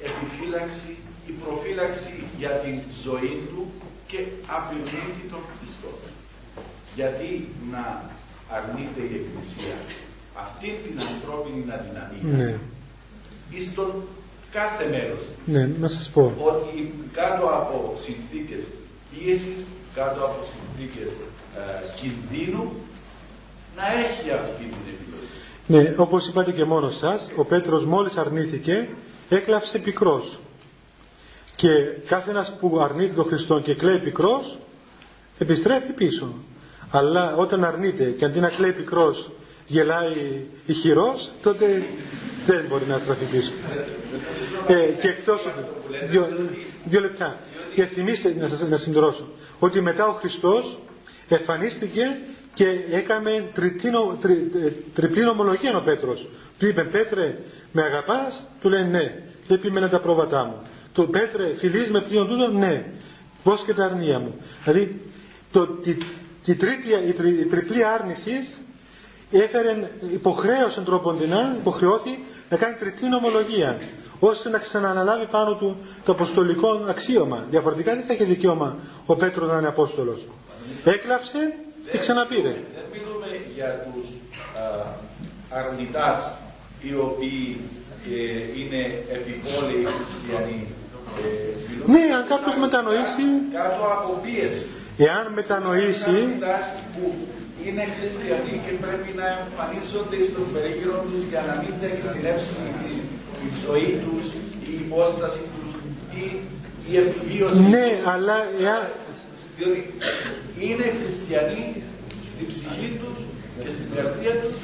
επιφύλαξη, 0.10 0.92
η 1.30 1.32
προφύλαξη 1.42 2.14
για 2.38 2.50
την 2.50 2.78
ζωή 3.04 3.36
του 3.50 3.62
και 4.08 4.20
απειλήθη 4.58 5.24
τον 5.34 5.44
Χριστό. 5.52 5.92
Γιατί 6.96 7.30
να 7.72 7.84
αρνείται 8.58 9.02
η 9.12 9.14
Εκκλησία 9.22 9.78
αυτή 10.46 10.70
την 10.84 10.96
ανθρώπινη 11.12 11.62
αδυναμία 11.78 12.38
ναι. 12.38 12.60
εις 13.52 13.74
τον 13.74 13.92
κάθε 14.52 14.86
μέρος 14.90 15.24
Ναι, 15.46 15.70
να 15.80 15.88
σας 15.88 16.10
πω. 16.10 16.34
Ότι 16.38 16.94
κάτω 17.14 17.46
από 17.46 17.96
συνθήκες 17.98 18.64
πίεσης, 19.12 19.66
κάτω 19.96 20.24
από 20.24 20.36
συνθήκες 20.52 21.14
ε, 21.56 22.00
κινδύνου, 22.00 22.72
να 23.76 23.84
έχει 23.88 24.32
αυτή 24.32 24.64
την 24.64 24.94
επιλογή. 24.94 25.28
Ναι, 25.68 25.94
όπως 25.98 26.28
είπατε 26.28 26.52
και 26.52 26.66
μόνος 26.66 26.98
σας, 26.98 27.30
ο 27.36 27.46
Πέτρος 27.46 27.86
μόλις 27.86 28.18
αρνήθηκε, 28.18 28.90
έκλαψε 29.30 29.80
πικρός. 29.80 30.40
Και 31.56 31.70
κάθε 32.08 32.30
ένας 32.30 32.58
που 32.60 32.80
αρνείται 32.80 33.14
τον 33.14 33.26
Χριστό 33.26 33.60
και 33.60 33.76
κλαίει 33.76 34.00
πικρός, 34.00 34.58
επιστρέφει 35.38 35.92
πίσω. 35.92 36.34
Αλλά 36.92 37.36
όταν 37.36 37.64
αρνείται 37.64 38.04
και 38.04 38.26
αντί 38.26 38.40
να 38.40 38.50
κλαίει 38.50 38.74
πικρός 38.74 39.32
γελάει 39.68 40.46
ηχηρός, 40.66 41.32
τότε 41.42 41.84
δεν 42.48 42.66
μπορεί 42.70 42.86
να 42.88 42.98
στραφεί 42.98 43.26
πίσω. 43.26 43.52
Ε, 44.68 44.74
και 45.02 45.08
εκτός 45.08 45.48
δύο, 46.08 46.28
δύο 46.84 47.00
λεπτά. 47.00 47.40
Και 47.74 47.84
θυμίστε, 47.84 48.36
να 48.40 48.48
σας 48.48 48.60
να 48.70 48.78
συμπληρώσω, 48.78 49.28
ότι 49.60 49.82
μετά 49.82 50.08
ο 50.08 50.12
Χριστός 50.12 50.80
εμφανίστηκε 51.30 52.18
και 52.54 52.66
έκαμε 52.92 53.50
τριτίνο, 53.54 54.18
τρι, 54.22 54.52
ε, 54.66 54.70
τριπλή 54.94 55.28
ομολογία 55.28 55.78
ο 55.78 55.82
Πέτρος. 55.82 56.28
Του 56.60 56.68
είπε 56.68 56.84
Πέτρε 56.84 57.38
με 57.72 57.82
αγαπάς, 57.82 58.48
του 58.62 58.70
λέει 58.70 58.84
ναι. 58.84 59.22
Λέει 59.48 59.72
με 59.72 59.88
τα 59.90 60.00
πρόβατά 60.00 60.44
μου. 60.46 60.68
Το 60.94 61.04
Πέτρε 61.04 61.54
φιλείς 61.56 61.90
με 61.92 62.02
πλήρων 62.02 62.28
τούτο, 62.28 62.48
ναι. 62.52 62.86
και 63.66 63.74
τα 63.74 63.86
αρνία 63.86 64.20
μου. 64.20 64.36
Δηλαδή 64.64 65.02
το, 65.52 65.68
τη, 65.68 65.96
τη 66.44 66.56
τρίτη, 66.56 66.90
η, 67.08 67.12
τρι, 67.12 67.30
η 67.30 67.46
τριπλή 67.46 67.84
άρνησης 67.84 68.60
έφερε 69.32 69.90
υποχρέωση 70.14 70.80
τροποντινά, 70.82 71.56
υποχρεώθη 71.60 72.20
να 72.50 72.58
κάνει 72.58 72.76
τριπτή 72.76 73.08
νομολογία 73.08 73.78
ώστε 74.20 74.50
να 74.50 74.58
ξανααναλάβει 74.58 75.26
πάνω 75.26 75.56
του 75.56 75.78
το 76.06 76.12
αποστολικό 76.12 76.86
αξίωμα. 76.90 77.46
Διαφορετικά 77.50 77.96
δεν 77.96 78.04
θα 78.04 78.14
έχει 78.14 78.24
δικαίωμα 78.24 78.76
ο 79.06 79.16
Πέτρος 79.16 79.50
να 79.52 79.58
είναι 79.58 79.68
Απόστολος. 79.68 80.20
Έκλαψε 80.86 81.54
και 81.92 81.98
ξαναπήρε. 81.98 82.50
Δεν 82.50 82.86
μιλούμε 82.92 83.28
για 83.56 83.88
τους 83.94 84.08
αρνητάς 85.50 86.32
οι 86.82 86.94
οποίοι 86.96 87.60
ε, 88.06 88.60
είναι 88.60 88.82
επιπόλαιοι 89.18 89.88
χριστιανοί. 89.96 90.68
Ε, 91.86 91.92
ναι, 91.92 92.14
αν 92.16 92.28
κάποιος 92.28 92.56
μετανοήσει... 92.60 93.26
Κάτω 93.54 93.84
από 93.98 94.22
πίεση. 94.24 94.66
Εάν 94.98 95.34
μετανοήσει... 95.34 96.20
που 96.96 97.14
είναι 97.66 97.84
χριστιανοί 97.98 98.54
και 98.66 98.74
πρέπει 98.84 99.10
να 99.20 99.26
εμφανίζονται 99.42 100.20
στον 100.30 100.46
περίγυρο 100.54 100.96
τους 101.06 101.22
για 101.32 101.42
να 101.50 101.54
μην 101.62 101.72
διακινδυνεύσει 101.82 102.56
η 103.46 103.50
ζωή 103.66 103.90
τους, 104.04 104.24
η 104.72 104.74
υπόσταση 104.86 105.42
τους 105.54 105.70
ή 106.22 106.24
η 106.92 106.94
επιβίωση 107.04 107.62
Ναι, 107.76 107.88
αλλά 108.14 108.36
εάν... 108.66 108.82
Διότι 109.58 109.80
είναι 110.66 110.86
χριστιανοί 111.00 111.66
στην 112.32 112.46
ψυχή 112.52 112.88
τους 113.00 113.18
και 113.62 113.70
στην 113.76 113.88
καρδία 113.96 114.34
τους 114.42 114.56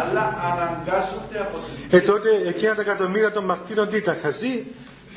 αλλά 0.00 0.24
αναγκάζονται 0.50 1.38
από 1.46 1.56
την 1.64 1.98
Ε, 1.98 2.00
τότε 2.00 2.28
εκείνα 2.46 2.74
τα 2.74 2.80
εκατομμύρια 2.80 3.30
των 3.32 3.44
μαρτύρων 3.44 3.88
τι 3.88 3.96
ήταν, 3.96 4.16
χαζοί 4.22 4.64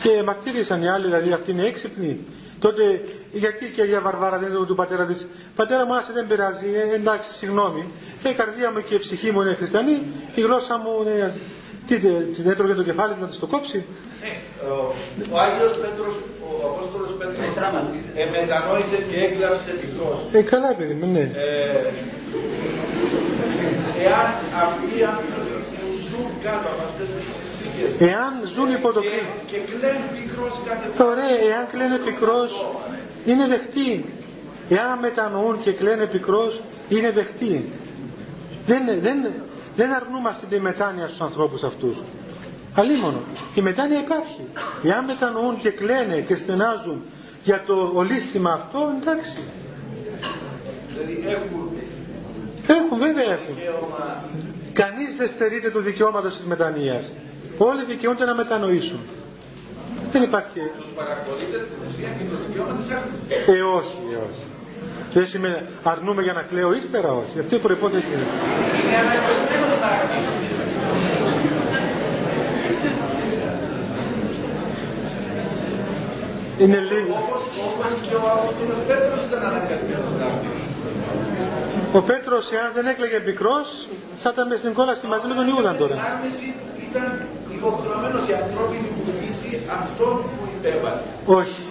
και 0.01 0.23
μαρτύρησαν 0.23 0.81
οι 0.83 0.87
άλλοι, 0.89 1.05
δηλαδή 1.05 1.31
αυτοί 1.31 1.51
είναι 1.51 1.63
έξυπνοι. 1.65 2.19
Τότε 2.65 3.01
γιατί 3.31 3.65
και 3.75 3.83
για 3.83 3.99
Βαρβάρα 4.01 4.37
δεν 4.37 4.49
είναι 4.53 4.65
του 4.65 4.75
πατέρα 4.75 5.05
της. 5.05 5.27
Πατέρα 5.55 5.85
μου 5.85 5.95
άσε 5.95 6.11
δεν 6.13 6.27
πειράζει, 6.27 6.67
ε, 6.91 6.95
εντάξει 6.95 7.29
συγγνώμη. 7.41 7.83
Ε, 8.23 8.29
η 8.29 8.33
καρδία 8.33 8.71
μου 8.71 8.81
και 8.87 8.95
η 8.95 9.01
ψυχή 9.05 9.29
μου 9.31 9.41
είναι 9.41 9.53
χριστιανή, 9.59 9.95
η 10.35 10.41
γλώσσα 10.41 10.75
μου 10.83 10.91
είναι... 11.01 11.33
Τι, 11.87 11.95
της 12.33 12.45
έτρωγε 12.45 12.73
το 12.73 12.83
κεφάλι 12.89 13.13
να 13.21 13.27
της 13.27 13.39
το 13.39 13.47
κόψει; 13.53 13.79
Ε, 14.27 14.31
ο, 14.69 14.75
ο 15.33 15.37
Άγιος 15.45 15.73
Πέτρος, 15.83 16.13
ο 16.47 16.67
Απόστολος 16.71 17.11
Πέτρος, 17.19 17.53
ε, 18.21 18.23
μετανόησε 18.35 18.97
και 19.09 19.17
έγραψε 19.25 19.71
πικρός. 19.81 20.19
Ε, 20.37 20.41
καλά 20.51 20.69
παιδί 20.77 20.93
μου, 20.99 21.07
ναι. 21.15 21.19
Ε, 21.19 21.91
εάν 24.07 24.27
αυτοί 24.65 24.87
οι 24.97 25.03
άνθρωποι 25.13 25.53
που 25.77 25.87
ζουν 26.07 26.29
κάτω 26.45 26.67
από 26.73 26.81
αυτές 26.89 27.07
τις 27.15 27.31
συνθήκες 27.35 27.54
εάν 27.99 28.33
ζουν 28.55 28.71
υπό 28.73 28.91
το 28.91 29.01
και, 29.01 29.07
και 29.51 29.57
κλαίνουν 29.57 30.07
πικρός 30.15 30.61
κάθε 30.67 30.89
φορά. 30.93 31.09
Ωραία, 31.09 31.55
εάν 31.55 31.67
κλαίνε 31.71 31.97
πικρός 31.97 32.65
είναι 33.25 33.47
δεχτή 33.47 34.13
εάν 34.69 34.99
μετανοούν 34.99 35.61
και 35.61 35.71
κλαίνε 35.71 36.05
πικρός 36.05 36.61
είναι 36.89 37.11
δεχτή 37.11 37.71
δεν, 38.65 38.81
δεν, 39.01 39.31
δεν 39.75 39.93
αρνούμαστε 39.93 40.45
τη 40.49 40.59
μετάνοια 40.59 41.07
στους 41.07 41.21
ανθρώπους 41.21 41.63
αυτούς. 41.63 41.95
Αλίμονο 42.75 43.21
η 43.55 43.61
μετάνοια 43.61 43.99
υπάρχει. 43.99 44.41
Εάν 44.83 45.05
μετανοούν 45.05 45.59
και 45.61 45.69
κλαίνε 45.69 46.19
και 46.19 46.35
στενάζουν 46.35 47.01
για 47.43 47.63
το 47.67 47.91
ολίσθημα 47.93 48.51
αυτό 48.51 48.93
εντάξει. 49.01 49.37
Δηλαδή 50.89 51.23
έχουν. 51.27 51.69
Έχουν, 52.67 52.97
βέβαια 52.97 53.23
έχουν. 53.23 53.55
Κανείς 54.73 55.15
δεν 55.17 55.27
στερείται 55.27 55.69
του 55.69 55.79
δικαιώματος 55.79 56.35
της 56.35 56.45
μετανοίας. 56.45 57.13
Όλοι 57.57 57.83
δικαιούνται 57.83 58.25
να 58.25 58.35
μετανοήσουν. 58.35 58.99
Δεν 60.11 60.23
υπάρχει. 60.23 60.59
Τους 60.77 60.85
παρακολίτες 60.95 61.59
στην 61.61 61.77
ουσία 61.87 62.09
και 62.17 62.23
το 62.31 62.35
δικαίωμα 62.47 62.73
της 62.79 63.55
Ε, 63.55 63.61
όχι, 63.61 63.97
ε, 64.13 64.15
όχι. 64.27 64.43
Δεν 65.13 65.25
σημαίνει 65.25 65.55
αρνούμε 65.83 66.21
για 66.21 66.33
να 66.33 66.41
κλαίω 66.41 66.73
ύστερα, 66.73 67.11
όχι. 67.11 67.39
Αυτή 67.39 67.55
η 67.55 67.57
προϋπόθεση 67.57 68.07
είναι. 68.13 68.27
Είναι 76.59 76.79
λίγο. 76.79 77.13
Όπως 77.73 77.91
και 78.07 78.15
ο 78.15 78.23
Απόστολος 78.33 78.77
Πέτρος 78.87 79.19
ήταν 79.29 79.45
αναγκασμένος 79.45 80.11
να 80.19 80.25
ο 81.99 82.01
Πέτρος, 82.01 82.51
εάν 82.51 82.71
δεν 82.73 82.85
έκλαιγε 82.87 83.19
πικρός, 83.19 83.87
θα 84.17 84.29
ήταν 84.33 84.47
με 84.47 84.55
στην 84.55 84.73
κόλαση 84.73 85.07
μαζί 85.07 85.27
με 85.27 85.33
τον 85.33 85.47
Ιούδα 85.47 85.75
τώρα. 85.75 85.95
Η 87.55 87.57
ήταν 87.57 87.67
υποχρεωμένος 87.67 88.27
η 88.27 88.33
ανθρώπινη 88.43 88.87
του 88.97 89.11
φύση 89.19 89.61
αυτόν 89.79 90.15
που 90.37 90.43
υπέβαλε. 90.57 91.01
Όχι. 91.25 91.61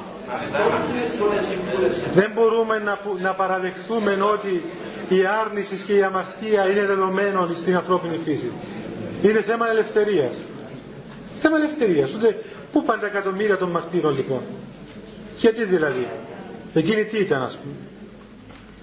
Δεν 2.15 2.31
μπορούμε 2.35 2.79
να, 2.79 2.99
να 3.21 3.35
παραδεχθούμε 3.35 4.13
ότι 4.33 4.63
η 5.09 5.21
άρνηση 5.43 5.85
και 5.87 5.93
η 5.97 6.03
αμαρτία 6.03 6.69
είναι 6.71 6.85
δεδομένο 6.87 7.49
στην 7.55 7.77
ανθρώπινη 7.77 8.19
φύση. 8.25 8.51
Είναι 9.23 9.41
θέμα 9.41 9.69
ελευθερίας. 9.71 10.35
Θέμα 11.35 11.57
ελευθερίας. 11.57 12.15
Ούτε 12.15 12.43
πού 12.73 12.83
πάνε 12.83 13.01
τα 13.01 13.07
εκατομμύρια 13.07 13.57
των 13.57 13.71
μαρτύρων 13.71 14.15
λοιπόν. 14.17 14.41
Γιατί 15.37 15.65
δηλαδή. 15.65 16.07
Εκείνη 16.75 17.05
τι 17.05 17.19
ήταν 17.19 17.43
ας 17.43 17.57
πούμε. 17.57 17.75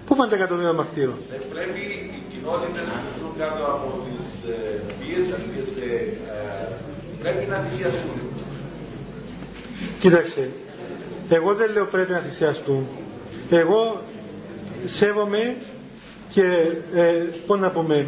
Πού 0.06 0.16
πάνε 0.16 0.30
τα 0.30 0.36
εκατομμύρια 0.36 0.74
μαρτύρων. 0.74 1.16
Ε, 1.32 1.36
πρέπει 1.36 2.10
οι 2.42 2.44
κοινότητες 2.44 2.88
που 2.90 3.20
ζουν 3.20 3.34
κάτω 3.38 3.64
από 3.66 4.04
τις 4.06 4.50
ε, 4.50 4.82
πίεσεις 5.00 5.34
αυτές 5.34 5.68
ε, 5.84 6.18
πρέπει 7.20 7.46
να 7.50 7.58
θυσιαστούν. 7.58 8.20
Κοίταξε, 10.00 10.50
εγώ 11.30 11.54
δεν 11.54 11.72
λέω 11.72 11.86
πρέπει 11.86 12.12
να 12.12 12.20
θυσιαστούν. 12.20 12.88
Εγώ 13.50 14.02
σέβομαι 14.86 15.56
και 16.30 16.44
ε, 16.94 17.12
πώς 17.48 17.60
να 17.60 17.70
πούμε, 17.72 18.08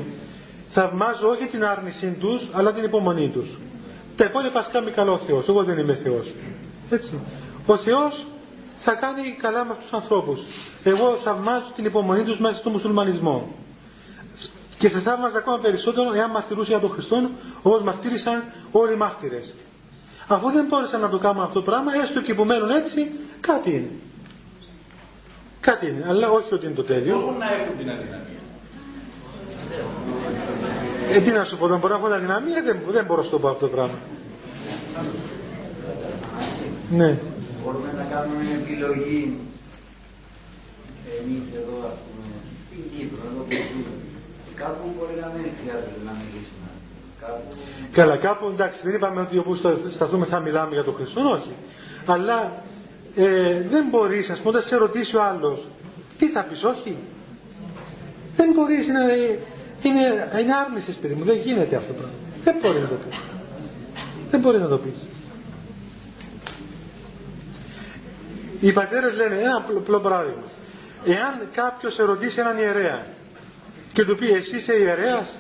θαυμάζω 0.66 1.28
όχι 1.30 1.46
την 1.46 1.64
άρνησή 1.66 2.12
τους, 2.20 2.42
αλλά 2.52 2.74
την 2.74 2.84
υπομονή 2.84 3.30
τους. 3.30 3.50
Τα 4.16 4.26
υπόλοιπα 4.26 4.62
σκάμει 4.62 4.92
καλό 4.92 5.12
ο 5.14 5.18
Θεός, 5.18 5.48
εγώ 5.48 5.64
δεν 5.64 5.78
είμαι 5.78 5.94
Θεός. 5.96 6.28
Έτσι. 6.90 7.20
Ο 7.66 7.76
Θεός 7.78 8.26
θα 8.76 8.94
κάνει 8.94 9.36
καλά 9.42 9.66
με 9.66 9.72
αυτούς 9.72 9.90
τους 9.90 9.94
ανθρώπους. 10.00 10.40
Εγώ 10.84 11.16
θαυμάζω 11.16 11.72
την 11.76 11.86
υπομονή 11.86 12.24
τους 12.24 12.40
μέσα 12.40 12.56
στο 12.56 12.70
μουσουλμανισμό. 12.70 13.63
Και 14.84 14.90
θα 14.90 15.00
θαύμαζα 15.00 15.38
ακόμα 15.38 15.58
περισσότερο 15.58 16.14
εάν 16.14 16.32
μαρτυρούσε 16.32 16.70
για 16.70 16.80
τον 16.80 16.90
Χριστό 16.90 17.30
όπως 17.62 17.82
μαρτύρησαν 17.82 18.44
όλοι 18.72 18.94
οι 18.94 18.96
μάρτυρες. 18.96 19.56
Αφού 20.28 20.50
δεν 20.52 20.66
μπόρεσαν 20.70 21.02
να 21.02 21.10
το 21.10 21.18
κάνουν 21.18 21.44
αυτό 21.44 21.54
το 21.60 21.66
πράγμα, 21.66 21.92
έστω 22.04 22.22
και 22.22 22.34
που 22.34 22.44
μένουν 22.44 22.70
έτσι, 22.70 23.12
κάτι 23.40 23.70
είναι. 23.70 23.90
Κάτι 25.60 25.88
είναι, 25.88 26.06
αλλά 26.08 26.30
όχι 26.30 26.54
ότι 26.54 26.66
είναι 26.66 26.76
το 26.76 26.84
τέλειο. 26.84 27.20
Μπορούν 27.20 27.38
να 27.38 27.46
έχουν 27.54 27.78
την 27.78 27.90
αδυναμία. 27.90 28.40
Ε, 31.12 31.20
τι 31.20 31.32
να 31.32 31.44
σου 31.44 31.58
πω, 31.58 31.68
δεν 31.68 31.78
μπορώ 31.80 31.94
να 31.94 32.00
έχω 32.00 32.08
την 32.08 32.16
αδυναμία, 32.16 32.64
δεν, 32.64 32.80
δεν 32.88 33.06
μπορώ 33.06 33.18
να 33.20 33.24
σου 33.26 33.32
το 33.32 33.40
πω 33.40 33.48
αυτό 33.48 33.68
το 33.68 33.72
πράγμα. 33.76 33.98
Ναι 36.90 37.18
μπορούμε 37.64 37.94
να 37.98 38.04
κάνουμε 38.04 38.44
μια 38.44 38.56
επιλογή 38.56 39.38
εμείς 41.20 41.44
εδώ 41.60 41.76
ας 41.92 41.98
πούμε 42.06 42.36
στην 42.66 42.82
Κύπρο, 42.98 43.22
εδώ 43.30 43.44
που 43.44 43.52
ζούμε. 43.72 44.03
Κάπου 44.56 44.94
μπορεί 44.98 45.18
να 45.22 45.28
μην 45.36 45.46
χρειάζεται 45.62 46.00
να 46.06 46.12
μιλήσουμε. 46.12 46.68
Κάπου... 47.22 47.56
Καλά, 47.92 48.18
κάπου 48.18 48.48
εντάξει, 48.48 48.80
δεν 48.86 48.94
είπαμε 48.96 49.22
ότι 49.22 49.38
όπου 49.38 49.56
σταθούμε 49.90 50.26
θα 50.26 50.40
μιλάμε 50.40 50.74
για 50.74 50.84
τον 50.84 50.94
Χριστό, 50.94 51.22
όχι. 51.30 51.54
Αλλά 52.06 52.64
ε, 53.16 53.62
δεν 53.62 53.86
μπορείς, 53.90 54.30
ας 54.30 54.38
πούμε, 54.38 54.50
όταν 54.50 54.62
σε 54.62 54.76
ρωτήσει 54.76 55.16
ο 55.16 55.24
άλλος, 55.24 55.68
τι 56.18 56.28
θα 56.30 56.44
πεις, 56.44 56.64
όχι; 56.64 56.98
Δεν 58.36 58.52
μπορείς 58.54 58.88
να. 58.88 59.02
Είναι, 59.82 60.30
είναι 60.40 60.54
άρνηση, 60.66 61.00
παιδί 61.00 61.14
μου, 61.14 61.24
δεν 61.24 61.38
γίνεται 61.38 61.76
αυτό 61.76 61.94
το 61.94 62.00
πράγμα. 62.00 62.16
Δεν 62.44 62.56
μπορεί 62.62 62.80
να 62.80 62.88
το 62.88 62.96
πεις. 62.96 63.18
Δεν 64.30 64.40
μπορεί 64.40 64.58
να 64.60 64.68
το 64.68 64.78
πεις. 64.78 64.98
Οι 68.60 68.72
πατέρες 68.72 69.16
λένε 69.16 69.36
ένα 69.42 69.56
απλό 69.56 70.00
παράδειγμα. 70.00 70.44
Εάν 71.06 71.48
κάποιος 71.54 72.00
ερωτήσει 72.00 72.40
έναν 72.40 72.58
ιερέα 72.58 73.06
και 73.94 74.06
του 74.06 74.16
πει 74.16 74.32
εσύ 74.32 74.56
είσαι 74.56 74.74
ιερέας 74.80 75.40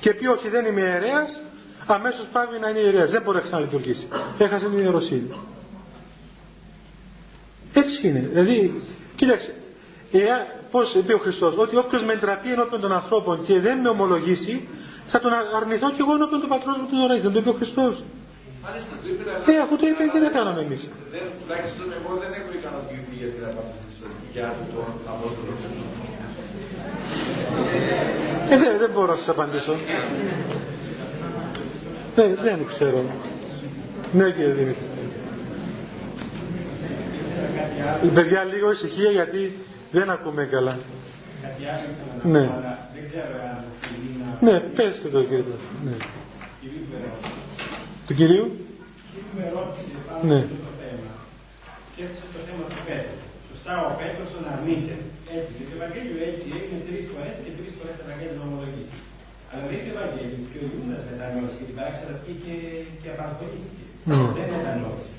και 0.00 0.14
πει 0.14 0.26
όχι 0.26 0.48
δεν 0.48 0.64
είμαι 0.66 0.80
ιερέας, 0.80 1.42
αμέσως 1.86 2.26
πάβει 2.32 2.58
να 2.58 2.68
είναι 2.68 2.78
ιερέας. 2.78 3.10
Δεν 3.10 3.22
μπορεί 3.22 3.36
να 3.36 3.42
ξαναλειτουργήσει. 3.42 4.08
Έχασε 4.38 4.68
την 4.68 4.78
ιεροσύνη. 4.78 5.30
Έτσι 7.74 8.08
είναι. 8.08 8.28
Δηλαδή, 8.32 8.82
κοίταξε, 9.16 9.54
εάν, 10.12 10.42
πώς 10.70 10.94
είπε 10.94 11.12
ο 11.14 11.18
Χριστός, 11.18 11.54
ότι 11.56 11.76
όποιος 11.76 12.02
με 12.04 12.12
εντραπεί 12.12 12.52
ενώπιον 12.52 12.80
των 12.80 12.92
ανθρώπων 12.92 13.44
και 13.44 13.60
δεν 13.60 13.78
με 13.80 13.88
ομολογήσει, 13.88 14.68
θα 15.04 15.20
τον 15.20 15.32
αρνηθώ 15.56 15.90
κι 15.90 16.00
εγώ 16.00 16.14
ενώπιον 16.14 16.40
του 16.40 16.48
πατρός 16.48 16.76
μου 16.78 16.86
του 16.90 16.96
δωράει. 16.96 17.18
Δεν 17.20 17.32
το 17.32 17.38
είπε 17.38 17.48
ο 17.48 17.52
Χριστός. 17.52 18.04
Ε, 19.46 19.58
αφού 19.64 19.76
το 19.76 19.86
είπε 19.86 20.02
και 20.12 20.18
δεν 20.24 20.32
κάναμε 20.32 20.60
εμείς. 20.66 20.82
Τουλάχιστον 21.40 21.86
εγώ 21.98 22.10
δεν 22.22 22.30
έχω 22.38 22.50
ικανοποιηθεί 22.60 23.14
για 23.20 23.30
την 23.34 23.44
απάντηση 23.50 23.90
σας 23.98 24.12
για 24.34 24.46
τον 24.74 24.88
Απόστολο 25.12 25.52
Ε, 28.50 28.56
δεν, 28.56 28.78
δεν 28.78 28.90
μπορώ 28.94 29.06
να 29.06 29.16
σας 29.16 29.28
απαντήσω. 29.28 29.76
Δεν, 32.14 32.38
δεν 32.42 32.64
ξέρω. 32.64 33.04
Ναι, 34.12 34.30
κύριε 34.30 34.52
Δημήτρη. 34.52 34.82
Παιδιά, 38.14 38.44
λίγο 38.44 38.70
ησυχία 38.72 39.10
γιατί 39.10 39.58
δεν 39.90 40.10
ακούμε 40.10 40.44
καλά. 40.44 40.78
Κάτι 41.42 41.64
άλλο 41.66 41.88
ήθελα 41.90 42.22
να 42.22 42.30
ναι. 42.40 42.46
πω, 42.46 42.52
αλλά 42.56 42.88
δεν 42.94 43.08
ξέρω 43.08 43.36
αν 43.50 43.64
Ναι, 44.40 44.60
πέστε 44.60 45.08
το 45.08 45.22
κύριε. 45.22 45.42
Ναι. 45.84 45.92
Του 48.06 48.14
κυρίου. 48.14 48.52
με 49.36 49.42
ερώτηση 49.46 49.92
πάνω 50.08 50.34
Ναι. 50.34 50.38
σε 50.40 50.44
αυτό 50.44 50.56
το 50.56 50.72
θέμα. 50.80 51.10
Και 51.96 52.02
έθεσε 52.02 52.22
το 52.32 52.38
θέμα 52.46 52.64
του 52.68 52.76
Πέτρου. 52.86 53.23
Σωστά, 53.66 53.74
ο 53.90 53.92
Πέτρος 54.00 54.28
τον 54.34 54.44
αρνείται. 54.52 54.94
Έτσι, 55.36 55.50
και 55.56 55.64
το 55.68 55.74
Ευαγγέλιο 55.78 56.16
έτσι 56.30 56.44
έγινε 56.58 56.78
τρεις 56.88 57.04
φορές 57.12 57.34
και 57.44 57.52
τρεις 57.58 57.72
φορές 57.78 57.94
το 57.98 58.02
Ευαγγέλιο 58.06 58.36
νομολογεί. 58.42 58.84
Αλλά 59.50 59.62
λέει 59.70 59.80
το 59.86 59.90
Ευαγγέλιο 59.96 60.38
και 60.50 60.58
ο 60.62 60.64
Ιούδας 60.72 61.02
μετανιώσει 61.10 61.54
και 61.58 61.66
την 61.68 61.76
παράξερα 61.78 62.14
πήγε 62.24 62.54
και 63.02 63.08
απαρχολήστηκε. 63.14 63.84
Ναι. 64.08 64.16
Δεν 64.38 64.46
μετανιώσει. 64.54 65.12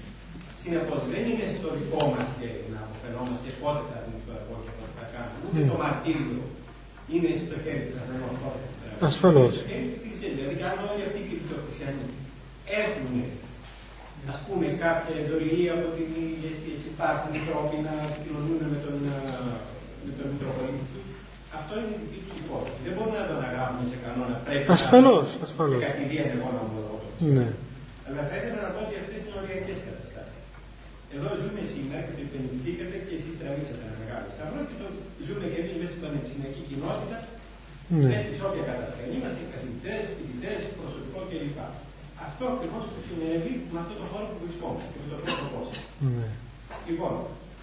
Συνεπώς 0.62 1.02
δεν 1.14 1.24
είναι 1.30 1.48
στο 1.58 1.68
δικό 1.80 2.02
μας 2.14 2.28
χέρι 2.38 2.64
να 2.74 2.80
αποφαινόμαστε 2.86 3.50
πότε 3.62 3.82
θα 3.92 3.98
δούμε 4.04 4.20
το 4.28 4.32
εγώ 4.42 4.56
και 4.66 4.72
πότε 4.78 4.94
θα 5.00 5.06
κάνουμε. 5.14 5.38
Ούτε 5.46 5.60
Ναι. 5.62 5.70
το 5.72 5.76
μαρτύριο 5.84 6.44
είναι 7.14 7.30
στο 7.46 7.56
χέρι 7.64 7.82
του 7.88 7.94
καθενό 7.98 8.30
πότε. 8.42 8.64
θα- 8.82 9.06
Ασφαλώς. 9.10 9.50
Στο 9.56 9.64
χέρι 9.70 9.84
της 9.88 9.96
Εκκλησίας. 9.98 10.32
Δηλαδή, 10.38 10.56
αν 10.70 10.78
όλοι 10.90 11.04
αυτοί 11.08 11.20
οι 11.34 11.38
χριστιανοί 11.50 12.08
έχουν 12.82 13.08
ας 14.34 14.40
πούμε 14.46 14.66
κάποια 14.86 15.16
εντολή 15.22 15.62
από 15.76 15.88
την 15.98 16.10
ηγεσία 16.32 16.76
και 16.82 16.90
υπάρχουν 16.96 17.32
τρόποι 17.48 17.78
να 17.88 17.94
κοινωνούν 18.22 18.62
με 18.74 18.78
τον, 18.86 18.96
ε, 19.16 19.20
με 20.06 20.12
τον 20.18 20.26
Μητροπολίτη 20.32 20.86
του. 20.92 21.02
Αυτό 21.60 21.74
είναι 21.80 21.94
η 21.96 22.00
δική 22.02 22.20
τους 22.26 22.36
υπόθεση. 22.44 22.80
Δεν 22.86 22.94
μπορούμε 22.96 23.18
να 23.24 23.28
το 23.30 23.34
αναγράφουμε 23.40 23.84
σε 23.92 23.98
κανόνα. 24.04 24.36
Πρέπει 24.46 24.66
Ασφαλώς, 24.78 25.28
να 25.38 25.44
ασφαλώς. 25.48 25.80
Και 25.82 25.88
κατηδίαν 25.90 26.30
εγώ 26.38 26.50
να 26.58 26.62
μου 26.68 26.78
το 26.88 26.96
Ναι. 27.36 27.48
Αλλά 28.08 28.22
θα 28.30 28.36
ήθελα 28.40 28.60
να 28.66 28.70
πω 28.74 28.80
ότι 28.86 28.96
αυτές 29.04 29.20
είναι 29.24 29.36
οριακές 29.42 29.78
καταστάσεις. 29.88 30.44
Εδώ 31.16 31.30
ζούμε 31.42 31.62
σήμερα 31.74 32.02
και 32.06 32.14
το 32.18 32.22
υπενηθήκατε 32.28 32.96
και 33.08 33.16
εσείς 33.20 33.34
τραβήξατε 33.40 33.84
ένα 33.88 33.96
μεγάλο 34.04 34.28
σταυρό 34.36 34.60
και 34.70 34.78
το 34.82 34.88
ζούμε 35.26 35.46
και 35.52 35.60
εμείς 35.62 35.76
μέσα 35.80 35.92
στην 35.94 36.04
πανεπιστημιακή 36.06 36.62
κοινότητα. 36.70 37.18
Ναι. 38.00 38.10
Έτσι, 38.18 38.32
σε 38.38 38.44
όποια 38.48 38.64
κατασκευή 38.72 39.14
είμαστε, 39.18 39.42
καθηγητές, 39.54 40.02
φοιτητές, 40.16 40.60
προσωπικό 40.80 41.20
κλπ. 41.30 41.60
Αυτό 42.26 42.44
ακριβώς 42.54 42.84
που 42.92 43.00
συνέβη 43.08 43.54
με 43.74 43.78
αυτό 43.84 43.94
το 44.02 44.06
χώρο 44.12 44.26
που 44.32 44.40
βρισκόμαστε 44.44 44.88
και 44.92 45.00
με 45.04 45.08
το 45.14 45.18
πρόσωπό 45.24 45.60
σα. 45.70 45.78
Ναι. 46.18 46.28
Λοιπόν, 46.88 47.14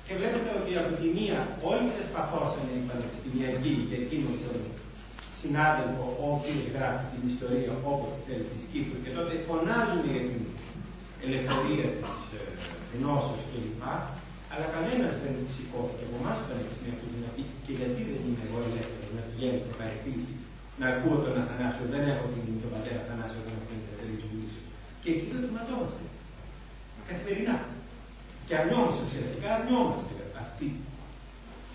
και 0.07 0.13
βλέπετε 0.19 0.51
ότι 0.61 0.73
από 0.83 0.93
τη 1.01 1.07
μία 1.19 1.39
όλοι 1.71 1.89
σα 1.97 2.05
παθώσανε 2.15 2.73
οι 2.77 2.83
πανεπιστημιακοί 2.89 3.73
για 3.89 3.99
εκείνον 4.05 4.37
τον 4.45 4.59
συνάδελφο 5.41 6.05
ο 6.23 6.25
οποίο 6.37 6.59
γράφει 6.75 7.07
την 7.13 7.23
ιστορία 7.33 7.73
όπως 7.93 8.11
θέλει 8.25 8.47
της 8.53 8.63
Κύπρου 8.71 8.99
και 9.05 9.13
τότε 9.17 9.33
φωνάζουν 9.49 10.03
για 10.15 10.25
την 10.31 10.43
ελευθερία 11.25 11.89
της 12.01 12.17
γνώση 12.93 13.35
κλπ. 13.51 13.83
Αλλά 14.53 14.67
κανένας 14.77 15.15
δεν 15.23 15.35
σηκώθηκε 15.55 16.05
από 16.07 16.17
εμάς 16.21 16.35
του 16.39 16.47
πανεπιστημιακού 16.51 17.07
να 17.25 17.31
πει 17.35 17.43
και 17.65 17.73
γιατί 17.79 18.01
δεν 18.09 18.21
είμαι 18.27 18.43
εγώ 18.47 18.59
ελεύθερος 18.69 19.11
να 19.19 19.23
πηγαίνω 19.29 19.59
και 19.65 19.73
παρεκκλήσει, 19.81 20.33
να 20.81 20.87
ακούω 20.93 21.17
τον 21.25 21.35
Αθανάσιο, 21.43 21.85
δεν 21.95 22.03
έχω 22.13 22.25
την 22.35 22.43
τον 22.63 22.71
πατέρα 22.75 22.99
Αθανάσιο 23.05 23.39
όταν 23.43 23.53
έχω 23.57 23.65
την 23.71 23.79
ελευθερία 23.83 24.17
τη 24.21 24.27
βουλή. 24.31 24.49
Και 25.03 25.09
εκεί 25.15 25.27
δεν 25.33 25.41
θυμαζόμαστε. 25.47 26.03
Καθημερινά. 27.09 27.57
Και 28.47 28.55
αρνιόμαστε 28.61 29.01
ουσιαστικά, 29.07 29.49
αρνιόμαστε 29.59 30.13
αυτή 30.45 30.69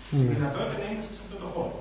τη 0.08 0.16
Ναι. 0.16 0.28
δυνατότητα 0.34 0.76
να 0.82 0.86
είμαστε 0.92 1.12
σε 1.16 1.22
αυτό 1.24 1.36
το 1.44 1.48
χώρο. 1.54 1.76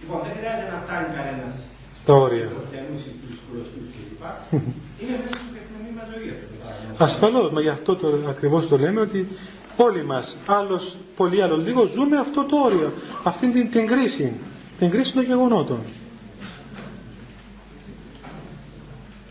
Λοιπόν, 0.00 0.18
δεν 0.26 0.32
χρειάζεται 0.38 0.70
να 0.74 0.78
φτάνει 0.84 1.08
κανένας 1.18 1.54
Στα 2.00 2.12
όρια. 2.24 2.46
χριστιανού 2.56 2.94
ή 3.10 3.12
τους 3.22 3.34
γνωστού 3.48 3.80
κλπ. 3.92 4.22
Είναι 5.00 5.14
μέσα 5.20 5.34
στην 5.42 5.52
καθημερινή 5.58 5.92
μας 5.98 6.06
ζωή 6.12 6.26
αυτό 6.34 6.46
το 6.52 6.56
πράγμα. 6.62 7.04
Ασφαλώς, 7.08 7.46
μα 7.54 7.60
γι' 7.66 7.74
αυτό 7.78 7.90
το, 8.00 8.06
ακριβώς 8.34 8.62
το 8.70 8.76
λέμε 8.84 9.00
ότι 9.06 9.20
όλοι 9.86 10.02
μας, 10.12 10.26
άλλος 10.58 10.84
πολύ 11.18 11.38
άλλος 11.44 11.60
λίγο, 11.66 11.80
ζούμε 11.96 12.16
αυτό 12.26 12.40
το 12.50 12.56
όριο, 12.68 12.88
αυτή 13.30 13.44
την, 13.54 13.64
την 13.74 13.84
κρίση, 13.92 14.26
την 14.78 14.88
κρίση 14.90 15.12
των 15.16 15.24
γεγονότων. 15.30 15.80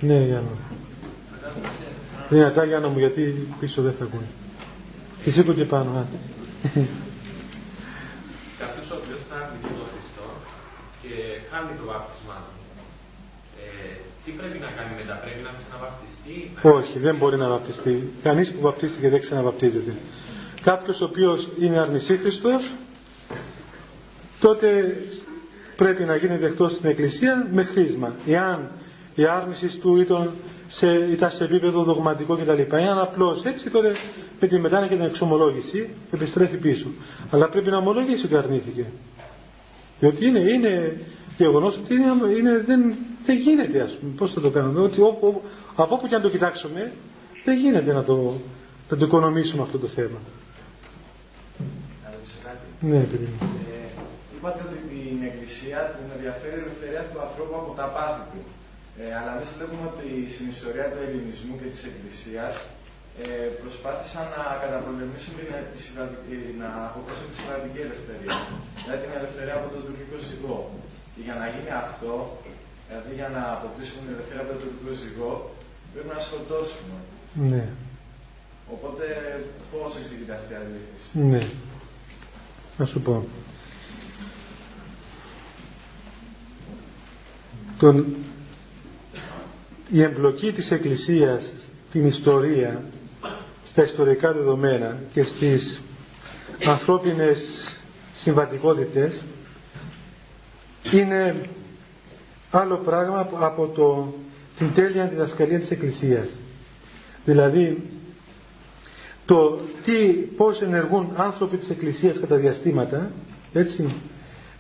Ναι, 0.02 0.14
Γιάννα. 0.26 0.50
Δυνατά, 2.30 2.64
Γιάννα 2.64 2.88
μου, 2.88 3.00
γιατί 3.00 3.48
πίσω 3.60 3.82
δεν 3.82 3.94
θα 3.94 4.04
ακούει. 4.04 4.26
Και 5.24 5.32
σήκω 5.32 5.54
και 5.54 5.66
πάνω, 5.66 5.90
άντε. 5.92 6.18
Κάποιος 8.60 8.92
ο 8.92 8.96
οποίος 9.04 9.20
θα 9.30 9.36
αρνηθεί 9.36 9.68
τον 9.80 9.88
Χριστό 9.94 10.26
και 11.02 11.10
χάνει 11.52 11.72
το 11.80 11.86
βάπτισμά 11.92 12.38
του. 12.46 12.54
Ε, 13.60 13.96
τι 14.26 14.32
πρέπει 14.32 14.58
να 14.66 14.70
κάνει 14.78 14.94
μετά, 15.02 15.14
πρέπει 15.24 15.42
να 15.48 15.52
ξαναβαπτιστεί; 15.60 16.36
να- 16.64 16.72
Όχι, 16.72 17.00
δεν 17.00 17.16
μπορεί 17.16 17.38
να 17.38 17.48
βαπτιστεί. 17.50 18.10
Κανείς 18.24 18.52
που 18.54 18.62
βαπτίστηκε 18.62 19.10
δεν 19.10 19.20
ξαναβαπτίζεται. 19.20 19.94
Κάποιος 20.62 21.02
ο 21.02 21.06
οποίος 21.06 21.50
είναι 21.60 21.78
αρνησύχριστος, 21.80 22.72
τότε 24.40 24.98
πρέπει 25.76 26.04
να 26.04 26.16
γίνει 26.16 26.38
δεκτός 26.38 26.74
στην 26.74 26.90
Εκκλησία 26.90 27.48
με 27.52 27.64
χρήσμα. 27.64 28.14
Εάν 28.28 28.72
η 29.20 29.26
άρνηση 29.26 29.80
του 29.80 29.98
ήταν 29.98 30.34
σε, 30.68 30.94
ήταν 31.12 31.30
σε 31.32 31.44
επίπεδο 31.44 31.84
δογματικό 31.84 32.36
κτλ. 32.38 32.76
Εάν 32.76 33.00
απλώς 33.00 33.46
έτσι, 33.46 33.70
τότε 33.70 33.92
με 34.40 34.48
τη 34.48 34.60
μετάνοια 34.60 34.88
και 34.88 34.96
την 34.96 35.04
εξομολόγηση 35.06 35.90
επιστρέφει 36.12 36.58
πίσω. 36.58 36.88
Αλλά 37.32 37.50
πρέπει 37.50 37.70
να 37.70 37.78
ομολογήσει 37.78 38.26
ότι 38.26 38.36
αρνήθηκε. 38.36 38.86
Διότι 40.00 40.26
είναι, 40.26 40.40
είναι 40.40 41.02
γεγονός 41.38 41.78
ότι 41.78 41.94
είναι, 41.94 42.06
είναι, 42.38 42.64
δεν, 42.66 42.96
δεν 43.26 43.36
γίνεται, 43.38 43.82
ας 43.82 43.96
πούμε. 43.98 44.12
Πώς 44.18 44.34
θα 44.34 44.42
το 44.42 44.50
κάνουμε; 44.50 44.80
Ότι 44.82 45.02
όπου, 45.02 45.28
όπου- 45.28 45.42
από 45.76 45.96
όπου 45.96 46.08
και 46.08 46.16
αν 46.16 46.22
το 46.22 46.30
κοιτάξουμε, 46.30 46.92
δεν 47.46 47.58
γίνεται 47.58 47.94
να 47.94 48.04
το, 48.04 48.34
να 48.90 48.98
το 48.98 49.06
οικονομήσουμε 49.06 49.62
αυτό 49.62 49.78
το 49.78 49.88
θέμα. 49.88 50.20
Να 52.04 52.10
ρωτήσω 52.14 52.38
κάτι. 52.44 52.66
Ναι, 52.92 53.00
παιδί 53.12 53.28
μου. 53.32 53.38
Ε, 53.42 54.02
είπατε 54.38 54.60
ότι 54.68 54.78
την 54.94 55.18
Εκκλησία 55.30 55.80
την 55.96 56.06
ενδιαφέρει 56.16 56.56
η 56.60 56.64
ελευθερία 56.66 57.04
του 57.12 57.20
ανθρώπου 57.26 57.56
από 57.62 57.72
τα 57.80 57.86
πάθη 57.96 58.22
του. 58.32 58.40
Ε, 59.02 59.06
αλλά 59.20 59.32
εμείς 59.36 59.50
βλέπουμε 59.58 59.86
ότι 59.94 60.08
στην 60.36 60.46
ιστορία 60.56 60.86
του 60.92 61.00
ελληνισμού 61.06 61.54
και 61.60 61.70
της 61.74 61.82
Εκκλησίας 61.90 62.54
ε, 63.24 63.48
προσπάθησαν 63.62 64.26
να 64.36 64.44
καταπολεμήσουν 64.64 65.34
την, 65.40 65.50
τη 65.72 65.78
συμβατική- 65.86 66.54
να 66.62 66.70
αποκτήσουν 66.88 67.26
τη 67.30 67.36
συμβατική 67.40 67.80
ελευθερία. 67.88 68.36
Δηλαδή 68.84 69.00
την 69.06 69.14
ελευθερία 69.20 69.56
από 69.60 69.68
τον 69.74 69.82
τουρκικό 69.88 70.16
ζυγό. 70.30 70.58
Και 71.14 71.22
για 71.28 71.36
να 71.42 71.46
γίνει 71.54 71.72
αυτό, 71.86 72.14
δηλαδή 72.88 73.12
για 73.20 73.30
να 73.36 73.42
αποκτήσουμε 73.58 74.00
την 74.04 74.12
ελευθερία 74.16 74.42
από 74.46 74.52
τον 74.54 74.62
τουρκικό 74.64 74.92
ζυγό, 75.04 75.32
πρέπει 75.92 76.10
να 76.16 76.20
σκοτώσουμε. 76.28 76.98
Ναι, 77.52 77.64
Οπότε, 78.74 79.06
πώς 79.72 79.98
εξηγείται 80.00 80.34
αυτή 80.40 80.54
η 80.54 80.60
αντίθεση; 80.64 81.08
ναι. 81.32 81.42
Να 82.78 82.86
σου 82.86 83.00
πω. 83.02 83.14
Τον, 87.80 88.16
η 89.92 90.02
εμπλοκή 90.02 90.52
της 90.52 90.72
Εκκλησίας 90.72 91.52
στην 91.90 92.06
ιστορία, 92.08 92.84
στα 93.66 93.84
ιστορικά 93.84 94.34
δεδομένα 94.34 94.98
και 95.14 95.24
στις 95.24 95.82
ανθρώπινες 96.66 97.64
συμβατικότητες 98.14 99.22
είναι 100.92 101.36
άλλο 102.52 102.78
πράγμα 102.78 103.20
από 103.34 103.68
το, 103.68 104.14
την 104.58 104.74
τέλεια 104.74 105.06
διδασκαλία 105.06 105.60
της 105.60 105.72
Εκκλησίας. 105.72 106.30
Δηλαδή, 107.26 107.82
το 109.26 109.60
τι, 109.86 109.94
πώς 110.14 110.62
ενεργούν 110.62 111.10
άνθρωποι 111.16 111.58
της 111.58 111.70
Εκκλησίας 111.70 112.20
κατά 112.20 112.36
διαστήματα, 112.36 113.12
έτσι, 113.54 113.96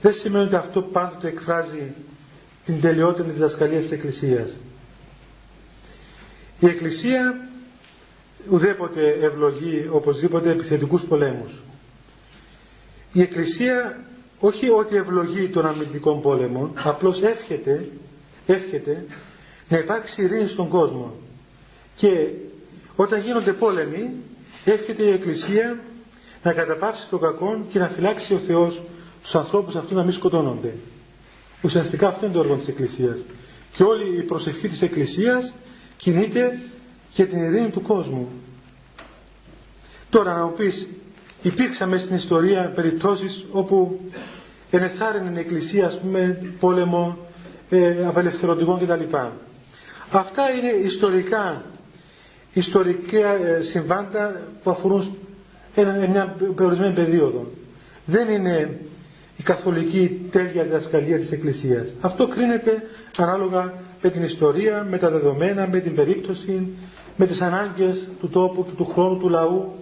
δεν 0.01 0.13
σημαίνει 0.13 0.45
ότι 0.45 0.55
αυτό 0.55 0.81
πάντοτε 0.81 1.27
εκφράζει 1.27 1.93
την 2.65 2.81
τελειότερη 2.81 3.29
διδασκαλία 3.29 3.79
της 3.79 3.91
Εκκλησίας. 3.91 4.49
Η 6.59 6.65
Εκκλησία 6.65 7.47
ουδέποτε 8.49 9.17
ευλογεί 9.21 9.87
οπωσδήποτε 9.91 10.49
επιθετικούς 10.51 11.01
πολέμους. 11.01 11.51
Η 13.13 13.21
Εκκλησία 13.21 13.99
όχι 14.39 14.69
ότι 14.69 14.95
ευλογεί 14.95 15.47
τον 15.49 15.65
αμυντικό 15.65 16.13
πόλεμο, 16.15 16.71
απλώς 16.83 17.21
εύχεται, 17.21 17.89
εύχεται 18.45 19.05
να 19.69 19.77
υπάρξει 19.77 20.21
ειρήνη 20.21 20.47
στον 20.49 20.67
κόσμο. 20.67 21.13
Και 21.95 22.27
όταν 22.95 23.21
γίνονται 23.21 23.53
πόλεμοι, 23.53 24.09
εύχεται 24.65 25.03
η 25.03 25.09
Εκκλησία 25.11 25.79
να 26.43 26.53
καταπαύσει 26.53 27.07
το 27.09 27.17
κακό 27.19 27.65
και 27.71 27.79
να 27.79 27.87
φυλάξει 27.87 28.33
ο 28.33 28.37
Θεός 28.37 28.81
τους 29.21 29.35
ανθρώπους 29.35 29.75
αυτούς 29.75 29.91
να 29.97 30.03
μην 30.03 30.13
σκοτώνονται. 30.13 30.73
Ουσιαστικά 31.61 32.07
αυτό 32.07 32.25
είναι 32.25 32.33
το 32.33 32.39
έργο 32.39 32.55
της 32.55 32.67
Εκκλησίας. 32.67 33.19
Και 33.75 33.83
όλη 33.83 34.17
η 34.17 34.23
προσευχή 34.23 34.67
της 34.67 34.81
Εκκλησίας 34.81 35.53
κινείται 35.99 36.59
για 37.13 37.27
την 37.27 37.39
ειρήνη 37.39 37.69
του 37.69 37.81
κόσμου. 37.81 38.27
Τώρα 40.09 40.33
να 40.37 40.43
μου 40.45 40.53
πεις, 40.53 40.87
υπήρξαν 41.41 41.89
μέσα 41.89 42.03
στην 42.03 42.15
ιστορία 42.15 42.71
περιπτώσεις 42.75 43.45
όπου 43.51 43.99
ενεθάρρυνε 44.71 45.31
η 45.35 45.39
Εκκλησία, 45.39 45.85
ας 45.85 45.99
πούμε, 45.99 46.41
πόλεμο 46.59 47.17
ε, 47.69 48.05
απελευθερωτικών 48.05 48.79
κτλ. 48.79 49.15
Αυτά 50.11 50.49
είναι 50.51 50.69
ιστορικά, 50.69 51.63
ιστορικά 52.53 53.29
ε, 53.33 53.61
συμβάντα 53.61 54.41
που 54.63 54.69
αφορούν 54.69 55.17
ένα, 55.75 55.91
μια 56.07 56.35
περιορισμένη 56.55 56.93
περίοδο. 56.93 57.51
Δεν 58.05 58.29
είναι 58.29 58.79
η 59.37 59.43
καθολική 59.43 60.27
τέλεια 60.31 60.63
διδασκαλία 60.63 61.17
της 61.19 61.31
Εκκλησίας. 61.31 61.87
Αυτό 62.01 62.27
κρίνεται 62.27 62.83
ανάλογα 63.17 63.73
με 64.01 64.09
την 64.09 64.23
ιστορία, 64.23 64.87
με 64.89 64.97
τα 64.97 65.09
δεδομένα, 65.09 65.67
με 65.67 65.79
την 65.79 65.95
περίπτωση, 65.95 66.67
με 67.15 67.25
τις 67.27 67.41
ανάγκες 67.41 68.07
του 68.19 68.29
τόπου 68.29 68.65
και 68.65 68.71
του 68.77 68.85
χρόνου 68.85 69.17
του 69.17 69.29
λαού 69.29 69.73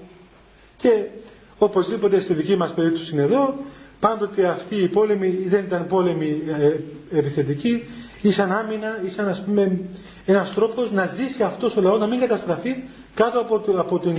και 0.78 0.90
οπωσδήποτε 1.58 2.20
στη 2.20 2.34
δική 2.34 2.56
μας 2.56 2.74
περίπτωση 2.74 3.14
είναι 3.14 3.22
εδώ 3.22 3.54
πάντοτε 4.00 4.48
αυτή 4.48 4.76
η 4.76 4.88
πόλεμη 4.88 5.28
δεν 5.30 5.64
ήταν 5.66 5.88
πόλεμη 5.88 6.42
ε, 7.12 7.18
επιθετική 7.18 7.84
ήσαν 8.22 8.52
άμυνα, 8.52 9.00
ήσαν 9.06 9.28
ας 9.28 9.44
πούμε 9.44 9.80
ένας 10.26 10.54
τρόπος 10.54 10.92
να 10.92 11.06
ζήσει 11.06 11.44
αυτός 11.44 11.76
ο 11.76 11.82
λαός 11.82 12.00
να 12.00 12.08
μην 12.08 12.20
καταστραφεί 12.20 12.76
κάτω 13.14 13.40
από, 13.40 13.62
από, 13.78 14.00
την, 14.00 14.18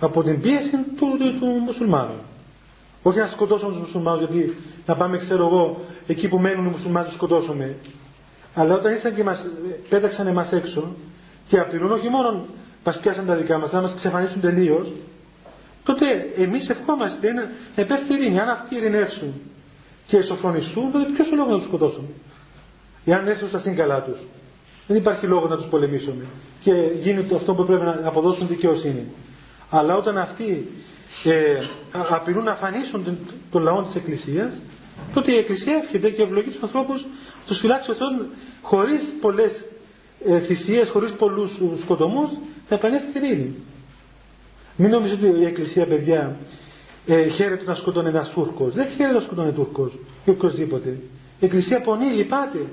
από 0.00 0.22
την 0.22 0.40
πίεση 0.40 0.70
του, 0.70 1.06
του, 1.18 1.38
του 1.38 1.46
μουσουλμάνου. 1.46 2.14
Όχι 3.02 3.18
να 3.18 3.26
σκοτώσουμε 3.26 3.70
τους 3.70 3.80
μουσουλμάνους 3.80 4.20
γιατί 4.28 4.56
να 4.86 4.94
πάμε 4.96 5.16
ξέρω 5.18 5.46
εγώ 5.46 5.80
εκεί 6.06 6.28
που 6.28 6.38
μένουν 6.38 6.66
οι 6.66 6.68
μουσουλμάνοι 6.68 7.04
τους 7.06 7.14
σκοτώσουμε. 7.14 7.76
Αλλά 8.54 8.74
όταν 8.74 8.92
ήρθαν 8.92 9.14
και 9.14 9.24
μας 9.24 9.46
πέταξαν 9.88 10.26
εμάς 10.26 10.52
έξω 10.52 10.94
και 11.48 11.58
απειλούν 11.58 11.92
όχι 11.92 12.08
μόνο 12.08 12.44
μας 12.84 12.98
πιάσαν 13.00 13.26
τα 13.26 13.36
δικά 13.36 13.58
μας, 13.58 13.72
να 13.72 13.80
μας 13.80 13.94
ξεφανίσουν 13.94 14.40
τελείως, 14.40 14.88
τότε 15.84 16.06
εμείς 16.36 16.68
ευχόμαστε 16.68 17.32
να, 17.32 17.42
να 17.76 17.82
υπέρθει 17.82 18.14
ειρήνη. 18.14 18.40
Αν 18.40 18.48
αυτοί 18.48 18.74
ειρηνεύσουν 18.76 19.34
και 20.06 20.22
σοφρονιστούν, 20.22 20.92
τότε 20.92 21.12
ποιος 21.12 21.30
ο 21.32 21.34
λόγος 21.34 21.52
να 21.52 21.58
τους 21.58 21.66
σκοτώσουμε. 21.66 22.08
Εάν 23.04 23.26
έρθουν 23.26 23.48
στα 23.48 23.58
σύγκαλά 23.58 24.02
τους. 24.02 24.18
Δεν 24.86 24.96
υπάρχει 24.96 25.26
λόγος 25.26 25.50
να 25.50 25.56
τους 25.56 25.66
πολεμήσουμε. 25.66 26.24
Και 26.62 26.72
γίνει 27.02 27.26
αυτό 27.34 27.54
που 27.54 27.64
πρέπει 27.64 27.82
να 27.84 28.00
αποδώσουν 28.04 28.46
δικαιοσύνη. 28.46 29.04
Αλλά 29.70 29.96
όταν 29.96 30.18
αυτοί 30.18 30.68
ε, 31.24 31.58
απειλούν 32.10 32.44
να 32.44 32.50
αφανίσουν 32.50 33.04
τον, 33.04 33.18
τον 33.50 33.62
λαό 33.62 33.82
της 33.82 33.94
Εκκλησίας, 33.94 34.52
τότε 35.14 35.32
η 35.32 35.36
Εκκλησία 35.36 35.76
εύχεται 35.76 36.10
και 36.10 36.22
ευλογεί 36.22 36.50
τους 36.50 36.62
ανθρώπους, 36.62 37.06
τους 37.46 37.58
φυλάξεις 37.58 37.88
αυτόν 37.92 38.26
χωρίς 38.62 39.12
πολλές 39.20 39.64
ε, 40.26 40.38
θυσίες, 40.40 40.88
χωρίς 40.90 41.12
πολλούς 41.12 41.50
σκοτωμούς, 41.80 42.30
θα 42.68 42.74
επανέλθει 42.74 43.06
η 43.18 43.28
ειρήνη. 43.28 43.54
Μην 44.76 44.90
νομίζετε 44.90 45.28
ότι 45.28 45.40
η 45.40 45.44
Εκκλησία, 45.44 45.86
παιδιά, 45.86 46.36
ε, 47.06 47.26
χαίρεται 47.28 47.64
να 47.64 47.74
σκοτώνει 47.74 48.08
ένας 48.08 48.30
Τούρκος. 48.30 48.74
Δεν 48.74 48.86
χαίρεται 48.88 49.14
να 49.14 49.20
σκοτώνει 49.20 49.52
Τούρκος 49.52 49.92
ή 50.24 50.30
οποιοδήποτε. 50.30 50.88
Η 51.40 51.44
Εκκλησία 51.44 51.80
πονεί, 51.80 52.06
λυπάται. 52.06 52.66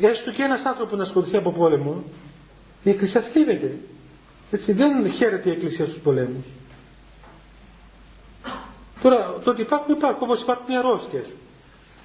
Έστω 0.00 0.30
και 0.32 0.42
ένας 0.42 0.64
άνθρωπος 0.64 0.98
να 0.98 1.04
σκοτωθεί 1.04 1.36
από 1.36 1.50
πόλεμο, 1.52 2.02
η 2.82 2.90
Εκκλησία 2.90 3.20
θλίβεται. 3.20 3.76
Έτσι, 4.50 4.72
δεν 4.72 5.10
χαίρεται 5.10 5.48
η 5.48 5.52
Εκκλησία 5.52 5.84
στους 5.86 5.98
πολέμους. 5.98 6.44
Τώρα, 9.02 9.40
το 9.44 9.50
ότι 9.50 9.60
υπάρχουν, 9.60 9.94
υπάρχουν 9.94 10.22
όπως 10.22 10.42
υπάρχουν 10.42 10.72
οι 10.72 10.76
αρρώστιες. 10.76 11.26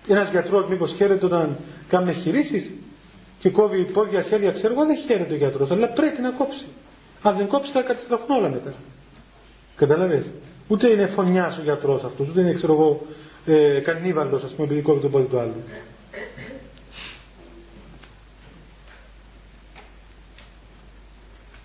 Ένας 0.10 0.30
γιατρός, 0.32 0.68
μήπως 0.68 0.94
χαίρεται 0.94 1.26
όταν 1.26 1.58
κάνουν 1.90 2.14
χειρήσει 2.14 2.80
και 3.40 3.50
κόβει 3.50 3.86
πόδια, 3.92 4.22
χέρια, 4.22 4.52
ξέρω 4.52 4.74
εγώ, 4.74 4.86
δεν 4.86 4.98
χαίρεται 4.98 5.34
ο 5.34 5.38
γιατρός, 5.38 5.72
αλλά 5.72 5.88
πρέπει 5.90 6.22
να 6.22 6.30
κόψει. 6.32 6.66
Αν 7.22 7.38
δεν 7.38 7.48
κόψει, 7.48 7.72
θα 7.72 7.82
καταστραφούν 7.82 8.36
όλα 8.36 8.50
μετά. 8.50 8.74
Καταλαβες. 9.76 10.32
Ούτε 10.68 10.90
είναι 10.90 11.06
φωνιάς 11.06 11.58
ο 11.58 11.62
γιατρός 11.62 12.04
αυτός, 12.04 12.28
ούτε 12.28 12.42
είναι, 12.42 12.54
ξέρω 12.54 12.74
εγώ, 12.74 13.02
ε, 13.46 13.80
κανίβαλο, 13.80 14.36
ας 14.36 14.52
πούμε, 14.54 14.68
επειδή 14.68 14.82
κόβει 14.82 15.00
το 15.02 15.10
πόδι 15.10 15.26
του 15.26 15.40
άλλου. 15.40 15.64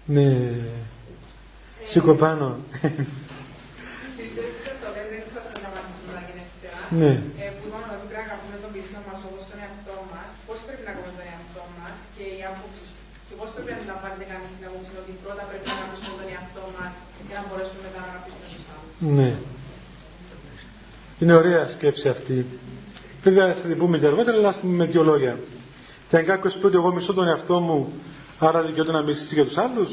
Ναι. 0.06 0.54
Σήκω 1.84 2.14
πάνω. 2.14 2.56
Ναι. 7.00 7.12
Ε, 7.44 7.46
που 7.56 7.64
είπαμε 7.66 7.86
ότι 7.96 8.06
πρέπει 8.10 8.22
να 8.22 8.26
αγαπούμε 8.28 8.56
τον 8.64 8.70
πίσω 8.74 8.98
μα 9.06 9.14
όπω 9.28 9.38
τον 9.50 9.58
εαυτό 9.64 9.96
μα, 10.12 10.22
πώ 10.46 10.54
πρέπει 10.66 10.82
να 10.86 10.90
αγαπούμε 10.92 11.14
τον 11.18 11.26
εαυτό 11.32 11.62
μα 11.78 11.88
και 12.54 12.60
η 12.60 12.62
άποψη 12.62 12.84
και 13.28 13.34
πώς 13.40 13.48
πρέπει 13.54 13.70
να 13.70 13.76
αντιλαμβάνεται 13.78 14.24
κανείς 14.32 14.50
την 14.56 14.64
άποψη 14.68 14.92
ότι 15.02 15.12
πρώτα 15.24 15.42
πρέπει 15.50 15.66
να 15.70 15.74
αγαπήσουμε 15.80 16.14
τον 16.20 16.28
εαυτό 16.34 16.62
μας 16.76 16.92
για 17.28 17.36
να 17.40 17.44
μπορέσουμε 17.46 17.80
μετά 17.86 17.98
να 18.04 18.08
αγαπήσουμε 18.12 18.46
τους 18.52 18.64
άλλους. 18.72 18.90
Ναι. 19.18 19.30
Είναι 21.20 21.34
ωραία 21.42 21.62
σκέψη 21.74 22.06
αυτή. 22.14 22.36
Βέβαια 23.26 23.46
θα 23.60 23.66
την 23.70 23.78
πούμε 23.80 23.96
και 24.00 24.06
αργότερα, 24.12 24.36
αλλά 24.40 24.52
με 24.78 24.84
δύο 24.92 25.02
λόγια. 25.10 25.34
Θα 26.08 26.14
είναι 26.18 26.28
κάποιος 26.32 26.52
πει 26.58 26.64
ότι 26.70 26.76
εγώ 26.80 26.90
μισώ 26.96 27.12
τον 27.18 27.26
εαυτό 27.32 27.56
μου, 27.66 27.78
άρα 28.38 28.58
δικαιούται 28.68 28.92
να 28.92 29.02
μισήσει 29.02 29.34
για 29.34 29.44
τους 29.44 29.56
άλλους. 29.64 29.90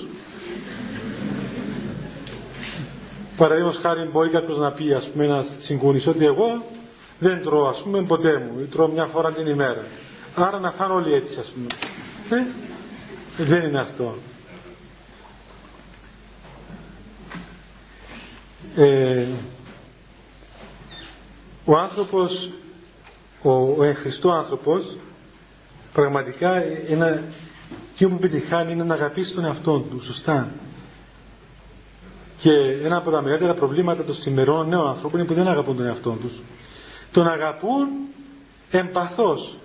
Παραδείγματος 3.38 3.80
χάρη, 3.80 4.10
μπορεί 4.12 4.30
κάποιος 4.30 4.58
να 4.58 4.72
πει, 4.72 4.94
ας 4.94 5.10
πούμε, 5.10 5.24
ένας 5.26 5.56
συγκούνης, 5.60 6.08
ότι 6.08 6.26
εγώ 6.26 6.66
δεν 7.20 7.42
τρώω, 7.44 7.68
ας 7.68 7.82
πούμε, 7.84 8.04
ποτέ 8.04 8.38
μου. 8.38 8.68
Τρώω 8.72 8.88
μια 8.88 9.06
φορά 9.06 9.32
την 9.32 9.48
ημέρα. 9.48 9.84
Άρα 10.36 10.60
να 10.60 10.72
φάνε 10.72 10.94
όλοι 10.94 11.14
έτσι, 11.14 11.40
ας 11.40 11.48
πούμε. 11.50 11.68
Ε, 12.32 12.46
δεν 13.38 13.64
είναι 13.64 13.80
αυτό. 13.80 14.16
Ε, 18.76 19.28
ο 21.66 21.78
άνθρωπος, 21.78 22.50
ο, 23.42 23.52
ο 23.52 23.84
εγχριστό 23.84 24.32
άνθρωπος, 24.32 24.98
πραγματικά 25.94 26.64
ένα, 26.88 27.24
και 27.96 28.08
που 28.08 28.18
πετυχάνει 28.20 28.72
είναι 28.72 28.84
να 28.84 28.94
αγαπήσει 28.94 29.34
τον 29.34 29.46
εαυτό 29.46 29.80
του, 29.80 30.04
σωστά. 30.04 30.52
Και 32.38 32.52
ένα 32.84 32.98
από 32.98 33.12
τα 33.12 33.22
μεγαλύτερα 33.22 33.54
προβλήματα 33.54 34.04
των 34.04 34.16
σημερών 34.16 34.68
νέων 34.68 34.88
ανθρώπων 34.88 35.20
είναι 35.20 35.28
που 35.28 35.34
δεν 35.34 35.48
αγαπούν 35.48 35.78
τον 35.78 35.86
εαυτό 35.86 36.12
τους. 36.22 36.34
Τον 37.12 37.28
αγαπούν 37.28 37.88
εμπαθώς, 38.72 39.56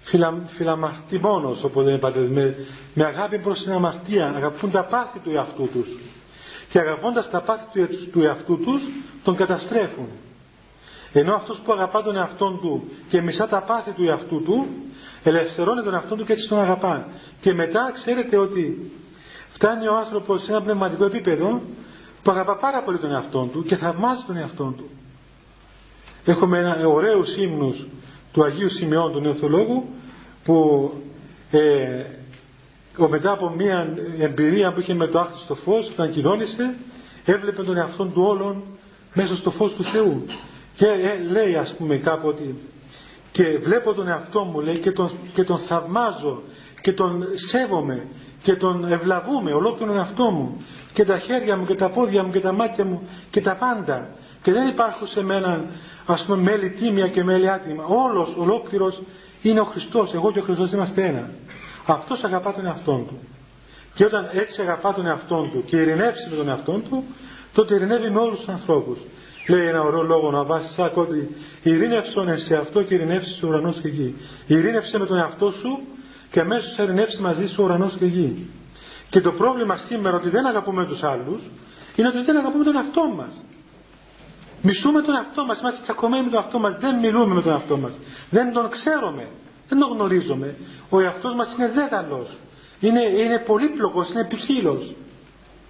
φιλα, 0.00 0.42
φιλαμαρτημόνος 0.46 1.64
όπως 1.64 1.84
δεν 1.84 1.94
είπατε, 1.94 2.18
με, 2.20 2.56
με 2.94 3.04
αγάπη 3.04 3.38
προς 3.38 3.62
την 3.62 3.72
αμαρτία, 3.72 4.32
αγαπούν 4.36 4.70
τα 4.70 4.84
πάθη 4.84 5.18
του 5.18 5.30
εαυτού 5.30 5.68
τους. 5.72 5.88
Και 6.70 6.78
αγαπώντας 6.78 7.30
τα 7.30 7.40
πάθη 7.40 7.64
του, 7.86 8.10
του 8.10 8.22
εαυτού 8.22 8.58
τους, 8.60 8.82
τον 9.24 9.36
καταστρέφουν. 9.36 10.08
Ενώ 11.12 11.34
αυτός 11.34 11.58
που 11.60 11.72
αγαπά 11.72 12.02
τον 12.02 12.16
εαυτό 12.16 12.58
του 12.60 12.90
και 13.08 13.20
μισά 13.20 13.48
τα 13.48 13.62
πάθη 13.62 13.90
του 13.90 14.04
εαυτού 14.04 14.42
του, 14.42 14.66
ελευθερώνει 15.22 15.82
τον 15.82 15.94
εαυτό 15.94 16.16
του 16.16 16.24
και 16.24 16.32
έτσι 16.32 16.48
τον 16.48 16.60
αγαπά. 16.60 17.06
Και 17.40 17.54
μετά 17.54 17.90
ξέρετε 17.94 18.36
ότι 18.36 18.92
φτάνει 19.52 19.86
ο 19.88 19.96
άνθρωπος 19.96 20.42
σε 20.42 20.50
ένα 20.50 20.62
πνευματικό 20.62 21.04
επίπεδο 21.04 21.62
που 22.22 22.30
αγαπά 22.30 22.56
πάρα 22.56 22.82
πολύ 22.82 22.98
τον 22.98 23.12
εαυτό 23.12 23.48
του 23.52 23.62
και 23.62 23.76
θαυμάζει 23.76 24.22
τον 24.26 24.36
εαυτό 24.36 24.74
του. 24.76 24.90
Έχουμε 26.24 26.58
ένα 26.58 26.86
ωραίο 26.86 27.24
ύμνους 27.38 27.86
του 28.32 28.44
Αγίου 28.44 28.68
Σημειών 28.68 29.12
του 29.12 29.20
Νεοθολόγου 29.20 29.84
που 30.44 30.90
ε, 31.50 32.04
μετά 33.08 33.30
από 33.30 33.50
μια 33.50 33.96
εμπειρία 34.18 34.72
που 34.72 34.80
είχε 34.80 34.94
με 34.94 35.06
το 35.06 35.20
άκτιστο 35.20 35.54
φως 35.54 35.90
όταν 35.90 36.12
κοινώνησε 36.12 36.74
έβλεπε 37.24 37.62
τον 37.62 37.76
εαυτό 37.76 38.04
του 38.04 38.22
όλων 38.22 38.62
μέσα 39.14 39.36
στο 39.36 39.50
φως 39.50 39.72
του 39.72 39.82
Θεού. 39.82 40.24
Και 40.74 40.86
ε, 40.86 41.30
λέει 41.30 41.54
ας 41.54 41.74
πούμε 41.74 41.96
κάποτε 41.96 42.54
και 43.32 43.58
βλέπω 43.62 43.94
τον 43.94 44.08
εαυτό 44.08 44.44
μου 44.44 44.60
λέει 44.60 44.78
και 44.78 44.92
τον, 44.92 45.10
και 45.34 45.44
τον 45.44 45.58
θαυμάζω 45.58 46.42
και 46.82 46.92
τον 46.92 47.26
σέβομαι 47.34 48.06
και 48.42 48.54
τον 48.54 48.92
ευλαβούμε 48.92 49.52
ολόκληρο 49.52 49.86
τον 49.86 49.96
εαυτό 50.00 50.30
μου 50.30 50.64
και 50.92 51.04
τα 51.04 51.18
χέρια 51.18 51.56
μου 51.56 51.66
και 51.66 51.74
τα 51.74 51.88
πόδια 51.88 52.24
μου 52.24 52.32
και 52.32 52.40
τα 52.40 52.52
μάτια 52.52 52.84
μου 52.84 53.08
και 53.30 53.40
τα 53.40 53.56
πάντα 53.56 54.10
και 54.42 54.52
δεν 54.52 54.68
υπάρχουν 54.68 55.06
σε 55.06 55.22
μένα 55.22 55.64
ας 56.06 56.24
πούμε 56.24 56.42
μέλη 56.42 56.70
τίμια 56.70 57.08
και 57.08 57.24
μέλη 57.24 57.50
άτιμα. 57.50 57.84
Όλος 57.84 58.28
ολόκληρος 58.36 59.02
είναι 59.42 59.60
ο 59.60 59.64
Χριστός. 59.64 60.14
Εγώ 60.14 60.32
και 60.32 60.38
ο 60.38 60.42
Χριστός 60.42 60.72
είμαστε 60.72 61.02
ένα. 61.04 61.30
Αυτός 61.86 62.24
αγαπά 62.24 62.52
τον 62.52 62.66
εαυτό 62.66 63.04
του. 63.08 63.18
Και 63.94 64.04
όταν 64.04 64.30
έτσι 64.32 64.60
αγαπά 64.62 64.94
τον 64.94 65.06
εαυτό 65.06 65.48
του 65.52 65.64
και 65.64 65.76
ειρηνεύσει 65.76 66.28
με 66.30 66.36
τον 66.36 66.48
εαυτό 66.48 66.72
του 66.88 67.04
τότε 67.52 67.74
ειρηνεύει 67.74 68.10
με 68.10 68.20
όλους 68.20 68.36
τους 68.38 68.48
ανθρώπους. 68.48 68.98
Λέει 69.48 69.66
ένα 69.66 69.80
ωραίο 69.80 70.02
λόγο 70.02 70.30
να 70.30 70.42
βάσει 70.44 70.72
σαν 70.72 70.92
ότι 70.94 71.36
ειρήνευσον 71.62 72.38
σε 72.38 72.56
αυτό 72.56 72.82
και 72.82 72.94
ειρηνεύσεις 72.94 73.42
ο 73.42 73.46
ουρανός 73.48 73.80
και 73.80 73.88
γη. 73.88 74.14
Ειρήνευσε 74.46 74.98
με 74.98 75.06
τον 75.06 75.16
εαυτό 75.16 75.50
σου 75.50 75.80
και 76.30 76.40
αμέσως 76.40 76.74
θα 76.74 76.82
ειρηνεύσει 76.82 77.20
μαζί 77.20 77.48
σου 77.48 77.62
ο 77.62 77.64
ουρανός 77.64 77.96
και 77.96 78.04
γη. 78.04 78.48
Και 79.10 79.20
το 79.20 79.32
πρόβλημα 79.32 79.76
σήμερα 79.76 80.16
ότι 80.16 80.28
δεν 80.28 80.46
αγαπούμε 80.46 80.84
τους 80.84 81.02
άλλους 81.02 81.40
είναι 81.96 82.08
ότι 82.08 82.22
δεν 82.22 82.36
αγαπούμε 82.36 82.64
τον 82.64 82.76
εαυτό 82.76 83.08
μας. 83.16 83.42
Μισούμε 84.62 85.00
τον 85.00 85.14
εαυτό 85.14 85.44
μας, 85.44 85.60
είμαστε 85.60 85.80
τσακωμένοι 85.82 86.24
με 86.24 86.30
τον 86.30 86.40
εαυτό 86.40 86.58
μας, 86.58 86.76
δεν 86.76 86.98
μιλούμε 86.98 87.34
με 87.34 87.42
τον 87.42 87.52
εαυτό 87.52 87.76
μας, 87.76 87.92
δεν 88.30 88.52
τον 88.52 88.68
ξέρουμε, 88.68 89.28
δεν 89.68 89.78
τον 89.78 89.92
γνωρίζουμε. 89.92 90.56
Ο 90.88 91.00
εαυτός 91.00 91.34
μας 91.34 91.54
είναι 91.54 91.68
δέδαλος, 91.68 92.36
είναι, 92.80 93.00
είναι 93.00 93.38
πολύπλοκος, 93.38 94.10
είναι 94.10 94.24
ποικίλος. 94.24 94.94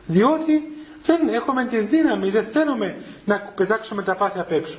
Διότι 0.06 0.62
δεν 1.04 1.28
έχουμε 1.28 1.64
την 1.66 1.88
δύναμη, 1.88 2.30
δεν 2.30 2.44
θέλουμε 2.44 2.96
να 3.24 3.52
πετάξουμε 3.54 4.02
τα 4.02 4.16
πάθη 4.16 4.38
απ' 4.38 4.52
έξω. 4.52 4.76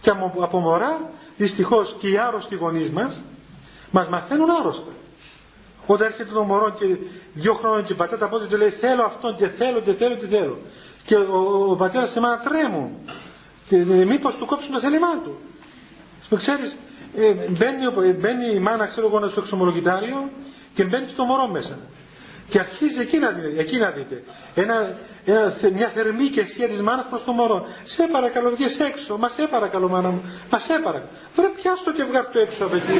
Και 0.00 0.10
από 0.40 0.58
μωρά, 0.58 1.10
δυστυχώς 1.36 1.96
και 1.98 2.08
οι 2.08 2.18
άρρωστοι 2.18 2.54
γονείς 2.54 2.90
μας, 2.90 3.22
μας 3.90 4.08
μαθαίνουν 4.08 4.50
άρρωστα. 4.50 4.90
Όταν 5.86 6.06
έρχεται 6.06 6.32
το 6.32 6.42
μωρό 6.42 6.70
και 6.70 6.96
δύο 7.34 7.54
χρόνια 7.54 7.82
και 7.82 7.94
πατά 7.94 8.18
τα 8.18 8.28
πόδια 8.28 8.46
του 8.48 8.56
λέει 8.56 8.70
θέλω 8.70 9.02
αυτόν 9.02 9.36
και 9.36 9.48
θέλω 9.48 9.80
και 9.80 9.92
θέλω 9.92 10.14
και 10.16 10.26
θέλω. 10.26 10.58
Και 11.08 11.14
ο, 11.14 11.26
ο, 11.30 11.70
ο 11.70 11.76
πατέρας 11.76 12.10
σε 12.10 12.20
μάνας 12.20 12.42
τρέμουν. 12.42 12.90
Και 13.66 13.76
ε, 13.76 14.04
μήπως 14.04 14.34
του 14.36 14.46
κόψουν 14.46 14.72
το 14.72 14.80
θέλημά 14.80 15.18
του. 15.24 15.38
ξέρεις, 16.36 16.76
ε, 17.16 17.32
μπαίνει, 17.32 18.12
μπαίνει 18.20 18.54
η 18.54 18.58
μάνα, 18.58 18.86
ξέρω 18.86 19.06
εγώ, 19.06 19.28
στο 19.28 19.40
εξομολογητάριο 19.40 20.30
και 20.74 20.84
μπαίνει 20.84 21.08
στο 21.08 21.24
μωρό 21.24 21.46
μέσα. 21.48 21.78
Και 22.48 22.58
αρχίζει 22.58 23.00
εκεί 23.00 23.18
να 23.18 23.30
δείτε, 23.30 23.60
εκεί 23.60 23.76
να 23.76 23.90
δείτε. 23.90 24.22
Ένα, 24.54 24.98
ένα, 25.24 25.54
μια 25.74 25.88
θερμή 25.88 26.22
ηγεσία 26.22 26.68
της 26.68 26.82
μάνας 26.82 27.06
προς 27.08 27.24
το 27.24 27.32
μωρό. 27.32 27.66
Σε 27.82 28.08
παρακαλώ, 28.12 28.50
βγες 28.50 28.78
έξω. 28.80 29.16
Μα 29.18 29.28
σε 29.28 29.46
παρακαλώ, 29.46 29.88
μάνα 29.88 30.08
μου. 30.10 30.22
Μα 30.50 30.58
σε 30.58 30.72
παρακαλώ. 30.82 31.08
Βρε, 31.36 31.46
πιάστο 31.46 31.92
και 31.92 32.04
βγάλει 32.04 32.26
το 32.32 32.38
έξω 32.38 32.64
από 32.64 32.76
εκεί. 32.76 32.98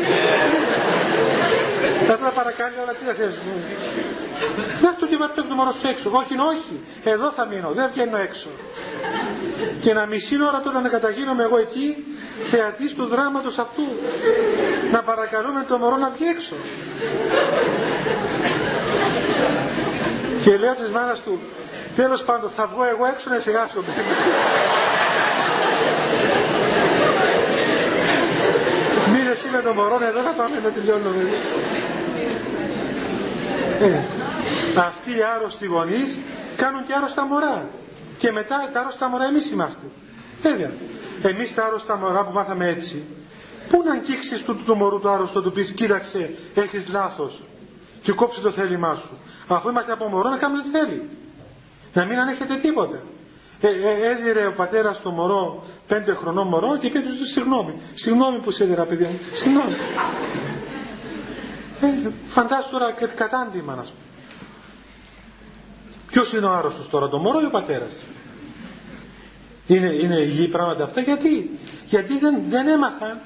Θα 2.06 2.18
τα 2.18 2.32
παρακάλει 2.34 2.74
όλα, 2.82 2.92
τι 2.92 3.04
θα 3.04 3.12
θες. 3.12 3.40
Βγάλει 4.78 4.96
το 5.00 5.06
και 5.06 5.16
βγάλει 5.16 5.32
το 5.34 5.54
μωρό 5.54 5.72
σου 5.80 5.86
έξω. 5.88 6.10
Όχι, 6.12 6.34
όχι. 6.52 6.80
Εδώ 7.04 7.30
θα 7.30 7.46
μείνω, 7.46 7.70
δεν 7.70 7.90
βγαίνω 7.92 8.16
έξω. 8.16 8.48
Και 9.80 9.92
να 9.92 10.06
μισή 10.06 10.36
ώρα 10.48 10.60
τώρα 10.64 10.80
να 10.80 10.88
καταγίνομαι 10.88 11.42
εγώ 11.42 11.58
εκεί, 11.58 12.04
θεατής 12.40 12.94
του 12.94 13.06
δράματος 13.06 13.58
αυτού. 13.58 13.82
Να 14.92 15.02
παρακαλούμε 15.02 15.64
το 15.68 15.78
μωρό 15.78 15.96
να 15.96 16.10
βγει 16.10 16.24
έξω. 16.24 16.54
Και 20.48 20.56
λέω 20.56 20.74
της 20.74 20.90
μάνας 20.90 21.22
του, 21.22 21.38
τέλος 21.94 22.24
πάντων 22.24 22.50
θα 22.50 22.66
βγω 22.66 22.84
εγώ 22.84 23.06
έξω 23.06 23.30
να 23.30 23.36
εισηγάσω. 23.36 23.82
Μείνε 29.12 29.30
εσύ 29.30 29.48
με 29.50 29.60
το 29.60 29.74
μωρό 29.74 29.98
εδώ 30.04 30.22
να 30.22 30.32
πάμε 30.34 30.58
να 30.60 30.70
τελειώνουμε. 30.72 31.22
Ε, 33.80 34.02
αυτοί 34.80 35.10
οι 35.10 35.22
άρρωστοι 35.36 35.66
γονείς 35.66 36.20
κάνουν 36.56 36.86
και 36.86 36.92
άρρωστα 36.94 37.26
μωρά. 37.26 37.68
Και 38.18 38.32
μετά 38.32 38.70
τα 38.72 38.80
άρρωστα 38.80 39.08
μωρά 39.08 39.24
εμείς 39.24 39.50
είμαστε. 39.50 39.86
Βέβαια. 40.42 40.72
Εμείς 41.22 41.54
τα 41.54 41.64
άρρωστα 41.64 41.96
μωρά 41.96 42.24
που 42.26 42.32
μάθαμε 42.32 42.68
έτσι, 42.68 43.04
πού 43.70 43.82
να 43.84 43.92
αγγίξεις 43.92 44.42
του 44.42 44.64
το 44.64 44.74
μωρού 44.74 44.98
το 45.00 45.10
άρρωστο, 45.10 45.42
του 45.42 45.52
πεις 45.52 45.72
κοίταξε, 45.72 46.30
έχεις 46.54 46.88
λάθος 46.88 47.42
και 48.02 48.12
κόψε 48.12 48.40
το 48.40 48.50
θέλημά 48.50 48.94
σου. 48.94 49.10
Αφού 49.48 49.68
είμαστε 49.68 49.92
από 49.92 50.08
μωρό 50.08 50.28
να 50.28 50.36
κάνουμε 50.36 50.62
τι 50.62 50.68
θέλει. 50.68 51.08
Να 51.92 52.04
μην 52.04 52.18
ανέχεται 52.18 52.54
τίποτα. 52.54 53.00
Ε, 53.60 53.68
ε, 53.68 54.10
έδιρε 54.10 54.46
ο 54.46 54.52
πατέρας 54.52 54.96
στο 54.96 55.10
μωρό, 55.10 55.64
πέντε 55.86 56.14
χρονών 56.14 56.46
μωρό 56.48 56.76
και 56.76 56.86
είπε 56.86 56.98
του 57.00 57.26
συγγνώμη. 57.26 57.80
Συγγνώμη 57.94 58.40
που 58.40 58.50
σε 58.50 58.64
έδιρα 58.64 58.84
παιδιά 58.86 59.08
μου. 59.08 59.18
Συγγνώμη. 59.32 59.74
Ε, 61.80 62.10
φαντάσου 62.26 62.70
τώρα 62.70 62.92
και 62.92 63.06
κατάντημα 63.06 63.74
να 63.74 63.80
πούμε. 63.82 63.92
Ποιος 66.10 66.32
είναι 66.32 66.46
ο 66.46 66.50
άρρωστος 66.52 66.88
τώρα, 66.88 67.08
το 67.08 67.18
μωρό 67.18 67.40
ή 67.40 67.44
ο 67.44 67.50
πατέρας; 67.50 67.96
Είναι, 69.66 69.86
είναι 69.86 70.16
υγιή 70.16 70.48
πράγματα 70.48 70.84
αυτά 70.84 71.00
γιατί, 71.00 71.58
γιατί 71.86 72.18
δεν, 72.18 72.42
δεν 72.48 72.68
έμαθαν, 72.68 73.20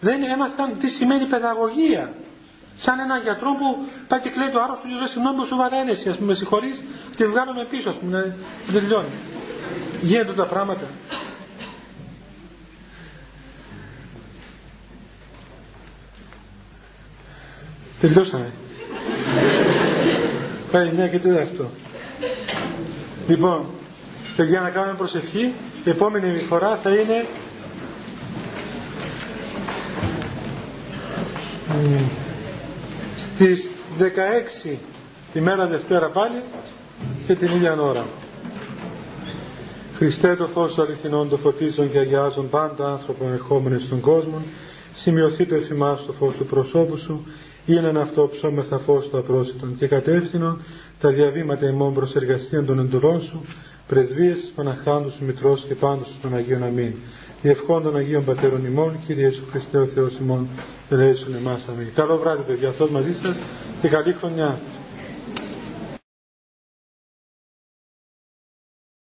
δεν 0.00 0.22
έμαθαν 0.22 0.78
τι 0.78 0.88
σημαίνει 0.88 1.24
παιδαγωγία. 1.24 2.12
Σαν 2.80 2.98
ένα 2.98 3.16
γιατρό 3.18 3.50
που 3.58 3.86
πάει 4.08 4.20
και 4.20 4.28
κλαίει 4.30 4.48
το 4.48 4.60
άρρωστο 4.60 4.86
και 4.88 4.94
λέει 4.94 5.08
συγγνώμη 5.08 5.46
σου 5.46 5.56
βαραίνεσαι, 5.56 6.10
ας 6.10 6.16
πούμε, 6.16 6.34
συγχωρείς 6.34 6.82
και 7.16 7.26
βγάλουμε 7.26 7.64
πίσω, 7.64 7.88
ας 7.88 7.94
πούμε, 7.96 8.36
να 8.66 8.72
τελειώνει. 8.72 9.08
Γίνονται 10.02 10.32
τα 10.32 10.46
πράγματα. 10.46 10.86
Τελειώσαμε. 18.00 18.52
Πάει 20.72 20.92
μια 20.92 21.08
και 21.08 21.18
τέταρτο. 21.18 21.70
Λοιπόν, 23.28 23.66
για 24.36 24.60
να 24.60 24.70
κάνουμε 24.70 24.94
προσευχή, 24.96 25.52
η 25.84 25.90
επόμενη 25.90 26.38
φορά 26.48 26.76
θα 26.76 26.90
είναι 26.90 27.26
στις 33.38 33.74
16 34.66 34.76
τη 35.32 35.40
μέρα 35.40 35.66
Δευτέρα 35.66 36.08
πάλι 36.08 36.42
και 37.26 37.34
την 37.34 37.50
ίδια 37.50 37.80
ώρα. 37.80 38.06
Χριστέ 39.96 40.34
το 40.36 40.46
φως 40.46 40.74
του 40.74 40.82
αληθινών 40.82 41.28
το 41.28 41.36
φωτίζουν 41.36 41.90
και 41.90 41.98
αγιάζουν 41.98 42.48
πάντα 42.48 42.90
άνθρωπον 42.90 43.32
ερχόμενοι 43.32 43.80
στον 43.80 44.00
κόσμο. 44.00 44.42
Σημειωθεί 44.92 45.46
το 45.46 45.54
εφημάς 45.54 46.04
το 46.06 46.12
φως 46.12 46.36
του 46.36 46.46
προσώπου 46.46 46.96
σου. 46.96 47.26
Είναι 47.66 48.00
αυτό 48.00 48.28
ψώμεθα 48.32 48.78
φως 48.78 49.08
του 49.08 49.18
απρόσιτον 49.18 49.76
και 49.78 49.86
κατεύθυνον. 49.86 50.62
Τα 51.00 51.12
διαβήματα 51.12 51.66
ημών 51.66 51.94
προς 51.94 52.14
εργασία 52.14 52.64
των 52.64 52.78
εντολών 52.78 53.22
σου. 53.22 53.40
Πρεσβείες 53.86 54.40
της 54.40 54.50
Παναχάντου 54.50 55.10
σου 55.10 55.24
Μητρός 55.24 55.64
και 55.68 55.74
πάντως 55.74 56.08
των 56.22 56.34
Αγίων 56.34 56.62
Αμήν. 56.64 56.94
Διευχών 57.42 57.82
των 57.82 57.96
Αγίων 57.96 58.24
Πατέρων 58.24 58.64
ημών 58.64 59.00
Κύριε 59.06 59.26
Ιησού 59.26 59.42
Χριστέ 59.50 59.78
ο 59.78 59.86
Θεός 59.86 60.16
ημών 60.20 60.48
ελέησον 60.90 61.34
εμάς 61.34 61.68
αμήν 61.68 61.94
καλό 61.94 62.16
βράδυ 62.16 62.42
παιδιά. 62.42 62.68
Αυτό 62.68 62.88
μαζί 62.90 63.14
σας 63.14 63.36
και 63.80 63.88
καλή 63.88 64.12
χρονιά 64.12 64.58